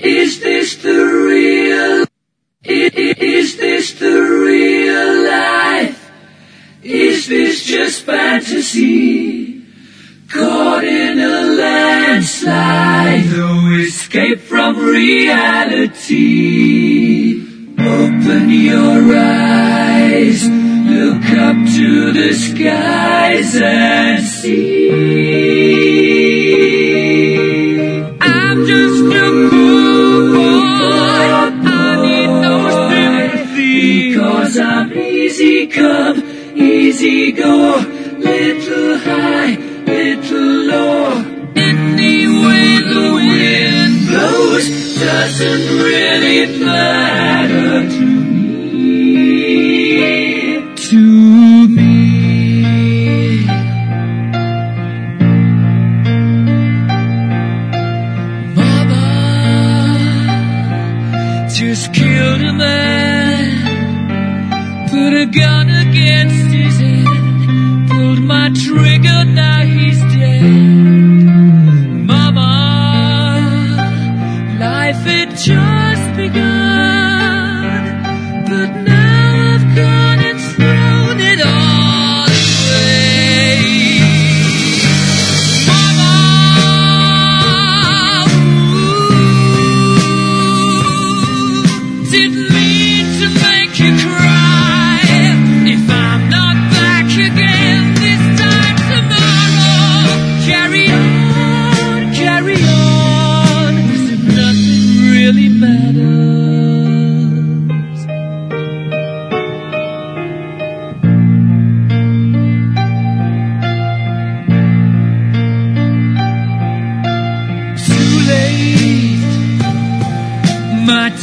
Is 0.00 0.40
this 0.40 0.76
the 0.76 1.04
real? 1.04 2.06
Is 2.64 3.56
this 3.58 3.92
the 3.98 4.20
real 4.22 5.24
life? 5.28 6.10
Is 6.82 7.26
this 7.28 7.62
just 7.62 8.04
fantasy? 8.04 9.62
Caught 10.32 10.84
in 10.84 11.18
a 11.18 11.42
landslide, 11.42 13.26
no 13.26 13.74
escape 13.78 14.40
from 14.40 14.78
reality. 14.78 16.14
Open 17.78 18.48
your 18.48 19.14
eyes, 19.16 20.48
look 20.48 21.24
up 21.36 21.56
to 21.76 22.12
the 22.12 22.32
skies 22.32 23.56
and 23.60 24.24
see. 24.24 26.09
up, 35.78 36.16
easy 36.54 37.32
go. 37.32 37.89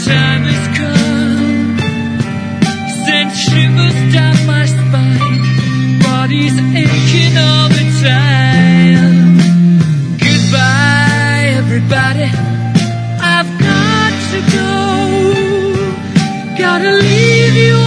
time 0.06 0.44
has 0.44 0.78
come. 0.78 0.98
Shivers 3.38 4.14
down 4.14 4.36
my 4.48 4.66
spine. 4.66 6.00
Body's 6.00 6.58
aching 6.74 7.38
all 7.38 7.70
the 7.70 7.86
time. 8.02 9.38
Goodbye, 10.18 11.54
everybody. 11.62 12.32
I've 13.22 13.52
got 13.60 14.14
to 14.32 14.40
go. 14.56 14.70
Gotta 16.58 16.92
leave 16.94 17.56
you. 17.56 17.87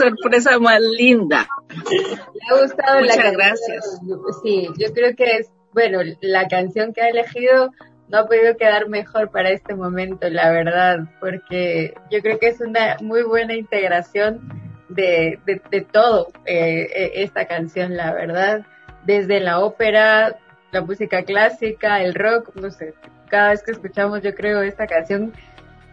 sorpresa 0.00 0.58
más 0.58 0.80
linda. 0.80 1.48
Muchas 2.50 3.32
gracias. 3.32 4.00
Sí, 4.42 4.68
yo 4.78 4.92
creo 4.92 5.14
que 5.14 5.36
es, 5.36 5.50
bueno, 5.72 6.00
la 6.20 6.48
canción 6.48 6.92
que 6.92 7.02
ha 7.02 7.08
elegido 7.08 7.70
no 8.08 8.18
ha 8.18 8.26
podido 8.26 8.56
quedar 8.56 8.88
mejor 8.88 9.30
para 9.30 9.50
este 9.50 9.74
momento, 9.74 10.28
la 10.28 10.50
verdad, 10.50 10.98
porque 11.20 11.94
yo 12.10 12.20
creo 12.20 12.38
que 12.38 12.48
es 12.48 12.60
una 12.60 12.96
muy 13.00 13.22
buena 13.22 13.54
integración 13.54 14.40
de, 14.88 15.38
de, 15.46 15.80
todo 15.82 16.28
eh, 16.44 16.88
e, 16.92 17.22
esta 17.22 17.46
canción, 17.46 17.96
la 17.96 18.12
verdad, 18.12 18.66
desde 19.04 19.38
la 19.38 19.60
ópera, 19.60 20.36
la 20.72 20.80
música 20.80 21.22
clásica, 21.22 22.02
el 22.02 22.14
rock, 22.14 22.54
no 22.56 22.70
sé, 22.72 22.94
cada 23.30 23.50
vez 23.50 23.62
que 23.62 23.70
escuchamos 23.70 24.22
yo 24.22 24.34
creo 24.34 24.60
esta 24.62 24.86
canción 24.86 25.32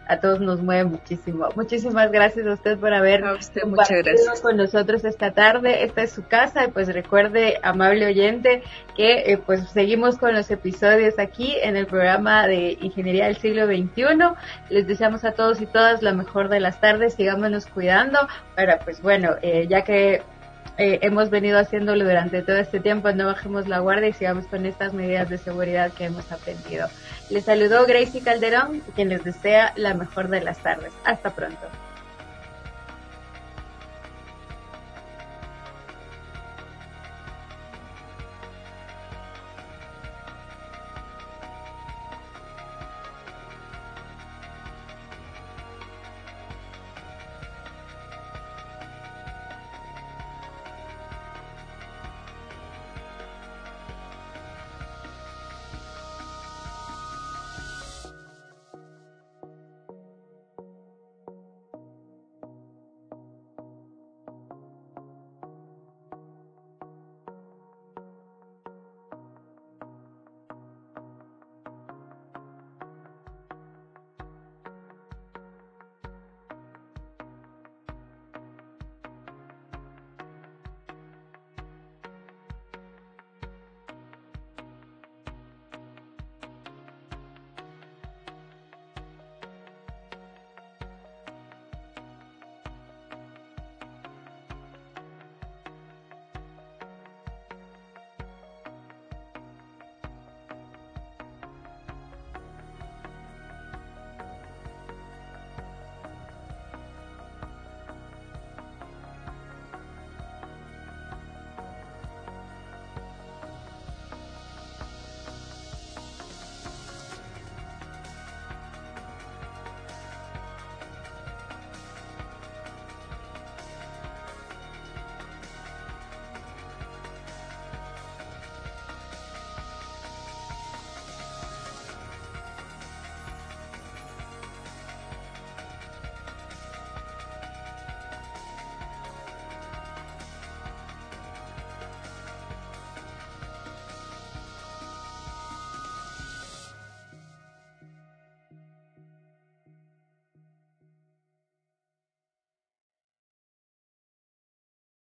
a 0.08 0.18
todos 0.20 0.40
nos 0.40 0.60
mueve 0.60 0.84
muchísimo. 0.84 1.48
Muchísimas 1.54 2.10
gracias 2.10 2.46
a 2.46 2.54
usted 2.54 2.78
por 2.78 2.92
haber 2.94 3.22
compartido 3.62 4.32
con 4.42 4.56
nosotros 4.56 5.04
esta 5.04 5.32
tarde. 5.32 5.84
Esta 5.84 6.02
es 6.02 6.12
su 6.12 6.26
casa 6.26 6.64
y 6.64 6.68
pues 6.68 6.88
recuerde, 6.88 7.58
amable 7.62 8.06
oyente, 8.06 8.62
que 8.96 9.32
eh, 9.32 9.38
pues 9.38 9.68
seguimos 9.68 10.16
con 10.18 10.34
los 10.34 10.50
episodios 10.50 11.18
aquí 11.18 11.56
en 11.62 11.76
el 11.76 11.86
programa 11.86 12.46
de 12.46 12.78
Ingeniería 12.80 13.26
del 13.26 13.36
Siglo 13.36 13.66
XXI. 13.66 14.34
Les 14.70 14.86
deseamos 14.86 15.24
a 15.24 15.32
todos 15.32 15.60
y 15.60 15.66
todas 15.66 16.02
la 16.02 16.12
mejor 16.12 16.48
de 16.48 16.60
las 16.60 16.80
tardes. 16.80 17.14
Sigámonos 17.14 17.66
cuidando 17.66 18.18
para 18.56 18.78
pues 18.78 19.02
bueno, 19.02 19.36
eh, 19.42 19.66
ya 19.68 19.84
que 19.84 20.22
eh, 20.78 21.00
hemos 21.02 21.28
venido 21.28 21.58
haciéndolo 21.58 22.04
durante 22.04 22.42
todo 22.42 22.56
este 22.56 22.78
tiempo, 22.78 23.10
no 23.12 23.26
bajemos 23.26 23.66
la 23.66 23.80
guardia 23.80 24.08
y 24.08 24.12
sigamos 24.12 24.46
con 24.46 24.64
estas 24.64 24.94
medidas 24.94 25.28
de 25.28 25.36
seguridad 25.36 25.92
que 25.92 26.04
hemos 26.04 26.30
aprendido. 26.30 26.88
Les 27.30 27.44
saludó 27.44 27.84
Gracie 27.84 28.22
Calderón, 28.22 28.82
quien 28.94 29.08
les 29.08 29.24
desea 29.24 29.72
la 29.76 29.94
mejor 29.94 30.28
de 30.28 30.40
las 30.40 30.58
tardes. 30.58 30.92
Hasta 31.04 31.30
pronto. 31.30 31.66